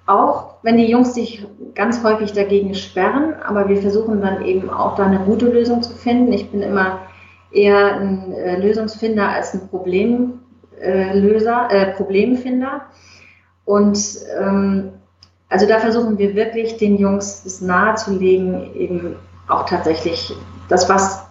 auch 0.07 0.57
wenn 0.63 0.77
die 0.77 0.91
Jungs 0.91 1.15
sich 1.15 1.45
ganz 1.75 2.03
häufig 2.03 2.33
dagegen 2.33 2.75
sperren, 2.75 3.35
aber 3.47 3.69
wir 3.69 3.83
versuchen 3.83 4.21
dann 4.21 4.45
eben 4.45 4.71
auch 4.71 4.95
da 4.95 5.07
eine 5.07 5.21
gute 5.21 5.47
Lösung 5.47 5.83
zu 5.83 5.93
finden. 5.93 6.33
Ich 6.33 6.51
bin 6.51 6.63
immer 6.63 7.01
eher 7.51 7.97
ein 7.97 8.33
äh, 8.33 8.61
Lösungsfinder 8.61 9.29
als 9.29 9.55
ein 9.55 9.69
Problemlöser, 9.69 11.71
äh, 11.71 11.93
Problemfinder. 11.93 12.83
Und 13.65 13.99
ähm, 14.39 14.93
also 15.49 15.67
da 15.67 15.79
versuchen 15.79 16.19
wir 16.19 16.35
wirklich 16.35 16.77
den 16.77 16.97
Jungs 16.97 17.43
das 17.45 17.61
nahezulegen, 17.61 18.75
eben 18.75 19.17
auch 19.49 19.69
tatsächlich 19.69 20.33
das, 20.69 20.89
was, 20.89 21.25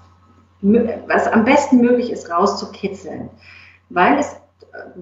was 0.61 1.27
am 1.27 1.45
besten 1.45 1.81
möglich 1.81 2.11
ist, 2.11 2.29
rauszukitzeln. 2.29 3.29
Weil 3.89 4.19
es 4.19 4.35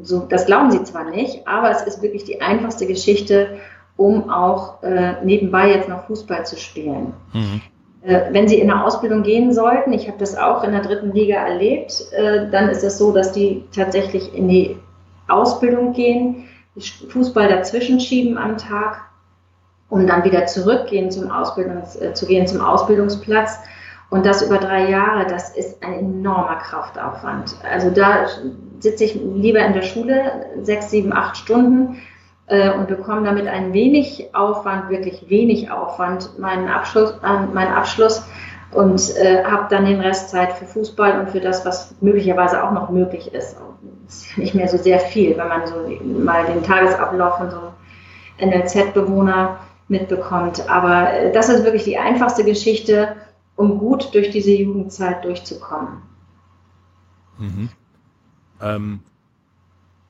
so, 0.01 0.19
das 0.27 0.45
glauben 0.45 0.71
sie 0.71 0.83
zwar 0.83 1.09
nicht, 1.09 1.47
aber 1.47 1.71
es 1.71 1.81
ist 1.83 2.01
wirklich 2.01 2.23
die 2.23 2.41
einfachste 2.41 2.85
Geschichte, 2.85 3.57
um 3.95 4.29
auch 4.29 4.81
äh, 4.83 5.23
nebenbei 5.23 5.71
jetzt 5.71 5.89
noch 5.89 6.05
Fußball 6.07 6.45
zu 6.45 6.57
spielen. 6.57 7.13
Mhm. 7.33 7.61
Äh, 8.01 8.33
wenn 8.33 8.47
sie 8.47 8.59
in 8.59 8.69
eine 8.69 8.83
Ausbildung 8.83 9.23
gehen 9.23 9.53
sollten, 9.53 9.93
ich 9.93 10.07
habe 10.07 10.17
das 10.17 10.37
auch 10.37 10.63
in 10.63 10.71
der 10.71 10.81
dritten 10.81 11.11
Liga 11.11 11.35
erlebt, 11.35 12.05
äh, 12.11 12.49
dann 12.49 12.69
ist 12.69 12.83
es 12.83 12.97
so, 12.97 13.11
dass 13.13 13.31
die 13.31 13.63
tatsächlich 13.75 14.33
in 14.35 14.47
die 14.47 14.77
Ausbildung 15.27 15.93
gehen, 15.93 16.45
Fußball 17.09 17.47
dazwischen 17.47 17.99
schieben 17.99 18.37
am 18.37 18.57
Tag 18.57 19.01
und 19.89 20.07
dann 20.07 20.23
wieder 20.23 20.47
zurückgehen 20.47 21.11
zum 21.11 21.29
Ausbildungs, 21.29 21.95
äh, 21.95 22.13
zu 22.13 22.25
gehen 22.25 22.47
zum 22.47 22.61
Ausbildungsplatz 22.61 23.59
und 24.13 24.27
das 24.27 24.43
über 24.43 24.59
drei 24.59 24.91
Jahre, 24.91 25.25
das 25.25 25.57
ist 25.57 25.83
ein 25.83 25.93
enormer 25.93 26.57
Kraftaufwand. 26.57 27.55
Also 27.67 27.89
da 27.89 28.27
sitze 28.77 29.05
ich 29.05 29.15
lieber 29.15 29.57
in 29.57 29.73
der 29.73 29.81
Schule 29.81 30.45
sechs, 30.61 30.91
sieben, 30.91 31.11
acht 31.11 31.35
Stunden 31.35 31.97
äh, 32.45 32.69
und 32.73 32.87
bekomme 32.87 33.23
damit 33.23 33.47
ein 33.47 33.73
wenig 33.73 34.29
Aufwand, 34.35 34.91
wirklich 34.91 35.31
wenig 35.31 35.71
Aufwand, 35.71 36.37
meinen 36.37 36.69
Abschluss, 36.69 37.15
äh, 37.23 37.53
meinen 37.55 37.73
Abschluss 37.73 38.23
und 38.69 39.17
äh, 39.17 39.43
habe 39.45 39.65
dann 39.71 39.85
den 39.85 39.99
Rest 39.99 40.29
Zeit 40.29 40.53
für 40.53 40.65
Fußball 40.65 41.19
und 41.19 41.31
für 41.31 41.39
das, 41.39 41.65
was 41.65 41.95
möglicherweise 41.99 42.63
auch 42.63 42.71
noch 42.71 42.91
möglich 42.91 43.33
ist. 43.33 43.57
Das 44.05 44.27
ist 44.27 44.37
nicht 44.37 44.53
mehr 44.53 44.67
so 44.67 44.77
sehr 44.77 44.99
viel, 44.99 45.35
wenn 45.39 45.47
man 45.47 45.65
so 45.65 45.73
mal 46.03 46.45
den 46.45 46.61
Tagesablauf 46.61 47.39
von 47.39 47.49
so 47.49 47.57
einem 48.37 48.51
NLZ-Bewohner 48.61 49.57
mitbekommt. 49.87 50.69
Aber 50.69 51.11
äh, 51.11 51.31
das 51.31 51.49
ist 51.49 51.63
wirklich 51.63 51.85
die 51.85 51.97
einfachste 51.97 52.43
Geschichte 52.43 53.15
um 53.55 53.77
gut 53.77 54.13
durch 54.13 54.29
diese 54.31 54.51
Jugendzeit 54.51 55.23
durchzukommen. 55.23 56.01
Mhm. 57.37 57.69
Ähm, 58.61 58.99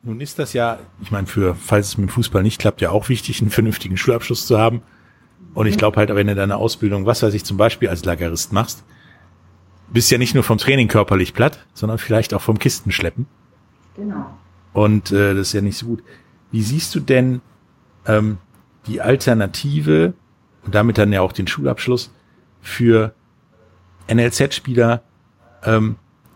nun 0.04 0.20
ist 0.20 0.40
das 0.40 0.54
ja, 0.54 0.80
ich 1.02 1.12
meine, 1.12 1.28
für, 1.28 1.56
falls 1.56 1.88
es 1.88 1.98
mit 1.98 2.10
dem 2.10 2.14
Fußball 2.14 2.44
nicht 2.44 2.60
klappt, 2.60 2.82
ja 2.82 2.92
auch 2.92 3.10
wichtig, 3.10 3.42
einen 3.42 3.50
vernünftigen 3.50 3.98
Schulabschluss 3.98 4.46
zu 4.46 4.58
haben. 4.58 4.82
Und 5.54 5.68
ich 5.68 5.76
mhm. 5.76 5.80
glaube 5.80 5.98
halt, 5.98 6.14
wenn 6.14 6.28
du 6.28 6.36
deine 6.36 6.58
Ausbildung, 6.58 7.06
was 7.06 7.24
weiß 7.24 7.34
ich, 7.34 7.46
zum 7.46 7.58
Beispiel 7.58 7.90
als 7.90 8.04
Lagerist 8.06 8.54
machst, 8.54 8.84
bist 9.92 10.12
ja 10.12 10.18
nicht 10.18 10.34
nur 10.34 10.44
vom 10.44 10.58
Training 10.58 10.88
körperlich 10.88 11.34
platt, 11.34 11.66
sondern 11.74 12.00
vielleicht 12.00 12.34
auch 12.34 12.42
vom 12.42 12.60
Kistenschleppen. 12.60 13.28
Genau. 13.96 14.26
Und 14.74 15.12
äh, 15.12 15.36
das 15.36 15.48
ist 15.48 15.54
ja 15.54 15.62
nicht 15.62 15.78
so 15.78 15.86
gut. 15.86 16.04
Wie 16.52 16.64
siehst 16.64 16.94
du 16.96 17.00
denn 17.00 17.42
ähm, 18.06 18.40
die 18.88 19.02
Alternative 19.02 20.14
und 20.66 20.76
damit 20.76 20.98
dann 20.98 21.14
ja 21.14 21.22
auch 21.22 21.32
den 21.32 21.48
Schulabschluss 21.48 22.12
für 22.62 23.14
NLZ-Spieler 24.08 25.04
ähm, 25.64 25.96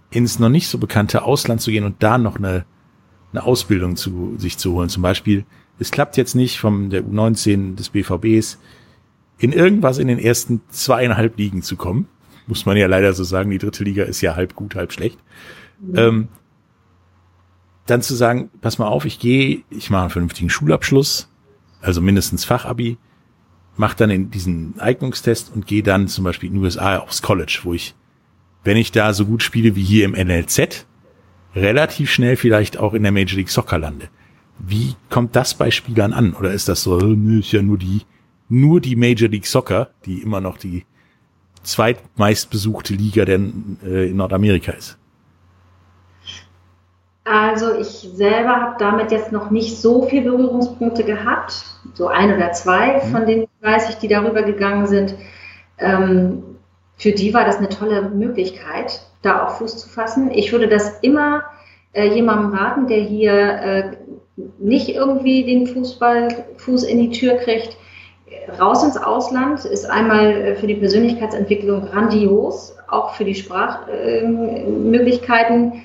ins 0.09 0.39
noch 0.39 0.49
nicht 0.49 0.68
so 0.68 0.78
bekannte 0.78 1.24
Ausland 1.24 1.61
zu 1.61 1.72
gehen 1.72 1.84
und 1.84 2.01
da 2.01 2.18
noch 2.18 2.38
eine, 2.38 2.65
eine 3.32 3.43
Ausbildung 3.43 3.95
zu 3.95 4.36
sich 4.38 4.57
zu 4.57 4.74
holen. 4.74 4.89
Zum 4.89 5.03
Beispiel, 5.03 5.45
es 5.80 5.91
klappt 5.91 6.18
jetzt 6.18 6.36
nicht 6.36 6.59
vom 6.59 6.89
der 6.89 7.03
U19 7.03 7.76
des 7.76 7.89
BVBs 7.89 8.57
in 9.39 9.51
irgendwas 9.51 9.97
in 9.97 10.07
den 10.07 10.20
ersten 10.20 10.61
zweieinhalb 10.70 11.38
Ligen 11.38 11.61
zu 11.61 11.76
kommen. 11.76 12.07
Muss 12.47 12.65
man 12.65 12.78
ja 12.78 12.88
leider 12.88 13.13
so 13.13 13.24
sagen, 13.24 13.51
die 13.51 13.57
dritte 13.57 13.84
Liga 13.84 14.03
ist 14.03 14.22
ja 14.22 14.36
halb 14.36 14.55
gut, 14.55 14.76
halb 14.76 14.93
schlecht. 14.93 15.20
Mhm. 15.80 15.95
Ähm, 15.95 16.28
dann 17.86 18.01
zu 18.01 18.15
sagen, 18.15 18.49
pass 18.61 18.80
mal 18.80 18.88
auf, 18.88 19.05
ich 19.05 19.20
gehe, 19.20 19.63
ich 19.70 19.89
mache 19.89 20.03
einen 20.03 20.09
vernünftigen 20.09 20.49
Schulabschluss, 20.49 21.30
also 21.82 22.01
mindestens 22.01 22.43
Fachabi, 22.43 22.97
mache 23.78 23.97
dann 23.97 24.09
in 24.09 24.32
diesen 24.32 24.80
Eignungstest 24.80 25.51
und 25.53 25.67
gehe 25.67 25.84
dann 25.84 26.07
zum 26.07 26.23
Beispiel 26.23 26.49
in 26.49 26.55
den 26.55 26.63
USA 26.63 26.97
aufs 26.99 27.21
College, 27.21 27.59
wo 27.63 27.73
ich, 27.73 27.95
wenn 28.63 28.78
ich 28.78 28.91
da 28.91 29.13
so 29.13 29.25
gut 29.25 29.43
spiele 29.43 29.75
wie 29.75 29.84
hier 29.84 30.05
im 30.05 30.13
NLZ, 30.13 30.86
relativ 31.55 32.11
schnell 32.11 32.36
vielleicht 32.36 32.78
auch 32.78 32.93
in 32.93 33.03
der 33.03 33.11
Major 33.11 33.38
League 33.38 33.49
Soccer 33.49 33.80
lande. 33.80 34.09
Wie 34.59 34.95
kommt 35.09 35.36
das 35.36 35.53
bei 35.53 35.71
Spielern 35.71 36.13
an? 36.13 36.34
Oder 36.34 36.51
ist 36.51 36.67
das 36.67 36.84
so, 36.84 36.97
nö, 36.97 37.39
ist 37.39 37.51
ja 37.51 37.61
nur 37.61 37.78
die, 37.78 38.01
nur 38.49 38.82
die 38.82 38.95
Major 38.95 39.30
League 39.30 39.45
Soccer, 39.45 39.91
die 40.05 40.21
immer 40.21 40.41
noch 40.41 40.57
die 40.57 40.86
zweitmeistbesuchte 41.63 42.93
Liga 42.93 43.25
denn, 43.25 43.78
äh, 43.84 44.09
in 44.09 44.17
Nordamerika 44.17 44.71
ist? 44.71 44.97
Also 47.30 47.75
ich 47.75 47.88
selber 47.88 48.55
habe 48.55 48.75
damit 48.80 49.11
jetzt 49.11 49.34
noch 49.34 49.51
nicht 49.51 49.82
so 49.82 50.03
viel 50.03 50.21
Berührungspunkte 50.21 51.03
gehabt, 51.03 51.65
so 51.93 52.07
ein 52.07 52.34
oder 52.34 52.53
zwei, 52.53 53.01
mhm. 53.03 53.11
von 53.11 53.25
denen 53.25 53.47
weiß 53.61 53.89
ich, 53.89 53.97
die 53.97 54.07
darüber 54.07 54.43
gegangen 54.43 54.88
sind. 54.88 55.13
Ähm, 55.78 56.41
für 56.95 57.11
die 57.11 57.34
war 57.34 57.43
das 57.43 57.57
eine 57.57 57.67
tolle 57.69 58.03
Möglichkeit, 58.09 59.01
da 59.21 59.45
auch 59.45 59.57
Fuß 59.57 59.78
zu 59.78 59.89
fassen. 59.89 60.32
Ich 60.32 60.53
würde 60.53 60.69
das 60.69 60.99
immer 61.01 61.43
äh, 61.93 62.07
jemandem 62.07 62.53
raten, 62.53 62.88
der 62.88 62.99
hier 62.99 63.34
äh, 63.34 63.91
nicht 64.57 64.89
irgendwie 64.89 65.43
den 65.43 65.67
Fußball, 65.67 66.45
Fuß 66.57 66.84
in 66.84 66.99
die 66.99 67.11
Tür 67.11 67.36
kriegt. 67.36 67.78
Raus 68.59 68.84
ins 68.84 68.97
Ausland 68.97 69.63
ist 69.65 69.89
einmal 69.89 70.32
äh, 70.32 70.55
für 70.55 70.67
die 70.67 70.75
Persönlichkeitsentwicklung 70.75 71.88
grandios, 71.88 72.78
auch 72.88 73.15
für 73.15 73.25
die 73.25 73.36
Sprachmöglichkeiten. 73.36 75.73
Äh, 75.73 75.80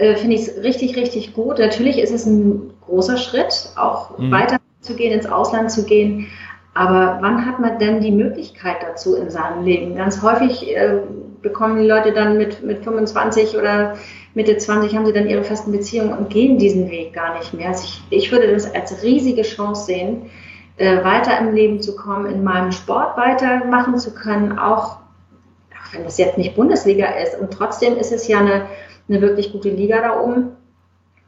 äh, 0.00 0.16
finde 0.16 0.36
ich 0.36 0.48
es 0.48 0.62
richtig, 0.62 0.96
richtig 0.96 1.34
gut. 1.34 1.58
Natürlich 1.58 1.98
ist 1.98 2.10
es 2.10 2.24
ein 2.24 2.72
großer 2.86 3.18
Schritt, 3.18 3.68
auch 3.76 4.16
mhm. 4.18 4.30
weiter 4.30 4.56
zu 4.80 4.94
gehen, 4.94 5.12
ins 5.12 5.26
Ausland 5.26 5.70
zu 5.70 5.84
gehen. 5.84 6.26
Aber 6.72 7.18
wann 7.20 7.44
hat 7.44 7.58
man 7.58 7.78
denn 7.78 8.00
die 8.00 8.10
Möglichkeit 8.10 8.76
dazu 8.80 9.14
in 9.14 9.28
seinem 9.28 9.64
Leben? 9.64 9.96
Ganz 9.96 10.22
häufig 10.22 10.74
äh, 10.74 11.00
bekommen 11.42 11.82
die 11.82 11.86
Leute 11.86 12.12
dann 12.12 12.38
mit, 12.38 12.62
mit 12.62 12.82
25 12.82 13.58
oder 13.58 13.96
Mitte 14.34 14.56
20 14.56 14.96
haben 14.96 15.04
sie 15.04 15.12
dann 15.12 15.28
ihre 15.28 15.44
festen 15.44 15.70
Beziehungen 15.70 16.16
und 16.16 16.30
gehen 16.30 16.58
diesen 16.58 16.90
Weg 16.90 17.12
gar 17.12 17.36
nicht 17.38 17.52
mehr. 17.52 17.68
Also 17.68 17.84
ich, 17.84 18.02
ich 18.08 18.32
würde 18.32 18.50
das 18.50 18.72
als 18.74 19.02
riesige 19.02 19.42
Chance 19.42 19.84
sehen, 19.84 20.30
äh, 20.78 21.04
weiter 21.04 21.38
im 21.40 21.54
Leben 21.54 21.82
zu 21.82 21.94
kommen, 21.94 22.24
in 22.24 22.42
meinem 22.42 22.72
Sport 22.72 23.18
weitermachen 23.18 23.98
zu 23.98 24.14
können, 24.14 24.58
auch, 24.58 24.96
auch 24.96 25.92
wenn 25.92 26.04
das 26.04 26.16
jetzt 26.16 26.38
nicht 26.38 26.56
Bundesliga 26.56 27.06
ist. 27.06 27.38
Und 27.38 27.50
trotzdem 27.50 27.98
ist 27.98 28.12
es 28.12 28.28
ja 28.28 28.38
eine, 28.38 28.62
eine 29.10 29.20
wirklich 29.20 29.52
gute 29.52 29.70
Liga 29.70 30.00
da 30.00 30.20
oben. 30.20 30.50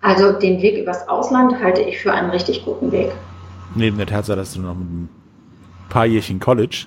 Also 0.00 0.32
den 0.32 0.62
Weg 0.62 0.78
übers 0.78 1.08
Ausland 1.08 1.60
halte 1.60 1.82
ich 1.82 1.98
für 1.98 2.12
einen 2.12 2.30
richtig 2.30 2.64
guten 2.64 2.90
Weg. 2.92 3.12
Neben 3.74 3.96
der 3.98 4.06
Tatsache, 4.06 4.36
dass 4.36 4.54
du 4.54 4.60
noch 4.60 4.74
mit 4.74 4.86
ein 4.86 5.08
paar 5.88 6.06
Jährchen 6.06 6.40
College 6.40 6.86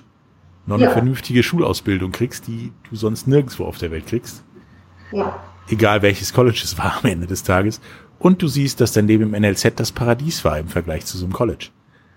noch 0.66 0.78
ja. 0.78 0.86
eine 0.86 0.92
vernünftige 0.92 1.42
Schulausbildung 1.42 2.12
kriegst, 2.12 2.46
die 2.46 2.72
du 2.90 2.96
sonst 2.96 3.26
nirgendwo 3.26 3.64
auf 3.64 3.78
der 3.78 3.90
Welt 3.90 4.06
kriegst. 4.06 4.42
Ja. 5.12 5.38
Egal 5.68 6.02
welches 6.02 6.32
College 6.32 6.60
es 6.62 6.76
war 6.78 6.98
am 7.02 7.10
Ende 7.10 7.26
des 7.26 7.42
Tages. 7.42 7.80
Und 8.18 8.42
du 8.42 8.48
siehst, 8.48 8.80
dass 8.80 8.92
dein 8.92 9.06
Leben 9.06 9.34
im 9.34 9.40
NLZ 9.40 9.72
das 9.76 9.92
Paradies 9.92 10.44
war 10.44 10.58
im 10.58 10.68
Vergleich 10.68 11.04
zu 11.06 11.18
so 11.18 11.26
einem 11.26 11.32
College. 11.32 11.68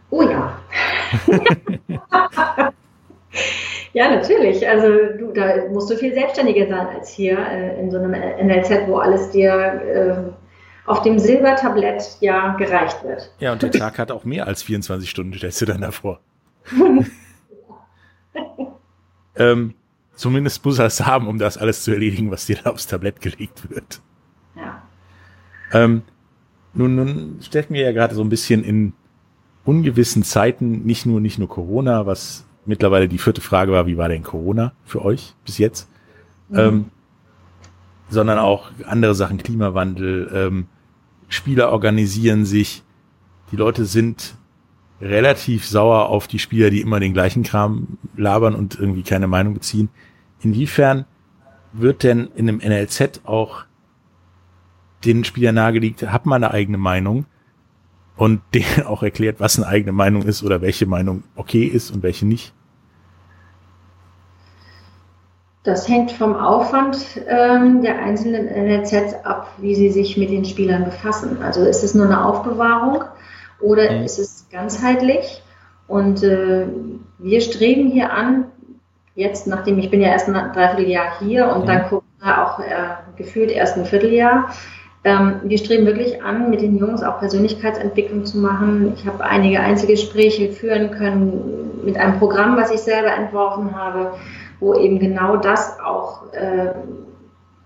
Oh 0.10 0.24
ja. 0.24 0.60
Ja, 3.94 4.10
natürlich. 4.10 4.68
Also 4.68 4.88
du, 5.18 5.32
da 5.34 5.68
musst 5.72 5.90
du 5.90 5.96
viel 5.96 6.14
selbstständiger 6.14 6.68
sein 6.68 6.88
als 6.88 7.10
hier 7.10 7.38
äh, 7.40 7.80
in 7.80 7.90
so 7.90 7.98
einem 7.98 8.12
NLZ, 8.12 8.88
wo 8.88 8.98
alles 8.98 9.32
dir 9.32 9.52
äh, 9.52 10.32
auf 10.90 11.02
dem 11.02 11.20
Silbertablett 11.20 12.18
ja 12.20 12.56
gereicht 12.56 13.04
wird. 13.04 13.32
Ja, 13.40 13.54
und 13.54 13.62
der 13.62 13.72
Tag 13.72 13.98
hat 14.00 14.12
auch 14.12 14.26
mehr 14.26 14.48
als 14.48 14.64
24 14.64 15.10
Stunden, 15.10 15.34
stellst 15.34 15.62
du 15.62 15.66
dann 15.66 15.82
davor. 15.82 16.20
ähm, 19.36 19.74
zumindest 20.16 20.66
muss 20.66 20.80
er 20.80 20.86
es 20.86 21.06
haben, 21.06 21.28
um 21.28 21.38
das 21.38 21.58
alles 21.58 21.84
zu 21.84 21.92
erledigen, 21.92 22.32
was 22.32 22.46
dir 22.46 22.58
da 22.64 22.72
aufs 22.72 22.88
Tablett 22.88 23.22
gelegt 23.22 23.70
wird. 23.70 24.02
Ja. 24.56 24.82
Ähm, 25.72 26.04
nun, 26.74 26.96
nun 26.96 27.40
steckt 27.42 27.70
mir 27.72 27.84
ja 27.84 27.92
gerade 27.92 28.16
so 28.16 28.24
ein 28.24 28.30
bisschen 28.30 28.64
in 28.64 28.94
ungewissen 29.66 30.24
Zeiten, 30.24 30.84
nicht 30.84 31.06
nur, 31.06 31.22
nicht 31.22 31.38
nur 31.38 31.50
Corona, 31.50 32.06
was 32.06 32.46
mittlerweile 32.70 33.10
die 33.10 33.18
vierte 33.18 33.42
Frage 33.42 33.72
war, 33.72 33.88
wie 33.88 33.98
war 33.98 34.08
denn 34.08 34.24
Corona 34.24 34.74
für 34.86 35.04
euch 35.04 35.34
bis 35.44 35.58
jetzt? 35.58 35.90
Mhm. 36.50 36.60
Ähm, 36.60 36.86
sondern 38.10 38.40
auch 38.40 38.72
andere 38.86 39.16
Sachen, 39.16 39.40
Klimawandel, 39.40 40.32
ähm, 40.34 40.68
Spieler 41.28 41.72
organisieren 41.72 42.46
sich, 42.46 42.84
die 43.52 43.56
Leute 43.56 43.86
sind 43.86 44.36
relativ 45.02 45.66
sauer 45.66 46.10
auf 46.10 46.28
die 46.28 46.40
Spieler, 46.40 46.70
die 46.70 46.82
immer 46.82 47.00
den 47.00 47.14
gleichen 47.14 47.44
Kram 47.44 47.98
labern 48.16 48.56
und 48.56 48.80
irgendwie 48.80 49.04
keine 49.04 49.28
Meinung 49.28 49.54
beziehen. 49.54 49.90
Inwiefern 50.42 51.06
wird 51.74 52.04
denn 52.04 52.30
in 52.36 52.50
einem 52.50 52.58
NLZ 52.58 53.22
auch 53.26 53.66
den 55.06 55.24
Spieler 55.24 55.52
nahegelegt, 55.52 56.04
hat 56.12 56.26
man 56.26 56.44
eine 56.44 56.54
eigene 56.54 56.78
Meinung 56.78 57.26
und 58.16 58.42
denen 58.54 58.84
auch 58.86 59.02
erklärt, 59.02 59.40
was 59.40 59.58
eine 59.58 59.68
eigene 59.68 59.92
Meinung 59.92 60.24
ist 60.24 60.44
oder 60.44 60.62
welche 60.62 60.86
Meinung 60.86 61.24
okay 61.36 61.64
ist 61.64 61.92
und 61.92 62.04
welche 62.04 62.26
nicht? 62.26 62.54
Das 65.70 65.88
hängt 65.88 66.12
vom 66.12 66.36
Aufwand 66.36 66.98
ähm, 67.28 67.84
der 67.84 68.00
einzelnen 68.00 68.48
NLZs 68.48 69.14
ab, 69.24 69.54
wie 69.60 69.76
sie 69.76 69.92
sich 69.92 70.18
mit 70.18 70.32
den 70.32 70.44
Spielern 70.44 70.84
befassen. 70.84 71.44
Also 71.44 71.64
ist 71.64 71.84
es 71.84 71.94
nur 71.94 72.06
eine 72.06 72.26
Aufbewahrung 72.26 73.04
oder 73.62 73.92
mhm. 73.92 74.04
ist 74.04 74.18
es 74.18 74.48
ganzheitlich? 74.52 75.44
Und 75.88 76.24
äh, 76.24 76.66
wir 77.20 77.42
streben 77.42 77.92
hier 77.92 78.12
an, 78.12 78.46
jetzt 79.14 79.46
nachdem 79.46 79.78
ich 79.78 79.92
bin 79.92 80.02
ja 80.02 80.08
erst 80.08 80.28
ein 80.28 80.34
Dreivierteljahr 80.54 81.20
hier 81.20 81.48
und 81.54 81.64
mhm. 81.64 81.68
dann 81.68 81.84
Corona 81.84 82.46
auch 82.46 82.60
äh, 82.60 82.96
gefühlt 83.16 83.52
erst 83.52 83.78
ein 83.78 83.86
Vierteljahr, 83.86 84.50
ähm, 85.04 85.40
wir 85.44 85.58
streben 85.58 85.86
wirklich 85.86 86.22
an, 86.24 86.50
mit 86.50 86.62
den 86.62 86.78
Jungs 86.78 87.04
auch 87.04 87.20
Persönlichkeitsentwicklung 87.20 88.26
zu 88.26 88.38
machen. 88.38 88.94
Ich 88.96 89.08
habe 89.08 89.24
einige 89.24 89.62
Einzelgespräche 89.62 90.52
führen 90.52 90.92
können 90.92 91.82
mit 91.86 91.96
einem 91.98 92.20
Programm, 92.20 92.58
was 92.58 92.72
ich 92.72 92.82
selber 92.82 93.14
entworfen 93.14 93.76
habe, 93.78 94.14
wo 94.60 94.74
eben 94.76 95.00
genau 95.00 95.38
das 95.38 95.80
auch 95.80 96.32
äh, 96.34 96.74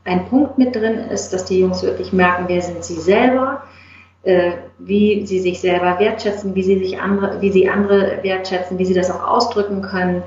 ein 0.06 0.26
Punkt 0.28 0.58
mit 0.58 0.76
drin 0.76 1.00
ist, 1.10 1.32
dass 1.32 1.46
die 1.46 1.60
Jungs 1.60 1.82
wirklich 1.84 2.14
merken, 2.14 2.46
wer 2.48 2.62
sind 2.62 2.84
sie 2.84 3.00
selber, 3.00 3.64
äh, 4.24 4.52
wie 4.80 5.26
sie 5.26 5.40
sich 5.40 5.60
selber 5.60 6.00
wertschätzen, 6.00 6.56
wie 6.56 6.64
sie 6.64 6.80
sich 6.80 7.00
andere, 7.00 7.42
wie 7.42 7.52
sie 7.52 7.70
andere 7.70 8.20
wertschätzen, 8.22 8.78
wie 8.78 8.86
sie 8.86 8.94
das 8.94 9.12
auch 9.12 9.26
ausdrücken 9.26 9.82
können 9.82 10.24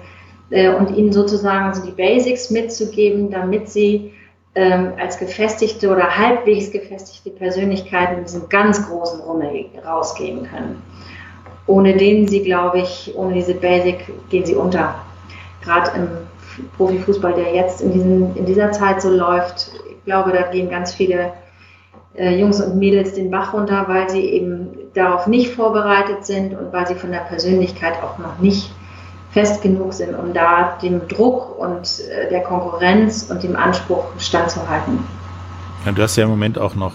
äh, 0.50 0.70
und 0.70 0.96
ihnen 0.96 1.12
sozusagen 1.12 1.74
so 1.74 1.84
die 1.84 1.92
Basics 1.92 2.50
mitzugeben, 2.50 3.30
damit 3.30 3.68
sie 3.68 4.12
ähm, 4.54 4.92
als 4.98 5.18
gefestigte 5.18 5.90
oder 5.90 6.16
halbwegs 6.16 6.70
gefestigte 6.70 7.30
Persönlichkeiten 7.30 8.18
in 8.18 8.24
diesem 8.24 8.48
ganz 8.48 8.88
großen 8.88 9.20
Rummel 9.20 9.66
rausgehen 9.84 10.48
können. 10.48 10.82
Ohne 11.66 11.96
denen 11.96 12.28
sie, 12.28 12.42
glaube 12.42 12.78
ich, 12.78 13.12
ohne 13.16 13.34
diese 13.34 13.54
Basic 13.54 13.98
gehen 14.30 14.46
sie 14.46 14.54
unter. 14.54 14.94
Gerade 15.62 15.90
im 15.96 16.08
Profifußball, 16.76 17.34
der 17.34 17.54
jetzt 17.54 17.80
in, 17.80 17.92
diesen, 17.92 18.36
in 18.36 18.46
dieser 18.46 18.72
Zeit 18.72 19.02
so 19.02 19.10
läuft, 19.10 19.72
ich 19.90 20.04
glaube, 20.04 20.32
da 20.32 20.42
gehen 20.42 20.70
ganz 20.70 20.94
viele 20.94 21.32
äh, 22.14 22.38
Jungs 22.38 22.60
und 22.60 22.76
Mädels 22.76 23.14
den 23.14 23.30
Bach 23.30 23.52
runter, 23.52 23.84
weil 23.88 24.08
sie 24.08 24.22
eben 24.22 24.68
darauf 24.94 25.26
nicht 25.26 25.54
vorbereitet 25.54 26.24
sind 26.24 26.56
und 26.56 26.72
weil 26.72 26.86
sie 26.86 26.94
von 26.94 27.12
der 27.12 27.20
Persönlichkeit 27.20 27.94
auch 28.02 28.18
noch 28.18 28.38
nicht 28.38 28.70
fest 29.30 29.60
genug 29.62 29.92
sind, 29.92 30.14
um 30.14 30.32
da 30.32 30.78
dem 30.80 31.06
Druck 31.08 31.58
und 31.58 32.00
äh, 32.10 32.30
der 32.30 32.42
Konkurrenz 32.42 33.24
und 33.30 33.42
dem 33.42 33.54
Anspruch 33.54 34.04
standzuhalten. 34.18 35.00
Ja, 35.84 35.92
du 35.92 36.02
hast 36.02 36.16
ja 36.16 36.24
im 36.24 36.30
Moment 36.30 36.58
auch 36.58 36.74
noch 36.74 36.94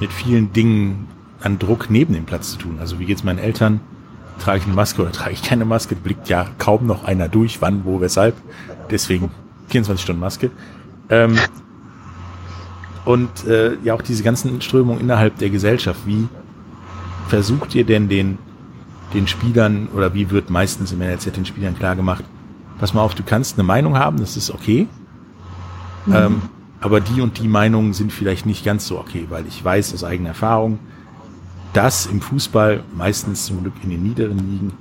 mit 0.00 0.12
vielen 0.12 0.52
Dingen 0.52 1.08
an 1.40 1.58
Druck 1.58 1.88
neben 1.88 2.14
dem 2.14 2.24
Platz 2.24 2.50
zu 2.50 2.58
tun. 2.58 2.78
Also 2.80 2.98
wie 2.98 3.04
geht 3.04 3.18
es 3.18 3.24
meinen 3.24 3.38
Eltern? 3.38 3.80
Trage 4.38 4.58
ich 4.58 4.64
eine 4.64 4.74
Maske 4.74 5.02
oder 5.02 5.12
trage 5.12 5.32
ich 5.32 5.42
keine 5.42 5.64
Maske? 5.64 5.96
Blickt 5.96 6.28
ja 6.28 6.46
kaum 6.58 6.86
noch 6.86 7.04
einer 7.04 7.28
durch, 7.28 7.60
wann, 7.60 7.84
wo, 7.84 8.00
weshalb. 8.00 8.34
Deswegen 8.90 9.30
24 9.68 10.02
Stunden 10.02 10.20
Maske. 10.20 10.50
Ähm, 11.08 11.38
und 13.04 13.46
äh, 13.46 13.76
ja 13.82 13.94
auch 13.94 14.02
diese 14.02 14.22
ganzen 14.22 14.60
Strömungen 14.60 15.00
innerhalb 15.00 15.38
der 15.38 15.50
Gesellschaft. 15.50 16.00
Wie 16.06 16.28
versucht 17.28 17.74
ihr 17.74 17.84
denn 17.84 18.08
den 18.08 18.38
den 19.14 19.26
Spielern 19.26 19.88
oder 19.94 20.14
wie 20.14 20.30
wird 20.30 20.50
meistens 20.50 20.92
im 20.92 20.98
NLZ 20.98 21.36
den 21.36 21.46
Spielern 21.46 21.76
klar 21.76 21.96
gemacht, 21.96 22.24
pass 22.78 22.94
mal 22.94 23.02
auf, 23.02 23.14
du 23.14 23.22
kannst 23.22 23.58
eine 23.58 23.66
Meinung 23.66 23.96
haben, 23.96 24.18
das 24.18 24.36
ist 24.36 24.50
okay. 24.50 24.88
Mhm. 26.06 26.14
Ähm, 26.14 26.42
aber 26.80 27.00
die 27.00 27.20
und 27.20 27.38
die 27.38 27.48
Meinungen 27.48 27.94
sind 27.94 28.12
vielleicht 28.12 28.46
nicht 28.46 28.64
ganz 28.64 28.86
so 28.86 28.98
okay, 28.98 29.26
weil 29.30 29.46
ich 29.46 29.64
weiß 29.64 29.94
aus 29.94 30.04
eigener 30.04 30.30
Erfahrung, 30.30 30.78
dass 31.76 32.06
im 32.06 32.22
Fußball 32.22 32.82
meistens 32.94 33.44
zum 33.44 33.62
Glück 33.62 33.74
in 33.82 33.90
den 33.90 34.02
niederen 34.02 34.38
Ligen 34.38 34.72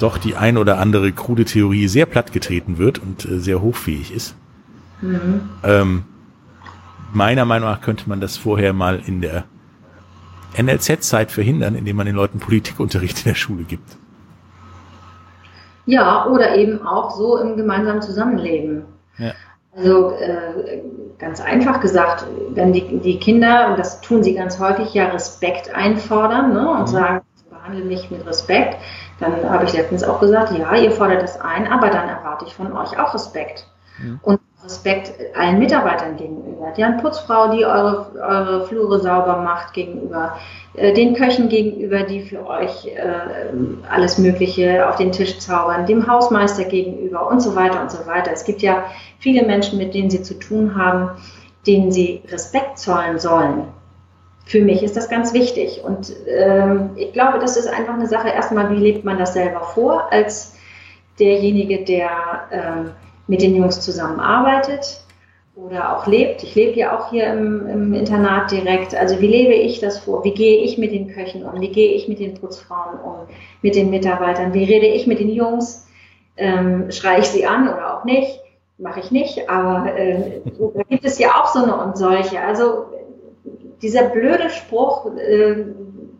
doch 0.00 0.18
die 0.18 0.34
ein 0.34 0.58
oder 0.58 0.78
andere 0.78 1.12
krude 1.12 1.44
Theorie 1.44 1.86
sehr 1.86 2.06
plattgetreten 2.06 2.78
wird 2.78 2.98
und 2.98 3.24
äh, 3.24 3.38
sehr 3.38 3.62
hochfähig 3.62 4.12
ist. 4.12 4.34
Mhm. 5.00 5.48
Ähm, 5.62 6.04
meiner 7.12 7.44
Meinung 7.44 7.68
nach 7.68 7.80
könnte 7.80 8.08
man 8.08 8.20
das 8.20 8.36
vorher 8.36 8.72
mal 8.72 9.00
in 9.06 9.20
der 9.20 9.44
NLZ-Zeit 10.60 11.30
verhindern, 11.30 11.76
indem 11.76 11.96
man 11.96 12.06
den 12.06 12.16
Leuten 12.16 12.40
Politikunterricht 12.40 13.18
in 13.18 13.24
der 13.30 13.36
Schule 13.36 13.62
gibt. 13.62 13.96
Ja, 15.86 16.26
oder 16.26 16.56
eben 16.56 16.84
auch 16.84 17.16
so 17.16 17.38
im 17.38 17.56
gemeinsamen 17.56 18.02
Zusammenleben. 18.02 18.82
Ja. 19.18 19.32
Also 19.76 20.12
äh, 20.12 20.82
ganz 21.18 21.40
einfach 21.40 21.80
gesagt, 21.80 22.26
wenn 22.50 22.72
die, 22.72 22.98
die 22.98 23.18
Kinder, 23.18 23.68
und 23.70 23.78
das 23.78 24.00
tun 24.00 24.22
sie 24.22 24.34
ganz 24.34 24.58
häufig, 24.58 24.94
ja 24.94 25.06
Respekt 25.08 25.74
einfordern 25.74 26.52
ne, 26.52 26.70
und 26.70 26.82
mhm. 26.82 26.86
sagen, 26.86 27.20
behandle 27.50 27.84
mich 27.84 28.10
mit 28.10 28.26
Respekt, 28.26 28.76
dann 29.20 29.48
habe 29.48 29.64
ich 29.64 29.72
letztens 29.72 30.04
auch 30.04 30.20
gesagt, 30.20 30.52
ja, 30.56 30.74
ihr 30.76 30.90
fordert 30.90 31.22
das 31.22 31.40
ein, 31.40 31.66
aber 31.66 31.88
dann 31.88 32.08
erwarte 32.08 32.44
ich 32.44 32.54
von 32.54 32.72
euch 32.72 32.98
auch 32.98 33.14
Respekt. 33.14 33.66
Mhm. 33.98 34.20
Und 34.22 34.40
Respekt 34.64 35.12
allen 35.36 35.58
Mitarbeitern 35.58 36.16
gegenüber, 36.16 36.72
deren 36.76 36.96
Putzfrau, 36.96 37.50
die 37.54 37.66
eure, 37.66 38.06
eure 38.14 38.66
Flure 38.66 38.98
sauber 38.98 39.38
macht, 39.38 39.74
gegenüber, 39.74 40.38
äh, 40.74 40.94
den 40.94 41.14
Köchen 41.14 41.48
gegenüber, 41.50 42.02
die 42.02 42.22
für 42.22 42.46
euch 42.46 42.86
äh, 42.86 43.02
alles 43.90 44.16
Mögliche 44.16 44.88
auf 44.88 44.96
den 44.96 45.12
Tisch 45.12 45.38
zaubern, 45.38 45.84
dem 45.86 46.06
Hausmeister 46.06 46.64
gegenüber 46.64 47.28
und 47.28 47.40
so 47.40 47.54
weiter 47.54 47.82
und 47.82 47.90
so 47.90 48.06
weiter. 48.06 48.32
Es 48.32 48.44
gibt 48.44 48.62
ja 48.62 48.84
viele 49.18 49.44
Menschen, 49.44 49.78
mit 49.78 49.92
denen 49.92 50.08
sie 50.08 50.22
zu 50.22 50.34
tun 50.34 50.74
haben, 50.74 51.10
denen 51.66 51.92
sie 51.92 52.22
Respekt 52.30 52.78
zollen 52.78 53.18
sollen. 53.18 53.64
Für 54.46 54.60
mich 54.62 54.82
ist 54.82 54.96
das 54.96 55.08
ganz 55.08 55.32
wichtig. 55.34 55.82
Und 55.84 56.12
ähm, 56.26 56.90
ich 56.96 57.12
glaube, 57.12 57.38
das 57.38 57.56
ist 57.56 57.66
einfach 57.66 57.94
eine 57.94 58.06
Sache, 58.06 58.28
erstmal, 58.28 58.70
wie 58.70 58.80
lebt 58.80 59.04
man 59.04 59.18
das 59.18 59.34
selber 59.34 59.60
vor, 59.60 60.10
als 60.10 60.54
derjenige, 61.18 61.84
der 61.84 62.10
ähm, 62.50 62.90
mit 63.26 63.42
den 63.42 63.56
Jungs 63.56 63.80
zusammenarbeitet 63.80 65.00
oder 65.56 65.96
auch 65.96 66.06
lebt. 66.06 66.42
Ich 66.42 66.54
lebe 66.54 66.78
ja 66.78 66.98
auch 66.98 67.10
hier 67.10 67.32
im, 67.32 67.66
im, 67.66 67.94
Internat 67.94 68.50
direkt. 68.50 68.94
Also 68.94 69.20
wie 69.20 69.26
lebe 69.26 69.54
ich 69.54 69.80
das 69.80 69.98
vor? 69.98 70.24
Wie 70.24 70.34
gehe 70.34 70.62
ich 70.62 70.78
mit 70.78 70.92
den 70.92 71.08
Köchen 71.08 71.44
um? 71.44 71.60
Wie 71.60 71.70
gehe 71.70 71.92
ich 71.92 72.08
mit 72.08 72.18
den 72.18 72.34
Putzfrauen 72.34 72.98
um? 73.00 73.28
Mit 73.62 73.76
den 73.76 73.90
Mitarbeitern? 73.90 74.52
Wie 74.52 74.64
rede 74.64 74.86
ich 74.86 75.06
mit 75.06 75.20
den 75.20 75.30
Jungs? 75.30 75.86
Ähm, 76.36 76.90
schreie 76.90 77.20
ich 77.20 77.26
sie 77.26 77.46
an 77.46 77.68
oder 77.68 77.96
auch 77.96 78.04
nicht? 78.04 78.40
Mache 78.76 78.98
ich 78.98 79.12
nicht, 79.12 79.48
aber 79.48 79.96
äh, 79.96 80.40
da 80.74 80.82
gibt 80.82 81.04
es 81.04 81.20
ja 81.20 81.28
auch 81.40 81.46
so 81.46 81.62
eine 81.62 81.76
und 81.76 81.96
solche. 81.96 82.40
Also 82.40 82.86
dieser 83.80 84.08
blöde 84.08 84.50
Spruch, 84.50 85.06
äh, 85.16 85.64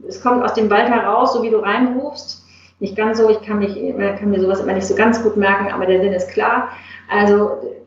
es 0.07 0.23
kommt 0.23 0.45
aus 0.45 0.55
dem 0.55 0.71
Wald 0.71 0.89
heraus, 0.89 1.33
so 1.33 1.43
wie 1.43 1.51
du 1.51 1.59
reinrufst. 1.59 2.44
Nicht 2.85 2.97
ganz 2.97 3.17
so, 3.17 3.31
ich 3.31 3.41
kann, 3.41 3.61
mich, 3.61 3.75
kann 3.97 4.31
mir 4.31 4.43
sowas 4.43 4.61
immer 4.61 4.75
nicht 4.75 4.87
so 4.87 4.95
ganz 4.95 5.23
gut 5.23 5.39
merken, 5.39 5.73
aber 5.73 5.87
der 5.87 6.03
Sinn 6.03 6.13
ist 6.13 6.29
klar. 6.29 6.69
Also 7.11 7.81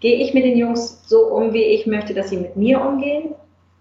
gehe 0.00 0.16
ich 0.16 0.34
mit 0.34 0.44
den 0.44 0.58
Jungs 0.58 1.04
so 1.06 1.28
um, 1.28 1.52
wie 1.52 1.62
ich 1.62 1.86
möchte, 1.86 2.12
dass 2.12 2.30
sie 2.30 2.36
mit 2.36 2.56
mir 2.56 2.80
umgehen, 2.80 3.36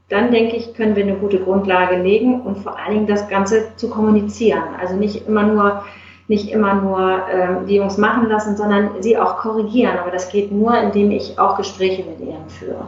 dann 0.10 0.32
denke 0.32 0.56
ich, 0.56 0.76
können 0.76 0.96
wir 0.96 1.02
eine 1.02 1.16
gute 1.16 1.40
Grundlage 1.40 2.00
legen 2.00 2.42
und 2.42 2.60
vor 2.60 2.78
allen 2.78 2.94
Dingen 2.94 3.08
das 3.08 3.28
Ganze 3.28 3.76
zu 3.76 3.90
kommunizieren. 3.90 4.62
Also 4.80 4.96
nicht 4.96 5.28
immer 5.28 5.48
nur, 5.48 5.84
nicht 6.28 6.52
immer 6.52 6.76
nur 6.76 7.28
äh, 7.28 7.66
die 7.68 7.78
Jungs 7.78 7.98
machen 7.98 8.30
lassen, 8.30 8.56
sondern 8.56 9.02
sie 9.02 9.18
auch 9.18 9.38
korrigieren. 9.38 9.98
Aber 9.98 10.12
das 10.12 10.30
geht 10.30 10.52
nur, 10.52 10.80
indem 10.80 11.10
ich 11.10 11.40
auch 11.40 11.58
Gespräche 11.58 12.04
mit 12.04 12.20
ihnen 12.20 12.48
führe. 12.50 12.86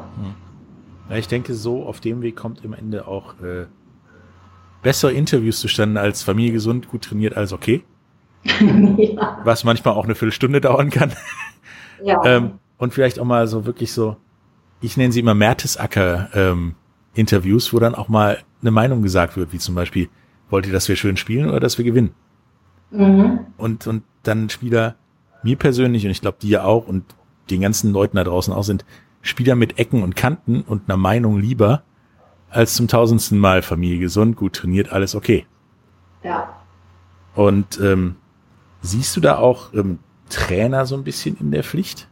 Ja, 1.09 1.15
ich 1.15 1.27
denke, 1.27 1.55
so 1.55 1.87
auf 1.87 2.01
dem 2.01 2.21
Weg 2.21 2.35
kommt 2.35 2.63
im 2.63 2.73
Ende 2.73 3.07
auch 3.07 3.33
äh, 3.41 3.65
bessere 4.87 5.11
Interviews 5.11 5.59
zustande 5.59 5.99
als 5.99 6.23
Familie 6.23 6.53
gesund, 6.53 6.87
gut 6.87 7.03
trainiert, 7.03 7.35
alles 7.35 7.51
okay. 7.51 7.83
ja. 8.97 9.41
Was 9.43 9.65
manchmal 9.65 9.95
auch 9.95 10.05
eine 10.05 10.15
Viertelstunde 10.15 10.61
dauern 10.61 10.89
kann. 10.91 11.11
Ja. 12.01 12.23
Ähm, 12.23 12.59
und 12.77 12.93
vielleicht 12.93 13.19
auch 13.19 13.25
mal 13.25 13.47
so 13.47 13.65
wirklich 13.65 13.91
so, 13.91 14.15
ich 14.79 14.95
nenne 14.95 15.11
sie 15.11 15.19
immer 15.19 15.33
Mertesacker 15.33 16.29
ähm, 16.33 16.75
Interviews, 17.15 17.73
wo 17.73 17.79
dann 17.79 17.95
auch 17.95 18.07
mal 18.07 18.37
eine 18.61 18.71
Meinung 18.71 19.01
gesagt 19.01 19.35
wird, 19.35 19.51
wie 19.51 19.57
zum 19.57 19.75
Beispiel, 19.75 20.07
wollt 20.49 20.65
ihr, 20.65 20.71
dass 20.71 20.87
wir 20.87 20.95
schön 20.95 21.17
spielen 21.17 21.49
oder 21.49 21.59
dass 21.59 21.77
wir 21.77 21.83
gewinnen? 21.83 22.13
Mhm. 22.91 23.39
Und, 23.57 23.87
und 23.87 24.03
dann 24.23 24.49
Spieler, 24.49 24.95
mir 25.43 25.57
persönlich, 25.57 26.05
und 26.05 26.11
ich 26.11 26.21
glaube 26.21 26.37
dir 26.39 26.63
auch 26.63 26.87
und 26.87 27.03
den 27.49 27.59
ganzen 27.59 27.91
Leuten 27.91 28.15
da 28.15 28.23
draußen 28.23 28.53
auch 28.53 28.63
sind, 28.63 28.85
Spieler 29.21 29.55
mit 29.55 29.79
Ecken 29.79 30.01
und 30.01 30.15
Kanten 30.15 30.61
und 30.61 30.83
einer 30.87 30.95
Meinung 30.95 31.41
lieber, 31.41 31.83
als 32.49 32.75
zum 32.75 32.87
tausendsten 32.87 33.37
Mal 33.37 33.61
Familie 33.61 33.99
gesund, 33.99 34.35
gut 34.35 34.53
trainiert, 34.53 34.91
alles 34.91 35.15
okay. 35.15 35.45
Ja. 36.23 36.49
Und 37.35 37.79
ähm, 37.79 38.15
siehst 38.81 39.15
du 39.15 39.21
da 39.21 39.37
auch 39.37 39.73
ähm, 39.73 39.99
Trainer 40.29 40.85
so 40.85 40.95
ein 40.95 41.03
bisschen 41.03 41.37
in 41.39 41.51
der 41.51 41.63
Pflicht? 41.63 42.07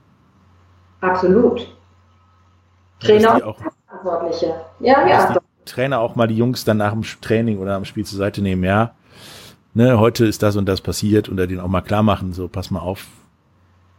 Absolut. 1.01 1.75
Trainer 2.99 3.45
und 3.45 3.55
Verantwortliche. 3.87 4.55
Ja, 4.79 5.07
ja. 5.07 5.37
Trainer 5.65 5.99
auch 5.99 6.15
mal 6.15 6.27
die 6.27 6.37
Jungs 6.37 6.63
dann 6.63 6.77
nach 6.77 6.91
dem 6.91 7.03
Training 7.21 7.57
oder 7.57 7.75
am 7.75 7.85
Spiel 7.85 8.05
zur 8.05 8.17
Seite 8.17 8.41
nehmen, 8.41 8.63
ja. 8.63 8.93
Ne, 9.73 9.99
heute 9.99 10.25
ist 10.25 10.41
das 10.41 10.55
und 10.55 10.67
das 10.67 10.79
passiert 10.79 11.27
und 11.27 11.37
denen 11.37 11.59
auch 11.59 11.67
mal 11.67 11.81
klar 11.81 12.03
machen, 12.03 12.31
so 12.31 12.47
pass 12.47 12.71
mal 12.71 12.79
auf, 12.79 13.07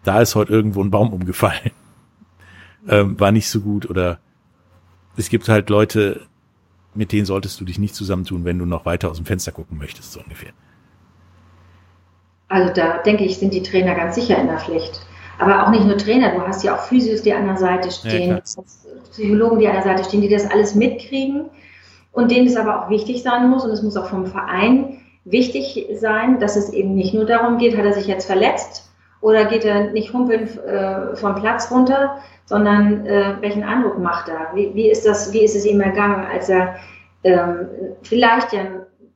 da 0.04 0.22
ist 0.22 0.34
heute 0.34 0.52
irgendwo 0.52 0.82
ein 0.82 0.90
Baum 0.90 1.12
umgefallen. 1.12 1.70
ähm, 2.88 3.20
war 3.20 3.32
nicht 3.32 3.50
so 3.50 3.60
gut 3.60 3.90
oder 3.90 4.18
es 5.16 5.28
gibt 5.28 5.48
halt 5.48 5.70
Leute, 5.70 6.26
mit 6.94 7.12
denen 7.12 7.26
solltest 7.26 7.60
du 7.60 7.64
dich 7.64 7.78
nicht 7.78 7.94
zusammentun, 7.94 8.44
wenn 8.44 8.58
du 8.58 8.66
noch 8.66 8.84
weiter 8.84 9.10
aus 9.10 9.16
dem 9.16 9.26
Fenster 9.26 9.52
gucken 9.52 9.78
möchtest, 9.78 10.12
so 10.12 10.20
ungefähr. 10.20 10.52
Also 12.48 12.72
da 12.72 12.98
denke 12.98 13.24
ich, 13.24 13.38
sind 13.38 13.52
die 13.52 13.62
Trainer 13.62 13.94
ganz 13.94 14.14
sicher 14.14 14.38
in 14.38 14.46
der 14.46 14.58
Pflicht. 14.58 15.00
Aber 15.38 15.66
auch 15.66 15.70
nicht 15.70 15.84
nur 15.84 15.98
Trainer, 15.98 16.32
du 16.32 16.40
hast 16.42 16.64
ja 16.64 16.76
auch 16.76 16.82
Physios, 16.82 17.22
die 17.22 17.32
an 17.32 17.46
der 17.46 17.56
Seite 17.56 17.90
stehen, 17.90 18.30
ja, 18.30 18.62
Psychologen, 19.10 19.58
die 19.58 19.66
an 19.66 19.74
der 19.74 19.82
Seite 19.82 20.04
stehen, 20.04 20.22
die 20.22 20.28
das 20.28 20.50
alles 20.50 20.74
mitkriegen 20.74 21.46
und 22.12 22.30
denen 22.30 22.46
es 22.46 22.56
aber 22.56 22.84
auch 22.84 22.90
wichtig 22.90 23.22
sein 23.22 23.50
muss 23.50 23.64
und 23.64 23.70
es 23.70 23.82
muss 23.82 23.96
auch 23.96 24.08
vom 24.08 24.26
Verein 24.26 24.98
wichtig 25.24 25.86
sein, 25.96 26.40
dass 26.40 26.56
es 26.56 26.72
eben 26.72 26.94
nicht 26.94 27.12
nur 27.12 27.26
darum 27.26 27.58
geht, 27.58 27.76
hat 27.76 27.84
er 27.84 27.92
sich 27.92 28.06
jetzt 28.06 28.26
verletzt 28.26 28.85
oder 29.20 29.44
geht 29.46 29.64
er 29.64 29.90
nicht 29.90 30.12
humpeln 30.12 30.48
äh, 30.66 31.16
vom 31.16 31.34
Platz 31.34 31.70
runter, 31.70 32.18
sondern 32.44 33.06
äh, 33.06 33.34
welchen 33.40 33.64
Eindruck 33.64 33.98
macht 33.98 34.28
er? 34.28 34.54
Wie, 34.54 34.74
wie, 34.74 34.90
ist 34.90 35.06
das, 35.06 35.32
wie 35.32 35.44
ist 35.44 35.56
es 35.56 35.64
ihm 35.64 35.80
ergangen, 35.80 36.26
als 36.32 36.48
er 36.48 36.76
ähm, 37.24 37.68
vielleicht 38.02 38.52
ja 38.52 38.60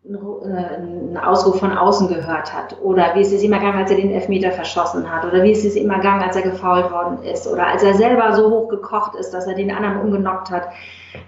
einen 0.05 1.17
Ausruf 1.19 1.61
von 1.61 1.77
außen 1.77 2.09
gehört 2.09 2.53
hat 2.53 2.77
oder 2.83 3.15
wie 3.15 3.21
ist 3.21 3.33
es 3.33 3.43
ihm 3.43 3.53
ergangen, 3.53 3.79
als 3.79 3.91
er 3.91 3.99
den 3.99 4.11
Elfmeter 4.11 4.51
verschossen 4.51 5.09
hat 5.11 5.25
oder 5.25 5.43
wie 5.43 5.53
ist 5.53 5.65
es 5.65 5.77
ihm 5.77 5.91
ergangen, 5.91 6.23
als 6.23 6.37
er 6.37 6.43
gefault 6.43 6.91
worden 6.91 7.23
ist 7.23 7.47
oder 7.47 7.67
als 7.67 7.83
er 7.83 7.95
selber 7.95 8.33
so 8.33 8.51
hoch 8.51 8.69
gekocht 8.69 9.15
ist, 9.15 9.31
dass 9.31 9.47
er 9.47 9.55
den 9.55 9.71
anderen 9.71 10.01
umgenockt 10.01 10.51
hat. 10.51 10.69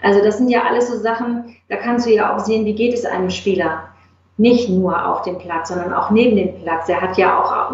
Also 0.02 0.22
das 0.24 0.38
sind 0.38 0.48
ja 0.48 0.62
alles 0.62 0.88
so 0.88 0.96
Sachen, 0.96 1.56
da 1.68 1.76
kannst 1.76 2.06
du 2.06 2.10
ja 2.10 2.34
auch 2.34 2.40
sehen, 2.40 2.64
wie 2.64 2.74
geht 2.74 2.94
es 2.94 3.04
einem 3.04 3.30
Spieler. 3.30 3.84
Nicht 4.38 4.68
nur 4.70 5.06
auf 5.06 5.22
dem 5.22 5.38
Platz, 5.38 5.68
sondern 5.68 5.92
auch 5.92 6.10
neben 6.10 6.36
dem 6.36 6.62
Platz. 6.62 6.88
Er 6.88 7.00
hat 7.00 7.18
ja 7.18 7.38
auch 7.38 7.72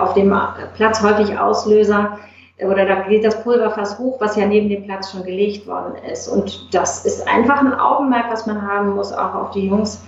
auf 0.00 0.14
dem 0.14 0.34
Platz 0.74 1.02
häufig 1.02 1.38
Auslöser, 1.38 2.18
oder 2.60 2.86
da 2.86 3.02
geht 3.02 3.24
das 3.24 3.40
Pulverfass 3.44 4.00
hoch, 4.00 4.20
was 4.20 4.34
ja 4.34 4.44
neben 4.44 4.68
dem 4.68 4.84
Platz 4.84 5.12
schon 5.12 5.22
gelegt 5.22 5.66
worden 5.68 5.94
ist. 6.10 6.26
Und 6.26 6.74
das 6.74 7.04
ist 7.04 7.28
einfach 7.28 7.60
ein 7.60 7.72
Augenmerk, 7.72 8.26
was 8.30 8.46
man 8.46 8.66
haben 8.66 8.96
muss, 8.96 9.12
auch 9.12 9.34
auf 9.34 9.50
die 9.52 9.68
Jungs, 9.68 10.02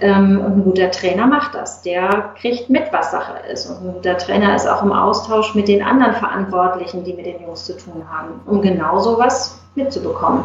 ähm, 0.00 0.40
und 0.40 0.58
ein 0.58 0.64
guter 0.64 0.90
Trainer 0.90 1.26
macht 1.26 1.54
das. 1.54 1.82
Der 1.82 2.32
kriegt 2.40 2.70
mit, 2.70 2.84
was 2.92 3.10
Sache 3.10 3.34
ist. 3.52 3.66
Und 3.66 3.84
ein 3.84 3.92
guter 3.94 4.16
Trainer 4.16 4.54
ist 4.54 4.68
auch 4.68 4.82
im 4.82 4.92
Austausch 4.92 5.54
mit 5.54 5.66
den 5.66 5.82
anderen 5.82 6.14
Verantwortlichen, 6.14 7.02
die 7.02 7.14
mit 7.14 7.26
den 7.26 7.42
Jungs 7.42 7.64
zu 7.64 7.76
tun 7.76 8.04
haben, 8.08 8.40
um 8.46 8.62
genau 8.62 8.98
sowas 9.00 9.60
mitzubekommen. 9.74 10.44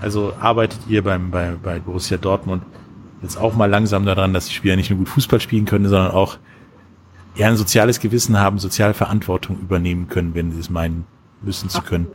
Also 0.00 0.32
arbeitet 0.40 0.78
ihr 0.88 1.02
beim, 1.04 1.30
bei, 1.30 1.52
bei 1.62 1.78
Borussia 1.78 2.16
Dortmund 2.16 2.62
jetzt 3.22 3.36
auch 3.36 3.54
mal 3.54 3.66
langsam 3.66 4.04
daran, 4.04 4.32
dass 4.32 4.46
die 4.46 4.54
Spieler 4.54 4.76
nicht 4.76 4.90
nur 4.90 4.98
gut 4.98 5.08
Fußball 5.08 5.40
spielen 5.40 5.64
können, 5.64 5.88
sondern 5.88 6.12
auch 6.12 6.38
eher 7.36 7.48
ein 7.48 7.56
soziales 7.56 8.00
Gewissen 8.00 8.38
haben, 8.38 8.58
soziale 8.58 8.94
Verantwortung 8.94 9.58
übernehmen 9.60 10.08
können, 10.08 10.34
wenn 10.34 10.52
sie 10.52 10.60
es 10.60 10.70
meinen, 10.70 11.06
müssen 11.42 11.68
zu 11.68 11.82
können. 11.82 12.08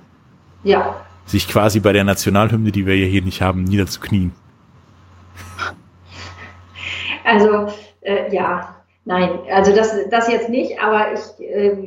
Ja. 0.64 0.96
Sich 1.26 1.48
quasi 1.48 1.80
bei 1.80 1.94
der 1.94 2.04
Nationalhymne, 2.04 2.72
die 2.72 2.86
wir 2.86 2.98
ja 2.98 3.06
hier 3.06 3.22
nicht 3.22 3.42
haben, 3.42 3.64
niederzuknien. 3.64 4.34
Also 7.24 7.68
äh, 8.02 8.34
ja, 8.36 8.76
nein, 9.06 9.30
also 9.52 9.74
das, 9.74 9.96
das 10.12 10.30
jetzt 10.30 10.50
nicht, 10.50 10.82
aber 10.82 11.14
ich, 11.14 11.46
äh, 11.46 11.78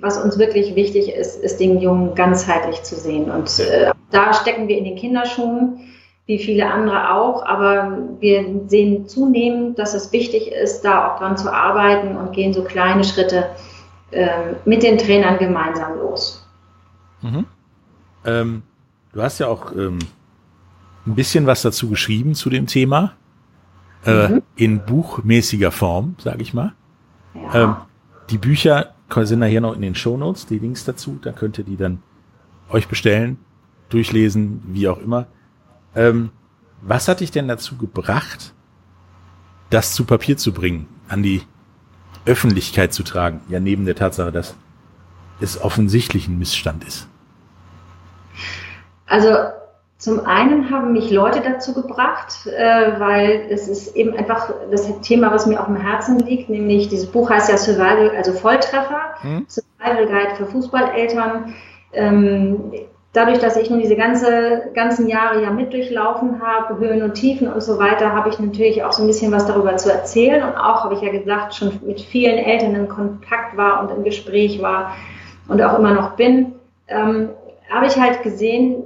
was 0.00 0.22
uns 0.22 0.38
wirklich 0.38 0.74
wichtig 0.74 1.14
ist, 1.14 1.42
ist 1.42 1.60
den 1.60 1.80
Jungen 1.80 2.14
ganzheitlich 2.14 2.82
zu 2.82 2.96
sehen. 2.96 3.30
Und 3.30 3.58
äh, 3.60 3.90
da 4.10 4.32
stecken 4.32 4.68
wir 4.68 4.78
in 4.78 4.84
den 4.84 4.96
Kinderschuhen. 4.96 5.80
Wie 6.26 6.38
viele 6.38 6.70
andere 6.70 7.12
auch, 7.12 7.44
aber 7.46 7.98
wir 8.18 8.62
sehen 8.66 9.06
zunehmend, 9.06 9.78
dass 9.78 9.94
es 9.94 10.12
wichtig 10.12 10.50
ist, 10.50 10.82
da 10.82 11.08
auch 11.08 11.18
dran 11.18 11.36
zu 11.36 11.52
arbeiten 11.52 12.16
und 12.16 12.32
gehen 12.32 12.52
so 12.52 12.64
kleine 12.64 13.04
Schritte 13.04 13.50
äh, 14.10 14.54
mit 14.64 14.82
den 14.82 14.98
Trainern 14.98 15.38
gemeinsam 15.38 15.98
los. 15.98 16.44
Mhm. 17.22 17.46
Ähm, 18.24 18.62
du 19.12 19.22
hast 19.22 19.38
ja 19.38 19.46
auch 19.46 19.70
ähm, 19.72 20.00
ein 21.06 21.14
bisschen 21.14 21.46
was 21.46 21.62
dazu 21.62 21.88
geschrieben 21.88 22.34
zu 22.34 22.50
dem 22.50 22.66
Thema. 22.66 23.12
Äh, 24.04 24.28
mhm. 24.28 24.42
In 24.56 24.84
buchmäßiger 24.84 25.70
Form, 25.70 26.16
sage 26.18 26.42
ich 26.42 26.52
mal. 26.52 26.72
Ja. 27.34 27.62
Ähm, 27.62 27.76
die 28.30 28.38
Bücher 28.38 28.94
sind 29.14 29.38
nachher 29.38 29.60
noch 29.60 29.74
in 29.74 29.82
den 29.82 29.94
Shownotes, 29.94 30.46
die 30.46 30.58
Links 30.58 30.84
dazu. 30.84 31.18
Da 31.22 31.30
könnt 31.30 31.58
ihr 31.58 31.64
die 31.64 31.76
dann 31.76 32.02
euch 32.70 32.88
bestellen, 32.88 33.38
durchlesen, 33.88 34.62
wie 34.66 34.88
auch 34.88 34.98
immer. 34.98 35.26
Ähm, 35.96 36.30
was 36.82 37.08
hat 37.08 37.20
dich 37.20 37.30
denn 37.30 37.48
dazu 37.48 37.76
gebracht, 37.76 38.52
das 39.70 39.94
zu 39.94 40.04
Papier 40.04 40.36
zu 40.36 40.52
bringen, 40.52 40.86
an 41.08 41.22
die 41.22 41.42
Öffentlichkeit 42.26 42.92
zu 42.92 43.02
tragen? 43.02 43.40
Ja, 43.48 43.58
neben 43.58 43.86
der 43.86 43.96
Tatsache, 43.96 44.30
dass 44.30 44.54
es 45.40 45.60
offensichtlich 45.60 46.28
ein 46.28 46.38
Missstand 46.38 46.84
ist. 46.84 47.08
Also 49.06 49.30
zum 49.98 50.26
einen 50.26 50.70
haben 50.70 50.92
mich 50.92 51.10
Leute 51.10 51.40
dazu 51.40 51.72
gebracht, 51.72 52.46
äh, 52.46 53.00
weil 53.00 53.46
es 53.50 53.66
ist 53.66 53.96
eben 53.96 54.14
einfach 54.14 54.52
das 54.70 55.00
Thema, 55.00 55.32
was 55.32 55.46
mir 55.46 55.58
auf 55.58 55.66
dem 55.66 55.76
Herzen 55.76 56.18
liegt, 56.18 56.50
nämlich 56.50 56.88
dieses 56.88 57.06
Buch 57.06 57.30
heißt 57.30 57.48
ja 57.48 57.56
Survival, 57.56 58.10
also 58.14 58.32
Volltreffer, 58.32 59.14
hm? 59.22 59.46
Survival 59.48 60.06
Guide 60.06 60.36
für 60.36 60.46
Fußballeltern. 60.46 61.54
Ähm, 61.92 62.72
dadurch, 63.16 63.38
dass 63.38 63.56
ich 63.56 63.70
nun 63.70 63.80
diese 63.80 63.96
ganze, 63.96 64.70
ganzen 64.74 65.08
Jahre 65.08 65.42
ja 65.42 65.50
mit 65.50 65.72
durchlaufen 65.72 66.42
habe, 66.42 66.78
Höhen 66.78 67.02
und 67.02 67.14
Tiefen 67.14 67.50
und 67.50 67.62
so 67.62 67.78
weiter, 67.78 68.12
habe 68.12 68.28
ich 68.28 68.38
natürlich 68.38 68.84
auch 68.84 68.92
so 68.92 69.02
ein 69.02 69.06
bisschen 69.06 69.32
was 69.32 69.46
darüber 69.46 69.74
zu 69.76 69.90
erzählen. 69.90 70.42
Und 70.42 70.54
auch, 70.54 70.84
habe 70.84 70.94
ich 70.94 71.00
ja 71.00 71.10
gesagt, 71.10 71.54
schon 71.54 71.72
mit 71.86 72.00
vielen 72.00 72.36
Eltern 72.36 72.74
in 72.74 72.88
Kontakt 72.88 73.56
war 73.56 73.80
und 73.80 73.90
im 73.90 74.04
Gespräch 74.04 74.60
war 74.60 74.94
und 75.48 75.62
auch 75.62 75.78
immer 75.78 75.94
noch 75.94 76.10
bin, 76.16 76.52
ähm, 76.88 77.30
habe 77.70 77.86
ich 77.86 77.96
halt 77.98 78.22
gesehen, 78.22 78.82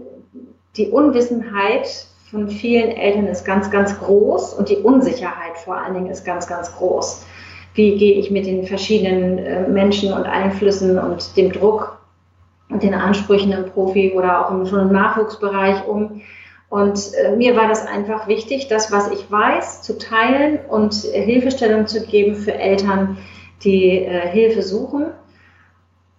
die 0.77 0.89
Unwissenheit 0.89 2.07
von 2.31 2.49
vielen 2.49 2.91
Eltern 2.91 3.27
ist 3.27 3.45
ganz, 3.45 3.71
ganz 3.71 3.99
groß 3.99 4.55
und 4.55 4.69
die 4.69 4.77
Unsicherheit 4.77 5.59
vor 5.65 5.77
allen 5.77 5.95
Dingen 5.95 6.07
ist 6.07 6.25
ganz, 6.25 6.47
ganz 6.47 6.75
groß. 6.77 7.27
Wie 7.75 7.97
gehe 7.97 8.15
ich 8.15 8.31
mit 8.31 8.47
den 8.47 8.65
verschiedenen 8.65 9.39
äh, 9.39 9.69
Menschen 9.69 10.13
und 10.13 10.25
Einflüssen 10.25 10.99
und 10.99 11.37
dem 11.37 11.51
Druck 11.53 12.00
den 12.71 12.95
Ansprüchen 12.95 13.53
im 13.53 13.67
Profi 13.67 14.13
oder 14.15 14.47
auch 14.47 14.51
im, 14.51 14.67
schon 14.67 14.81
im 14.81 14.93
Nachwuchsbereich 14.93 15.87
um? 15.87 16.23
Und 16.69 17.15
äh, 17.15 17.35
mir 17.37 17.57
war 17.57 17.67
das 17.67 17.85
einfach 17.87 18.29
wichtig, 18.29 18.69
das, 18.69 18.93
was 18.93 19.11
ich 19.11 19.31
weiß, 19.31 19.83
zu 19.83 19.99
teilen 19.99 20.61
und 20.69 21.05
äh, 21.05 21.21
Hilfestellung 21.21 21.89
zu 21.89 22.07
geben 22.07 22.37
für 22.37 22.55
Eltern, 22.55 23.19
die 23.65 24.05
äh, 24.05 24.29
Hilfe 24.29 24.63
suchen. 24.63 25.07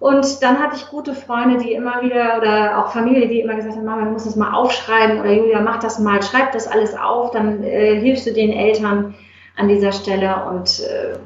Und 0.02 0.42
dann 0.42 0.60
hatte 0.60 0.76
ich 0.76 0.88
gute 0.88 1.14
Freunde, 1.14 1.64
die 1.64 1.74
immer 1.74 2.02
wieder, 2.02 2.38
oder 2.38 2.80
auch 2.80 2.92
Familie, 2.92 3.28
die 3.28 3.40
immer 3.40 3.56
gesagt 3.56 3.76
haben, 3.76 3.86
Mama, 3.86 4.04
du 4.04 4.12
musst 4.12 4.26
das 4.26 4.36
mal 4.36 4.54
aufschreiben, 4.54 5.22
oder 5.22 5.32
Julia, 5.32 5.62
mach 5.62 5.80
das 5.80 6.00
mal, 6.00 6.22
schreib 6.22 6.52
das 6.52 6.68
alles 6.68 6.98
auf, 6.98 7.32
dann 7.32 7.64
äh, 7.64 8.00
hilfst 8.00 8.26
du 8.26 8.34
den 8.34 8.52
Eltern 8.52 9.14
an 9.56 9.68
dieser 9.68 9.92
Stelle. 9.92 10.44
Und 10.50 10.82
äh, 10.82 11.18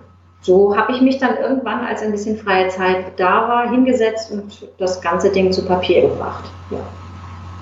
so 0.45 0.77
habe 0.77 0.93
ich 0.93 1.01
mich 1.01 1.17
dann 1.17 1.37
irgendwann, 1.37 1.83
als 1.85 2.03
ein 2.03 2.11
bisschen 2.11 2.37
freie 2.37 2.69
Zeit 2.69 3.19
da 3.19 3.47
war, 3.49 3.69
hingesetzt 3.71 4.31
und 4.31 4.67
das 4.77 5.01
ganze 5.01 5.31
Ding 5.31 5.51
zu 5.51 5.65
Papier 5.65 6.01
gebracht. 6.01 6.43
Ja, 6.69 6.77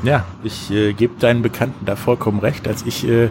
ja 0.03 0.25
ich 0.43 0.69
äh, 0.69 0.91
gebe 0.91 1.17
deinen 1.17 1.41
Bekannten 1.41 1.85
da 1.85 1.95
vollkommen 1.95 2.39
recht. 2.39 2.67
Als 2.67 2.85
ich 2.85 3.07
äh, 3.07 3.29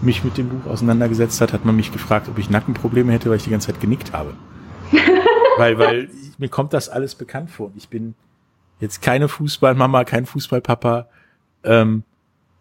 mich 0.00 0.24
mit 0.24 0.36
dem 0.36 0.48
Buch 0.48 0.70
auseinandergesetzt 0.70 1.40
hat, 1.40 1.52
hat 1.52 1.64
man 1.64 1.76
mich 1.76 1.92
gefragt, 1.92 2.28
ob 2.28 2.38
ich 2.38 2.50
Nackenprobleme 2.50 3.12
hätte, 3.12 3.30
weil 3.30 3.36
ich 3.36 3.44
die 3.44 3.50
ganze 3.50 3.68
Zeit 3.68 3.80
genickt 3.80 4.12
habe. 4.12 4.34
weil, 5.58 5.78
weil 5.78 6.08
mir 6.38 6.48
kommt 6.48 6.72
das 6.72 6.88
alles 6.88 7.14
bekannt 7.14 7.50
vor. 7.50 7.70
Ich 7.76 7.88
bin 7.88 8.14
jetzt 8.80 9.00
keine 9.00 9.28
Fußballmama, 9.28 10.02
kein 10.04 10.26
Fußballpapa, 10.26 11.06
ähm, 11.62 12.02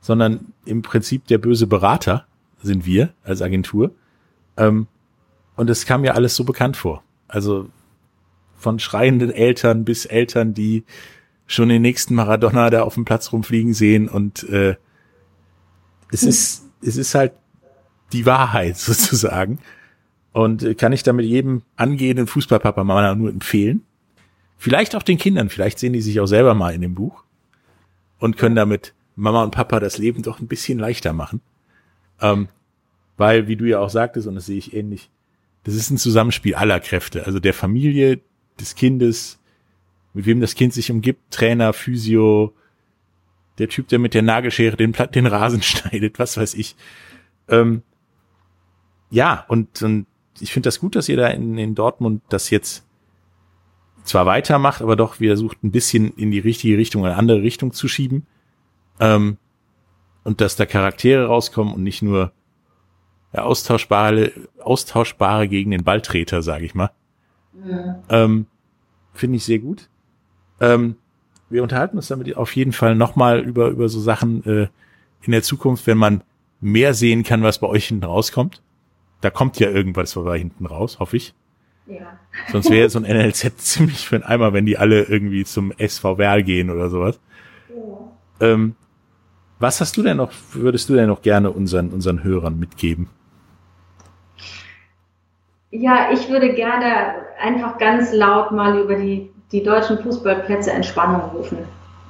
sondern 0.02 0.54
im 0.66 0.84
Prinzip 0.84 1.26
der 1.28 1.40
böse 1.40 1.66
Berater 1.66 2.26
sind 2.62 2.86
wir 2.86 3.10
als 3.24 3.42
Agentur. 3.42 3.92
Ähm, 4.56 4.86
und 5.58 5.70
es 5.70 5.86
kam 5.86 6.02
mir 6.02 6.16
alles 6.16 6.36
so 6.36 6.46
bekannt 6.46 6.78
vor. 6.78 7.04
Also 7.28 7.68
von 8.58 8.80
schreienden 8.80 9.32
Eltern 9.32 9.84
bis 9.84 10.06
Eltern, 10.06 10.54
die 10.54 10.86
schon 11.46 11.70
den 11.70 11.82
nächsten 11.82 12.16
Maradona 12.16 12.70
da 12.70 12.84
auf 12.84 12.94
dem 12.94 13.06
Platz 13.06 13.32
rumfliegen 13.34 13.74
sehen 13.74 14.08
und 14.08 14.44
äh, 14.50 14.76
es 16.12 16.24
ist 16.24 16.64
es 16.82 16.96
ist 16.96 17.16
halt 17.16 17.34
die 18.14 18.26
Wahrheit 18.26 18.78
sozusagen. 18.78 19.60
Und 20.32 20.64
äh, 20.64 20.76
kann 20.76 20.94
ich 20.94 21.04
damit 21.04 21.26
jedem 21.26 21.64
angehenden 21.76 22.28
Fußballpapa 22.28 22.84
mal 22.84 23.16
nur 23.16 23.30
empfehlen. 23.30 23.84
Vielleicht 24.58 24.96
auch 24.96 25.04
den 25.04 25.18
Kindern, 25.18 25.50
vielleicht 25.50 25.80
sehen 25.80 25.94
die 25.94 26.02
sich 26.02 26.20
auch 26.20 26.26
selber 26.26 26.54
mal 26.54 26.74
in 26.74 26.82
dem 26.82 26.96
Buch 26.96 27.24
und 28.20 28.38
können 28.38 28.56
damit 28.56 28.94
Mama 29.16 29.44
und 29.44 29.52
Papa 29.52 29.80
das 29.80 29.98
Leben 29.98 30.24
doch 30.24 30.40
ein 30.40 30.48
bisschen 30.48 30.80
leichter 30.80 31.14
machen. 31.14 31.42
Ähm, 32.22 32.50
weil, 33.18 33.48
wie 33.48 33.56
du 33.56 33.66
ja 33.66 33.80
auch 33.80 33.90
sagtest, 33.90 34.28
und 34.28 34.36
das 34.36 34.46
sehe 34.46 34.58
ich 34.58 34.74
ähnlich, 34.74 35.10
das 35.68 35.76
ist 35.76 35.90
ein 35.90 35.98
Zusammenspiel 35.98 36.56
aller 36.56 36.80
Kräfte, 36.80 37.26
also 37.26 37.42
der 37.42 37.54
Familie, 37.54 38.22
des 38.58 38.74
Kindes, 38.76 39.38
mit 40.14 40.26
wem 40.26 40.40
das 40.40 40.56
Kind 40.56 40.74
sich 40.74 40.90
umgibt, 40.90 41.30
Trainer, 41.30 41.74
Physio, 41.74 42.54
der 43.58 43.68
Typ, 43.68 43.90
der 43.90 44.00
mit 44.00 44.14
der 44.14 44.22
Nagelschere 44.22 44.78
den, 44.78 44.94
den 44.94 45.26
Rasen 45.26 45.62
schneidet, 45.64 46.20
was 46.20 46.38
weiß 46.38 46.54
ich. 46.54 46.78
Ähm, 47.50 47.84
ja, 49.10 49.44
und, 49.50 49.82
und 49.84 50.08
ich 50.40 50.54
finde 50.54 50.68
das 50.68 50.80
gut, 50.80 50.96
dass 50.96 51.10
ihr 51.10 51.18
da 51.18 51.28
in, 51.28 51.58
in 51.58 51.76
Dortmund 51.76 52.22
das 52.30 52.50
jetzt 52.50 52.86
zwar 54.06 54.26
weitermacht, 54.26 54.82
aber 54.82 54.96
doch 54.96 55.20
wieder 55.20 55.36
sucht, 55.36 55.66
ein 55.66 55.72
bisschen 55.72 56.14
in 56.14 56.32
die 56.32 56.40
richtige 56.40 56.78
Richtung, 56.78 57.06
eine 57.06 57.18
andere 57.18 57.42
Richtung 57.42 57.74
zu 57.74 57.90
schieben. 57.90 58.26
Ähm, 59.02 59.38
und 60.24 60.40
dass 60.40 60.56
da 60.56 60.66
Charaktere 60.66 61.26
rauskommen 61.26 61.74
und 61.74 61.84
nicht 61.84 62.02
nur 62.02 62.32
austauschbare, 63.46 64.32
austauschbare 64.64 65.48
gegen 65.48 65.72
den 65.72 65.84
Balltreter, 65.84 66.42
sage 66.42 66.66
ich 66.66 66.76
mal. 66.76 66.92
Ja. 67.66 68.04
Ähm, 68.10 68.46
Finde 69.14 69.38
ich 69.38 69.46
sehr 69.46 69.60
gut. 69.60 69.90
Ähm, 70.60 70.96
wir 71.50 71.64
unterhalten 71.64 71.98
uns 71.98 72.08
damit 72.08 72.36
auf 72.36 72.56
jeden 72.56 72.74
Fall 72.74 72.96
nochmal 72.96 73.40
über, 73.40 73.70
über 73.70 73.90
so 73.90 74.00
Sachen 74.00 74.46
äh, 74.46 74.68
in 75.22 75.32
der 75.32 75.44
Zukunft, 75.44 75.88
wenn 75.88 75.98
man 75.98 76.24
mehr 76.62 76.94
sehen 76.94 77.24
kann, 77.24 77.44
was 77.44 77.60
bei 77.60 77.68
euch 77.68 77.88
hinten 77.88 78.04
rauskommt. 78.04 78.62
Da 79.22 79.30
kommt 79.30 79.60
ja 79.60 79.70
irgendwas 79.70 80.14
vorbei 80.14 80.38
hinten 80.38 80.66
raus, 80.66 81.00
hoffe 81.00 81.18
ich. 81.18 81.34
Ja. 81.88 82.20
Sonst 82.52 82.70
wäre 82.70 82.90
so 82.90 83.00
ein 83.00 83.06
NLZ 83.06 83.58
ziemlich 83.58 84.08
für 84.08 84.18
ein 84.18 84.24
Eimer, 84.24 84.54
wenn 84.54 84.66
die 84.66 84.78
alle 84.78 85.04
irgendwie 85.04 85.46
zum 85.46 85.72
SV 85.72 86.18
Werl 86.18 86.44
gehen 86.44 86.70
oder 86.70 86.90
sowas. 86.90 87.20
Ja. 87.70 88.48
Ähm, 88.48 88.76
was 89.60 89.82
hast 89.82 89.98
du 89.98 90.04
denn 90.04 90.18
noch, 90.18 90.32
würdest 90.54 90.90
du 90.90 90.94
denn 90.94 91.08
noch 91.08 91.22
gerne 91.22 91.50
unseren, 91.52 91.90
unseren 91.90 92.24
Hörern 92.24 92.60
mitgeben? 92.60 93.10
Ja, 95.72 96.10
ich 96.14 96.30
würde 96.30 96.54
gerne 96.54 97.26
einfach 97.40 97.78
ganz 97.78 98.14
laut 98.14 98.52
mal 98.52 98.80
über 98.80 98.96
die, 98.96 99.30
die 99.52 99.64
deutschen 99.64 100.00
Fußballplätze 100.00 100.72
Entspannung 100.72 101.22
rufen. 101.36 101.58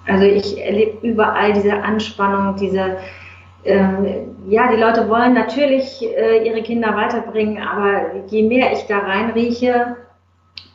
Also 0.05 0.25
ich 0.25 0.61
erlebe 0.61 1.05
überall 1.05 1.53
diese 1.53 1.73
Anspannung, 1.73 2.55
diese, 2.55 2.97
ähm, 3.65 4.35
ja, 4.47 4.71
die 4.71 4.79
Leute 4.79 5.09
wollen 5.09 5.33
natürlich 5.33 6.01
äh, 6.03 6.47
ihre 6.47 6.61
Kinder 6.61 6.95
weiterbringen, 6.95 7.61
aber 7.61 8.13
je 8.27 8.43
mehr 8.43 8.71
ich 8.71 8.85
da 8.85 8.99
reinrieche, 8.99 9.97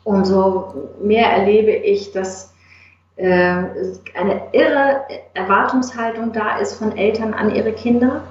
umso 0.03 0.91
mehr 1.01 1.27
erlebe 1.31 1.71
ich, 1.71 2.11
dass 2.11 2.53
äh, 3.15 3.63
eine 4.13 4.41
irre 4.51 5.01
Erwartungshaltung 5.33 6.33
da 6.33 6.57
ist 6.57 6.75
von 6.75 6.95
Eltern 6.97 7.33
an 7.33 7.55
ihre 7.55 7.71
Kinder 7.71 8.23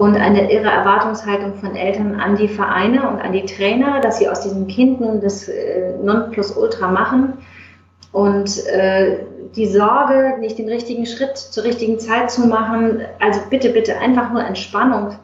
und 0.00 0.16
eine 0.16 0.50
irre 0.50 0.70
Erwartungshaltung 0.70 1.56
von 1.56 1.76
Eltern 1.76 2.18
an 2.18 2.34
die 2.34 2.48
Vereine 2.48 3.06
und 3.06 3.20
an 3.20 3.34
die 3.34 3.44
Trainer, 3.44 4.00
dass 4.00 4.16
sie 4.16 4.30
aus 4.30 4.40
diesem 4.40 4.66
Kind 4.66 4.98
nun 4.98 5.20
das 5.20 5.46
äh, 5.46 5.92
Nonplusultra 6.02 6.90
machen 6.90 7.34
und 8.10 8.64
äh, 8.68 9.18
die 9.54 9.66
Sorge, 9.66 10.38
nicht 10.40 10.56
den 10.56 10.70
richtigen 10.70 11.04
Schritt 11.04 11.36
zur 11.36 11.64
richtigen 11.64 11.98
Zeit 11.98 12.30
zu 12.30 12.46
machen. 12.46 13.02
Also 13.18 13.40
bitte, 13.50 13.68
bitte 13.68 13.98
einfach 13.98 14.32
nur 14.32 14.42
Entspannung. 14.42 15.16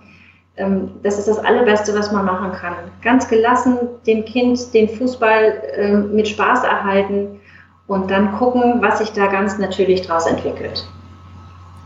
Ähm, 0.58 0.90
das 1.02 1.18
ist 1.18 1.28
das 1.28 1.38
Allerbeste, 1.38 1.94
was 1.94 2.12
man 2.12 2.26
machen 2.26 2.52
kann. 2.52 2.74
Ganz 3.00 3.28
gelassen 3.28 3.78
dem 4.06 4.26
Kind 4.26 4.74
den 4.74 4.90
Fußball 4.90 5.62
ähm, 5.74 6.14
mit 6.14 6.28
Spaß 6.28 6.64
erhalten 6.64 7.40
und 7.86 8.10
dann 8.10 8.32
gucken, 8.32 8.82
was 8.82 8.98
sich 8.98 9.10
da 9.12 9.28
ganz 9.28 9.56
natürlich 9.56 10.02
daraus 10.02 10.26
entwickelt. 10.26 10.86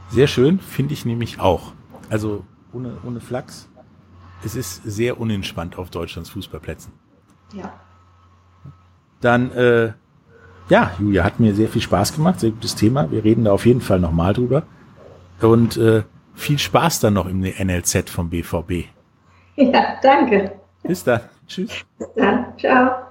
Sehr 0.09 0.27
schön, 0.27 0.59
finde 0.59 0.93
ich 0.93 1.05
nämlich 1.05 1.39
auch. 1.39 1.71
Also 2.11 2.43
ohne, 2.73 2.99
ohne 3.05 3.21
Flachs. 3.21 3.69
Es 4.45 4.57
ist 4.57 4.83
sehr 4.85 5.21
unentspannt 5.21 5.79
auf 5.79 5.91
Deutschlands 5.91 6.31
Fußballplätzen. 6.31 6.93
Ja. 7.53 7.73
Dann 9.21 9.51
äh, 9.53 9.93
ja, 10.71 10.93
Julia, 11.01 11.25
hat 11.25 11.41
mir 11.41 11.55
sehr 11.55 11.69
viel 11.69 11.83
Spaß 11.83 12.15
gemacht, 12.15 12.41
sehr 12.41 12.51
gutes 12.51 12.77
Thema. 12.77 13.11
Wir 13.11 13.25
reden 13.25 13.45
da 13.45 13.53
auf 13.53 13.67
jeden 13.67 13.81
Fall 13.81 13.99
nochmal 13.99 14.33
drüber. 14.33 14.63
Und 15.41 15.77
äh, 15.77 16.05
viel 16.35 16.59
Spaß 16.59 17.01
dann 17.01 17.15
noch 17.15 17.27
im 17.27 17.41
NLZ 17.41 18.09
vom 18.09 18.31
BVB. 18.31 18.85
Ja, 19.57 19.97
danke. 20.01 20.53
Bis 20.85 21.03
dann. 21.05 21.21
Tschüss. 21.47 21.85
Bis 21.99 22.09
dann. 22.15 22.47
Ciao. 22.57 23.11